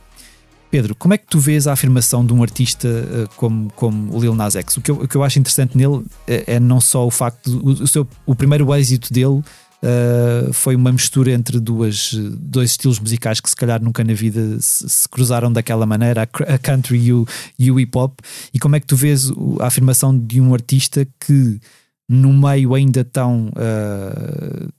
Pedro, 0.70 0.94
como 0.96 1.14
é 1.14 1.18
que 1.18 1.26
tu 1.26 1.40
vês 1.40 1.66
a 1.68 1.74
afirmação 1.74 2.26
de 2.26 2.32
um 2.32 2.44
artista 2.44 2.88
uh, 2.88 3.30
como, 3.36 3.72
como 3.76 4.16
o 4.16 4.22
Lil 4.22 4.36
Nas 4.36 4.56
X? 4.56 4.78
O 4.78 4.82
que, 4.82 4.92
eu, 4.92 4.96
o 4.96 5.08
que 5.08 5.16
eu 5.16 5.24
acho 5.24 5.40
interessante 5.40 5.76
nele 5.76 6.06
é, 6.28 6.56
é 6.56 6.60
não 6.60 6.80
só 6.80 7.06
o 7.06 7.12
facto, 7.12 7.50
de, 7.50 7.58
o, 7.58 7.84
o, 7.84 7.88
seu, 7.88 8.08
o 8.26 8.36
primeiro 8.36 8.74
êxito 8.76 9.12
dele 9.12 9.40
uh, 9.40 10.54
foi 10.54 10.76
uma 10.76 10.92
mistura 10.92 11.32
entre 11.32 11.60
duas, 11.60 12.14
dois 12.14 12.72
estilos 12.72 13.00
musicais 13.00 13.40
que 13.40 13.50
se 13.50 13.56
calhar 13.56 13.82
nunca 13.82 14.04
na 14.04 14.14
vida 14.14 14.60
se, 14.62 14.88
se 14.88 15.10
cruzaram 15.10 15.52
daquela 15.52 15.88
maneira, 15.88 16.22
a, 16.22 16.54
a 16.54 16.58
country 16.60 16.98
e 16.98 17.14
o, 17.14 17.26
e 17.58 17.72
o 17.72 17.80
hip 17.80 17.98
hop. 17.98 18.20
E 18.54 18.60
como 18.60 18.76
é 18.76 18.80
que 18.80 18.86
tu 18.86 18.96
vês 18.96 19.32
a 19.60 19.66
afirmação 19.66 20.18
de 20.18 20.40
um 20.40 20.54
artista 20.54 21.08
que, 21.20 21.60
no 22.08 22.32
meio 22.32 22.74
ainda 22.76 23.04
tão. 23.04 23.48
Uh, 23.50 24.70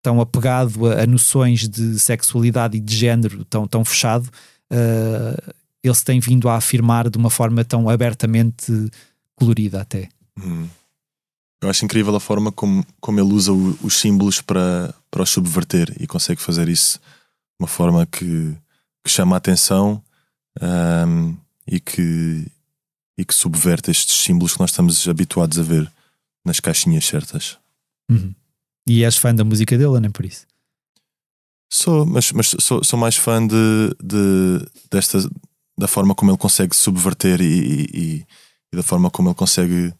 tão 0.00 0.20
apegado 0.20 0.86
a, 0.86 1.02
a, 1.02 1.06
noções 1.06 1.68
de 1.68 1.98
sexualidade 1.98 2.76
e 2.76 2.80
de 2.80 2.96
género 2.96 3.44
tão, 3.44 3.66
tão 3.66 3.84
fechado, 3.84 4.30
uh, 4.72 5.54
ele 5.82 5.94
se 5.94 6.04
tem 6.04 6.20
vindo 6.20 6.48
a 6.48 6.56
afirmar 6.56 7.08
de 7.08 7.18
uma 7.18 7.30
forma 7.30 7.64
tão 7.64 7.88
abertamente 7.88 8.72
colorida 9.34 9.80
até. 9.80 10.08
Hum. 10.38 10.68
Eu 11.60 11.68
acho 11.68 11.84
incrível 11.84 12.14
a 12.14 12.20
forma 12.20 12.52
como, 12.52 12.84
como 13.00 13.18
ele 13.18 13.32
usa 13.32 13.52
o, 13.52 13.76
os 13.82 13.94
símbolos 13.94 14.40
para, 14.40 14.94
para 15.10 15.22
os 15.22 15.30
subverter 15.30 15.92
e 15.98 16.06
consegue 16.06 16.40
fazer 16.40 16.68
isso 16.68 16.98
de 16.98 17.64
uma 17.64 17.68
forma 17.68 18.06
que, 18.06 18.54
que 19.04 19.10
chama 19.10 19.34
a 19.34 19.38
atenção 19.38 20.02
um, 20.60 21.36
e, 21.66 21.80
que, 21.80 22.46
e 23.16 23.24
que 23.24 23.34
subverte 23.34 23.90
estes 23.90 24.16
símbolos 24.18 24.54
que 24.54 24.60
nós 24.60 24.70
estamos 24.70 25.08
habituados 25.08 25.58
a 25.58 25.62
ver 25.62 25.90
nas 26.44 26.60
caixinhas 26.60 27.04
certas. 27.04 27.58
Uhum. 28.08 28.32
E 28.86 29.04
és 29.04 29.16
fã 29.16 29.34
da 29.34 29.44
música 29.44 29.76
dele, 29.76 30.00
nem 30.00 30.10
por 30.10 30.24
isso? 30.24 30.46
Sou, 31.70 32.06
mas, 32.06 32.32
mas 32.32 32.54
sou, 32.60 32.82
sou 32.82 32.98
mais 32.98 33.16
fã 33.16 33.46
de, 33.46 33.94
de, 34.02 34.66
desta 34.90 35.18
da 35.78 35.86
forma 35.86 36.14
como 36.14 36.30
ele 36.30 36.38
consegue 36.38 36.74
subverter 36.74 37.40
e, 37.40 37.86
e, 37.94 38.26
e 38.72 38.76
da 38.76 38.82
forma 38.82 39.10
como 39.10 39.28
ele 39.28 39.36
consegue 39.36 39.94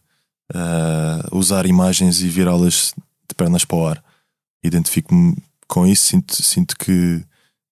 uh, 0.53 1.37
usar 1.37 1.65
imagens 1.65 2.21
e 2.21 2.27
virá-las 2.27 2.93
de 3.27 3.35
pernas 3.35 3.63
para 3.63 3.77
o 3.77 3.87
ar. 3.87 4.03
Identifico-me 4.63 5.37
com 5.67 5.87
isso, 5.87 6.03
sinto, 6.03 6.43
sinto 6.43 6.75
que, 6.77 7.23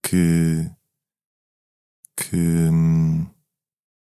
que, 0.02 0.70
que 2.16 2.38
hum, 2.38 3.26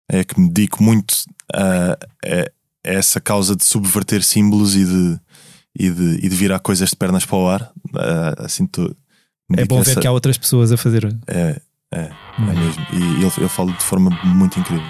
é 0.10 0.24
que 0.24 0.40
me 0.40 0.50
dedico 0.50 0.84
muito 0.84 1.16
a, 1.54 1.94
a, 1.94 2.52
essa 2.84 3.20
causa 3.20 3.56
de 3.56 3.66
subverter 3.66 4.24
símbolos 4.24 4.76
e 4.76 4.86
de, 4.86 5.20
e 5.76 5.90
de, 5.90 6.26
e 6.26 6.30
de 6.30 6.36
virar 6.36 6.60
coisas 6.60 6.90
de 6.90 6.96
pernas 6.96 7.26
para 7.26 7.38
o 7.38 7.48
ar. 7.48 7.72
Uh, 7.88 8.44
assim, 8.44 8.68
é 9.56 9.66
bom 9.66 9.82
ver 9.82 10.00
que 10.00 10.08
há 10.08 10.12
outras 10.12 10.38
pessoas 10.38 10.72
a 10.72 10.78
fazer. 10.78 11.06
É, 11.28 11.62
é, 11.94 12.00
é 12.00 12.54
mesmo. 12.54 12.86
E 12.92 13.24
ele, 13.24 13.32
ele 13.38 13.48
fala 13.48 13.72
de 13.72 13.84
forma 13.84 14.10
muito 14.24 14.60
incrível. 14.60 14.86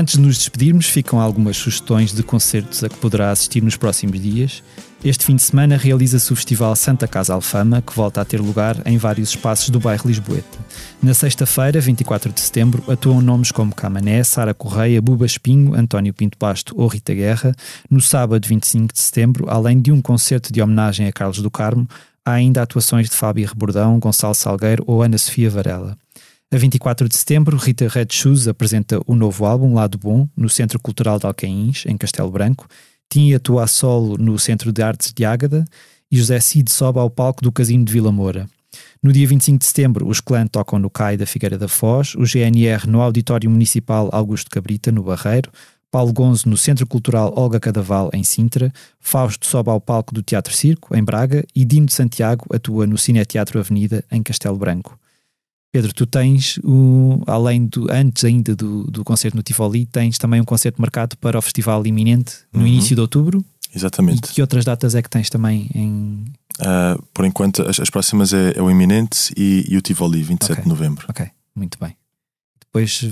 Antes 0.00 0.14
de 0.14 0.22
nos 0.22 0.38
despedirmos, 0.38 0.86
ficam 0.86 1.20
algumas 1.20 1.58
sugestões 1.58 2.10
de 2.10 2.22
concertos 2.22 2.82
a 2.82 2.88
que 2.88 2.96
poderá 2.96 3.30
assistir 3.30 3.62
nos 3.62 3.76
próximos 3.76 4.18
dias. 4.18 4.62
Este 5.04 5.26
fim 5.26 5.36
de 5.36 5.42
semana 5.42 5.76
realiza-se 5.76 6.32
o 6.32 6.36
Festival 6.36 6.74
Santa 6.74 7.06
Casa 7.06 7.34
Alfama, 7.34 7.82
que 7.82 7.94
volta 7.94 8.18
a 8.18 8.24
ter 8.24 8.40
lugar 8.40 8.80
em 8.86 8.96
vários 8.96 9.28
espaços 9.28 9.68
do 9.68 9.78
bairro 9.78 10.08
Lisboeta. 10.08 10.58
Na 11.02 11.12
sexta-feira, 11.12 11.82
24 11.82 12.32
de 12.32 12.40
setembro, 12.40 12.82
atuam 12.90 13.20
nomes 13.20 13.52
como 13.52 13.74
Camané, 13.74 14.24
Sara 14.24 14.54
Correia, 14.54 15.02
Buba 15.02 15.26
Espinho, 15.26 15.74
António 15.74 16.14
Pinto 16.14 16.38
Basto 16.40 16.74
ou 16.80 16.88
Rita 16.88 17.12
Guerra. 17.12 17.54
No 17.90 18.00
sábado, 18.00 18.48
25 18.48 18.94
de 18.94 19.02
setembro, 19.02 19.50
além 19.50 19.82
de 19.82 19.92
um 19.92 20.00
concerto 20.00 20.50
de 20.50 20.62
homenagem 20.62 21.08
a 21.08 21.12
Carlos 21.12 21.42
do 21.42 21.50
Carmo, 21.50 21.86
há 22.24 22.32
ainda 22.32 22.62
atuações 22.62 23.10
de 23.10 23.16
Fábio 23.16 23.46
Rebordão, 23.46 23.98
Gonçalo 23.98 24.34
Salgueiro 24.34 24.82
ou 24.86 25.02
Ana 25.02 25.18
Sofia 25.18 25.50
Varela. 25.50 25.94
A 26.52 26.58
24 26.58 27.08
de 27.08 27.16
setembro, 27.16 27.56
Rita 27.56 27.86
Red 27.86 28.08
Shoes 28.10 28.48
apresenta 28.48 29.00
o 29.06 29.14
novo 29.14 29.46
álbum 29.46 29.72
Lado 29.72 29.96
Bom 29.96 30.28
no 30.36 30.48
Centro 30.48 30.80
Cultural 30.80 31.16
de 31.16 31.24
Alcaíns, 31.24 31.84
em 31.86 31.96
Castelo 31.96 32.28
Branco. 32.28 32.66
Tinha 33.08 33.36
atua 33.36 33.68
solo 33.68 34.18
no 34.18 34.36
Centro 34.36 34.72
de 34.72 34.82
Artes 34.82 35.12
de 35.12 35.24
Ágada 35.24 35.64
e 36.10 36.18
José 36.18 36.40
Cid 36.40 36.68
sobe 36.72 36.98
ao 36.98 37.08
palco 37.08 37.40
do 37.40 37.52
Casino 37.52 37.84
de 37.84 37.92
Vila 37.92 38.10
Moura. 38.10 38.48
No 39.00 39.12
dia 39.12 39.28
25 39.28 39.58
de 39.60 39.64
setembro, 39.64 40.08
os 40.08 40.20
clãs 40.20 40.48
tocam 40.50 40.80
no 40.80 40.90
CAI 40.90 41.16
da 41.16 41.24
Figueira 41.24 41.56
da 41.56 41.68
Foz, 41.68 42.16
o 42.16 42.24
GNR 42.24 42.84
no 42.88 43.00
Auditório 43.00 43.48
Municipal 43.48 44.08
Augusto 44.12 44.50
Cabrita, 44.50 44.90
no 44.90 45.04
Barreiro, 45.04 45.52
Paulo 45.88 46.12
Gonzo 46.12 46.48
no 46.48 46.56
Centro 46.56 46.84
Cultural 46.84 47.32
Olga 47.36 47.60
Cadaval, 47.60 48.10
em 48.12 48.24
Sintra, 48.24 48.72
Fausto 48.98 49.46
sobe 49.46 49.70
ao 49.70 49.80
palco 49.80 50.12
do 50.12 50.20
Teatro 50.20 50.52
Circo, 50.52 50.96
em 50.96 51.04
Braga, 51.04 51.44
e 51.54 51.64
Dino 51.64 51.86
de 51.86 51.92
Santiago 51.92 52.44
atua 52.52 52.88
no 52.88 52.98
Cine 52.98 53.24
Teatro 53.24 53.60
Avenida, 53.60 54.04
em 54.10 54.20
Castelo 54.20 54.56
Branco. 54.58 54.98
Pedro, 55.72 55.92
tu 55.92 56.04
tens, 56.04 56.58
o, 56.64 57.22
além 57.26 57.66
do, 57.66 57.86
antes 57.90 58.24
ainda 58.24 58.56
do, 58.56 58.84
do 58.84 59.04
concerto 59.04 59.36
no 59.36 59.42
Tivoli, 59.42 59.86
tens 59.86 60.18
também 60.18 60.40
um 60.40 60.44
concerto 60.44 60.80
marcado 60.80 61.16
para 61.16 61.38
o 61.38 61.42
festival 61.42 61.86
iminente 61.86 62.38
no 62.52 62.60
uhum. 62.60 62.66
início 62.66 62.96
de 62.96 63.00
outubro. 63.00 63.44
Exatamente. 63.74 64.30
E 64.30 64.34
que 64.34 64.40
outras 64.40 64.64
datas 64.64 64.96
é 64.96 65.02
que 65.02 65.08
tens 65.08 65.30
também 65.30 65.70
em. 65.74 66.24
Uh, 66.58 67.00
por 67.14 67.24
enquanto, 67.24 67.62
as, 67.62 67.78
as 67.78 67.88
próximas 67.88 68.32
é, 68.32 68.54
é, 68.56 68.62
o 68.62 68.68
iminente 68.68 69.32
e, 69.36 69.64
e 69.68 69.76
o 69.76 69.80
Tivoli, 69.80 70.22
27 70.22 70.52
okay. 70.52 70.62
de 70.64 70.68
novembro. 70.68 71.06
Ok, 71.08 71.26
muito 71.54 71.78
bem. 71.80 71.96
Depois 72.60 73.04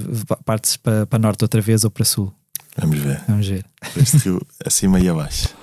partes 0.44 0.76
para, 0.76 1.06
para 1.06 1.18
norte 1.18 1.44
outra 1.44 1.60
vez 1.60 1.84
ou 1.84 1.90
para 1.90 2.04
sul? 2.04 2.32
Vamos 2.76 2.98
ver. 2.98 3.22
Vamos 3.28 3.46
ver. 3.46 3.64
Este 3.96 4.36
acima 4.64 5.00
e 5.00 5.08
abaixo. 5.08 5.48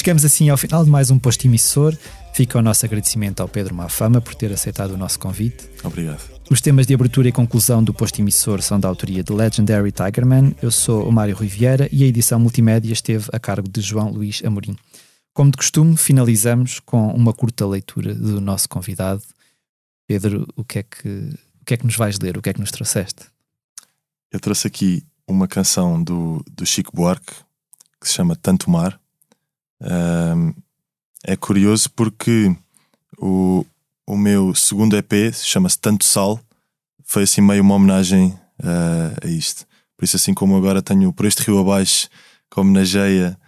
chegamos 0.00 0.24
assim 0.24 0.48
ao 0.48 0.56
final 0.56 0.82
de 0.82 0.90
mais 0.90 1.10
um 1.10 1.18
posto 1.18 1.46
emissor. 1.46 1.94
Fica 2.32 2.58
o 2.58 2.62
nosso 2.62 2.86
agradecimento 2.86 3.40
ao 3.40 3.48
Pedro 3.48 3.74
Mafama 3.74 4.18
por 4.18 4.34
ter 4.34 4.50
aceitado 4.50 4.92
o 4.92 4.96
nosso 4.96 5.18
convite. 5.18 5.68
Obrigado. 5.84 6.22
Os 6.50 6.62
temas 6.62 6.86
de 6.86 6.94
abertura 6.94 7.28
e 7.28 7.32
conclusão 7.32 7.84
do 7.84 7.92
posto 7.92 8.18
emissor 8.18 8.62
são 8.62 8.80
da 8.80 8.88
autoria 8.88 9.22
de 9.22 9.30
Legendary 9.30 9.92
Tigerman. 9.92 10.56
Eu 10.62 10.70
sou 10.70 11.06
o 11.06 11.12
Mário 11.12 11.36
Rui 11.36 11.48
Vieira 11.48 11.86
e 11.92 12.02
a 12.02 12.06
edição 12.06 12.40
multimédia 12.40 12.94
esteve 12.94 13.28
a 13.30 13.38
cargo 13.38 13.68
de 13.68 13.82
João 13.82 14.10
Luís 14.10 14.40
Amorim. 14.42 14.74
Como 15.34 15.50
de 15.50 15.58
costume, 15.58 15.94
finalizamos 15.98 16.80
com 16.80 17.08
uma 17.08 17.34
curta 17.34 17.66
leitura 17.66 18.14
do 18.14 18.40
nosso 18.40 18.70
convidado. 18.70 19.22
Pedro, 20.08 20.48
o 20.56 20.64
que 20.64 20.78
é 20.78 20.82
que, 20.82 21.08
o 21.60 21.64
que, 21.66 21.74
é 21.74 21.76
que 21.76 21.84
nos 21.84 21.96
vais 21.96 22.18
ler? 22.18 22.38
O 22.38 22.42
que 22.42 22.48
é 22.48 22.54
que 22.54 22.60
nos 22.60 22.70
trouxeste? 22.70 23.26
Eu 24.32 24.40
trouxe 24.40 24.66
aqui 24.66 25.04
uma 25.28 25.46
canção 25.46 26.02
do, 26.02 26.42
do 26.50 26.64
Chico 26.64 26.96
Buarque 26.96 27.34
que 28.00 28.08
se 28.08 28.14
chama 28.14 28.34
Tanto 28.34 28.70
Mar 28.70 28.98
um, 29.80 30.54
é 31.24 31.36
curioso 31.36 31.90
porque 31.90 32.54
o, 33.18 33.64
o 34.06 34.16
meu 34.16 34.54
segundo 34.54 34.96
EP 34.96 35.32
chama-se 35.34 35.78
Tanto 35.78 36.04
Sal, 36.04 36.40
foi 37.04 37.24
assim 37.24 37.40
meio 37.40 37.62
uma 37.62 37.74
homenagem 37.74 38.28
uh, 38.60 39.16
a 39.22 39.26
isto. 39.26 39.66
Por 39.96 40.04
isso, 40.04 40.16
assim 40.16 40.32
como 40.32 40.56
agora 40.56 40.80
tenho 40.80 41.12
Por 41.12 41.26
Este 41.26 41.42
Rio 41.42 41.58
Abaixo 41.58 42.08
que 42.50 42.58
homenageia 42.58 43.38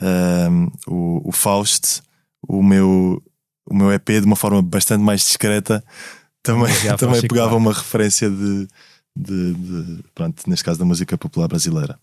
um, 0.00 0.70
o, 0.86 1.28
o 1.28 1.32
Faust, 1.32 2.02
o 2.46 2.62
meu, 2.62 3.22
o 3.66 3.74
meu 3.74 3.92
EP 3.92 4.08
de 4.08 4.24
uma 4.24 4.36
forma 4.36 4.62
bastante 4.62 5.02
mais 5.02 5.22
discreta 5.22 5.84
também, 6.42 6.72
também 6.98 7.22
pegava 7.22 7.56
uma 7.56 7.72
referência 7.72 8.30
de, 8.30 8.68
de, 9.16 9.54
de, 9.54 10.04
pronto, 10.14 10.42
neste 10.48 10.64
caso 10.64 10.78
da 10.78 10.84
música 10.84 11.18
popular 11.18 11.48
brasileira. 11.48 11.98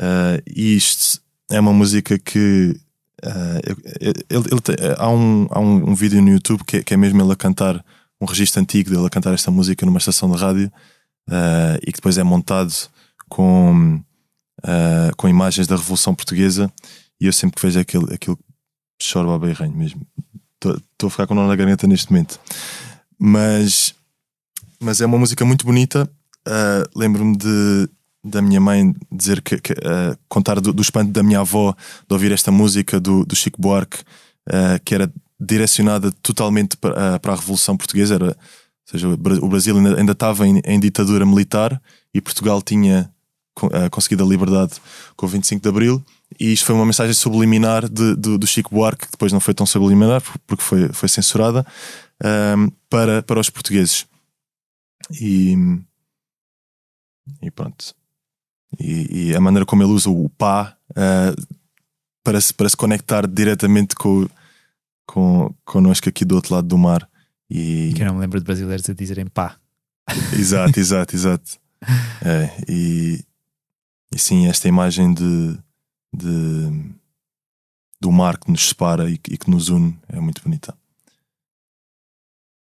Uh, 0.00 0.40
e 0.46 0.76
isto 0.76 1.20
é 1.50 1.60
uma 1.60 1.72
música 1.72 2.18
que 2.18 2.78
uh, 3.24 3.60
ele, 4.00 4.24
ele 4.30 4.60
tem, 4.60 4.76
há, 4.98 5.08
um, 5.08 5.46
há 5.50 5.60
um, 5.60 5.90
um, 5.90 5.94
vídeo 5.94 6.20
no 6.22 6.28
YouTube 6.28 6.64
que 6.64 6.78
é, 6.78 6.82
que 6.82 6.94
é, 6.94 6.96
mesmo 6.96 7.22
ele 7.22 7.32
a 7.32 7.36
cantar 7.36 7.84
um 8.20 8.26
registro 8.26 8.60
antigo 8.60 8.90
dele 8.90 9.06
a 9.06 9.10
cantar 9.10 9.34
esta 9.34 9.50
música 9.50 9.84
numa 9.84 9.98
estação 9.98 10.30
de 10.30 10.38
rádio 10.38 10.72
uh, 11.28 11.78
e 11.82 11.86
que 11.86 11.98
depois 11.98 12.18
é 12.18 12.22
montado 12.22 12.72
com, 13.28 14.00
com 15.16 15.28
imagens 15.28 15.66
da 15.66 15.76
Revolução 15.76 16.14
Portuguesa 16.14 16.72
e 17.20 17.26
eu 17.26 17.32
sempre 17.32 17.56
que 17.56 17.66
vejo 17.66 17.80
aquilo, 17.80 18.12
aquilo 18.12 18.38
choro 19.00 19.32
a 19.32 19.38
bem 19.38 19.54
mesmo. 19.74 20.06
Estou 20.56 21.08
a 21.08 21.10
ficar 21.10 21.26
com 21.26 21.34
nó 21.34 21.46
na 21.46 21.56
garganta 21.56 21.86
neste 21.86 22.10
momento. 22.10 22.40
Mas, 23.18 23.94
mas 24.80 25.00
é 25.00 25.06
uma 25.06 25.18
música 25.18 25.44
muito 25.44 25.64
bonita. 25.64 26.08
Uh, 26.46 26.98
Lembro-me 26.98 27.36
de, 27.36 27.88
da 28.26 28.42
minha 28.42 28.60
mãe 28.60 28.94
dizer 29.10 29.40
que, 29.40 29.58
que 29.58 29.72
uh, 29.72 30.16
contar 30.28 30.60
do, 30.60 30.72
do, 30.72 30.82
espanto 30.82 31.12
da 31.12 31.22
minha 31.22 31.40
avó 31.40 31.74
de 32.06 32.12
ouvir 32.12 32.32
esta 32.32 32.50
música 32.50 33.00
do, 33.00 33.24
do 33.24 33.36
Chico 33.36 33.60
Buarque, 33.60 33.98
uh, 34.48 34.82
que 34.84 34.94
era 34.94 35.12
direcionada 35.38 36.10
totalmente 36.22 36.76
para, 36.76 37.18
para 37.18 37.32
a 37.32 37.36
Revolução 37.36 37.76
Portuguesa. 37.76 38.14
Era, 38.14 38.26
ou 38.26 38.34
seja, 38.86 39.08
o 39.08 39.48
Brasil 39.48 39.76
ainda, 39.76 39.98
ainda 39.98 40.12
estava 40.12 40.46
em, 40.46 40.60
em 40.64 40.80
ditadura 40.80 41.24
militar 41.26 41.80
e 42.12 42.20
Portugal 42.20 42.60
tinha 42.62 43.10
conseguido 43.90 44.22
a 44.22 44.26
liberdade 44.26 44.74
com 45.16 45.24
o 45.24 45.28
25 45.30 45.62
de 45.62 45.68
Abril 45.68 46.04
e 46.38 46.52
isto 46.52 46.66
foi 46.66 46.74
uma 46.74 46.84
mensagem 46.84 47.14
subliminar 47.14 47.88
de, 47.88 48.14
do 48.14 48.46
Chico 48.46 48.74
Buarque, 48.74 49.06
que 49.06 49.12
depois 49.12 49.32
não 49.32 49.40
foi 49.40 49.54
tão 49.54 49.64
subliminar 49.64 50.22
porque 50.46 50.62
foi, 50.62 50.88
foi 50.92 51.08
censurada, 51.08 51.66
um, 52.56 52.70
para, 52.90 53.22
para 53.22 53.40
os 53.40 53.48
portugueses. 53.48 54.06
E, 55.20 55.54
e 57.40 57.50
pronto. 57.50 57.94
E, 58.78 59.30
e, 59.30 59.36
a 59.36 59.40
maneira 59.40 59.64
como 59.64 59.82
ele 59.82 59.92
usa 59.92 60.10
o 60.10 60.28
pá 60.30 60.76
uh, 60.90 61.56
para, 62.22 62.40
se, 62.40 62.52
para 62.52 62.68
se 62.68 62.76
conectar 62.76 63.26
diretamente 63.26 63.94
com, 63.94 64.28
com, 65.06 65.54
connosco 65.64 66.08
aqui 66.08 66.24
do 66.24 66.34
outro 66.34 66.54
lado 66.54 66.68
do 66.68 66.78
mar. 66.78 67.08
E... 67.48 67.92
Que 67.94 68.02
eu 68.02 68.06
não 68.06 68.14
me 68.14 68.20
lembro 68.20 68.38
de 68.38 68.44
brasileiros 68.44 68.88
a 68.88 68.92
dizerem 68.92 69.26
pá. 69.26 69.56
Exato, 70.32 70.78
exato, 70.78 71.14
exato. 71.14 71.58
É, 72.24 72.50
e, 72.66 73.22
e 74.12 74.18
sim, 74.18 74.48
esta 74.48 74.66
imagem 74.66 75.12
de 75.12 75.56
de, 76.16 76.94
do 78.00 78.10
mar 78.10 78.38
que 78.38 78.50
nos 78.50 78.68
separa 78.68 79.08
e, 79.10 79.14
e 79.14 79.36
que 79.36 79.50
nos 79.50 79.68
une 79.68 79.98
é 80.08 80.18
muito 80.18 80.42
bonita. 80.42 80.76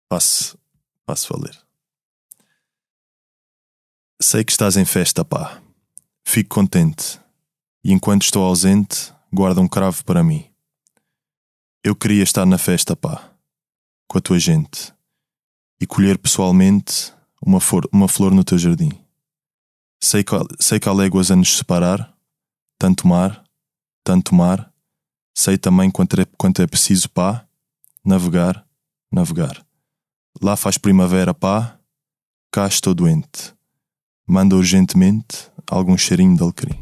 Passo, 0.08 0.58
passo 1.04 1.34
a 1.34 1.38
ler. 1.38 1.58
Sei 4.20 4.44
que 4.44 4.52
estás 4.52 4.76
em 4.76 4.84
festa, 4.84 5.24
pá. 5.24 5.60
Fico 6.24 6.54
contente. 6.54 7.20
E 7.84 7.92
enquanto 7.92 8.22
estou 8.22 8.44
ausente, 8.44 9.12
guarda 9.32 9.60
um 9.60 9.68
cravo 9.68 10.04
para 10.04 10.22
mim. 10.22 10.48
Eu 11.84 11.96
queria 11.96 12.22
estar 12.22 12.46
na 12.46 12.58
festa, 12.58 12.94
pá. 12.94 13.32
Com 14.08 14.18
a 14.18 14.20
tua 14.20 14.38
gente. 14.38 14.94
E 15.80 15.86
colher 15.86 16.16
pessoalmente 16.16 17.12
uma, 17.44 17.60
for, 17.60 17.88
uma 17.92 18.06
flor 18.06 18.32
no 18.32 18.44
teu 18.44 18.56
jardim. 18.56 18.90
Sei 20.00 20.22
que, 20.22 20.32
sei 20.60 20.78
que 20.78 20.88
há 20.88 20.92
léguas 20.92 21.30
a 21.30 21.36
nos 21.36 21.56
separar, 21.56 22.16
tanto 22.78 23.06
mar, 23.06 23.44
tanto 24.04 24.34
mar, 24.34 24.72
sei 25.34 25.56
também 25.58 25.90
quanto 25.90 26.20
é, 26.20 26.24
quanto 26.36 26.62
é 26.62 26.66
preciso 26.66 27.08
pá, 27.10 27.46
navegar, 28.04 28.66
navegar. 29.10 29.64
Lá 30.40 30.56
faz 30.56 30.78
primavera 30.78 31.34
pá, 31.34 31.78
cá 32.50 32.66
estou 32.66 32.94
doente. 32.94 33.54
Manda 34.26 34.54
urgentemente 34.56 35.50
algum 35.68 35.96
cheirinho 35.96 36.36
de 36.36 36.42
alecrim. 36.42 36.78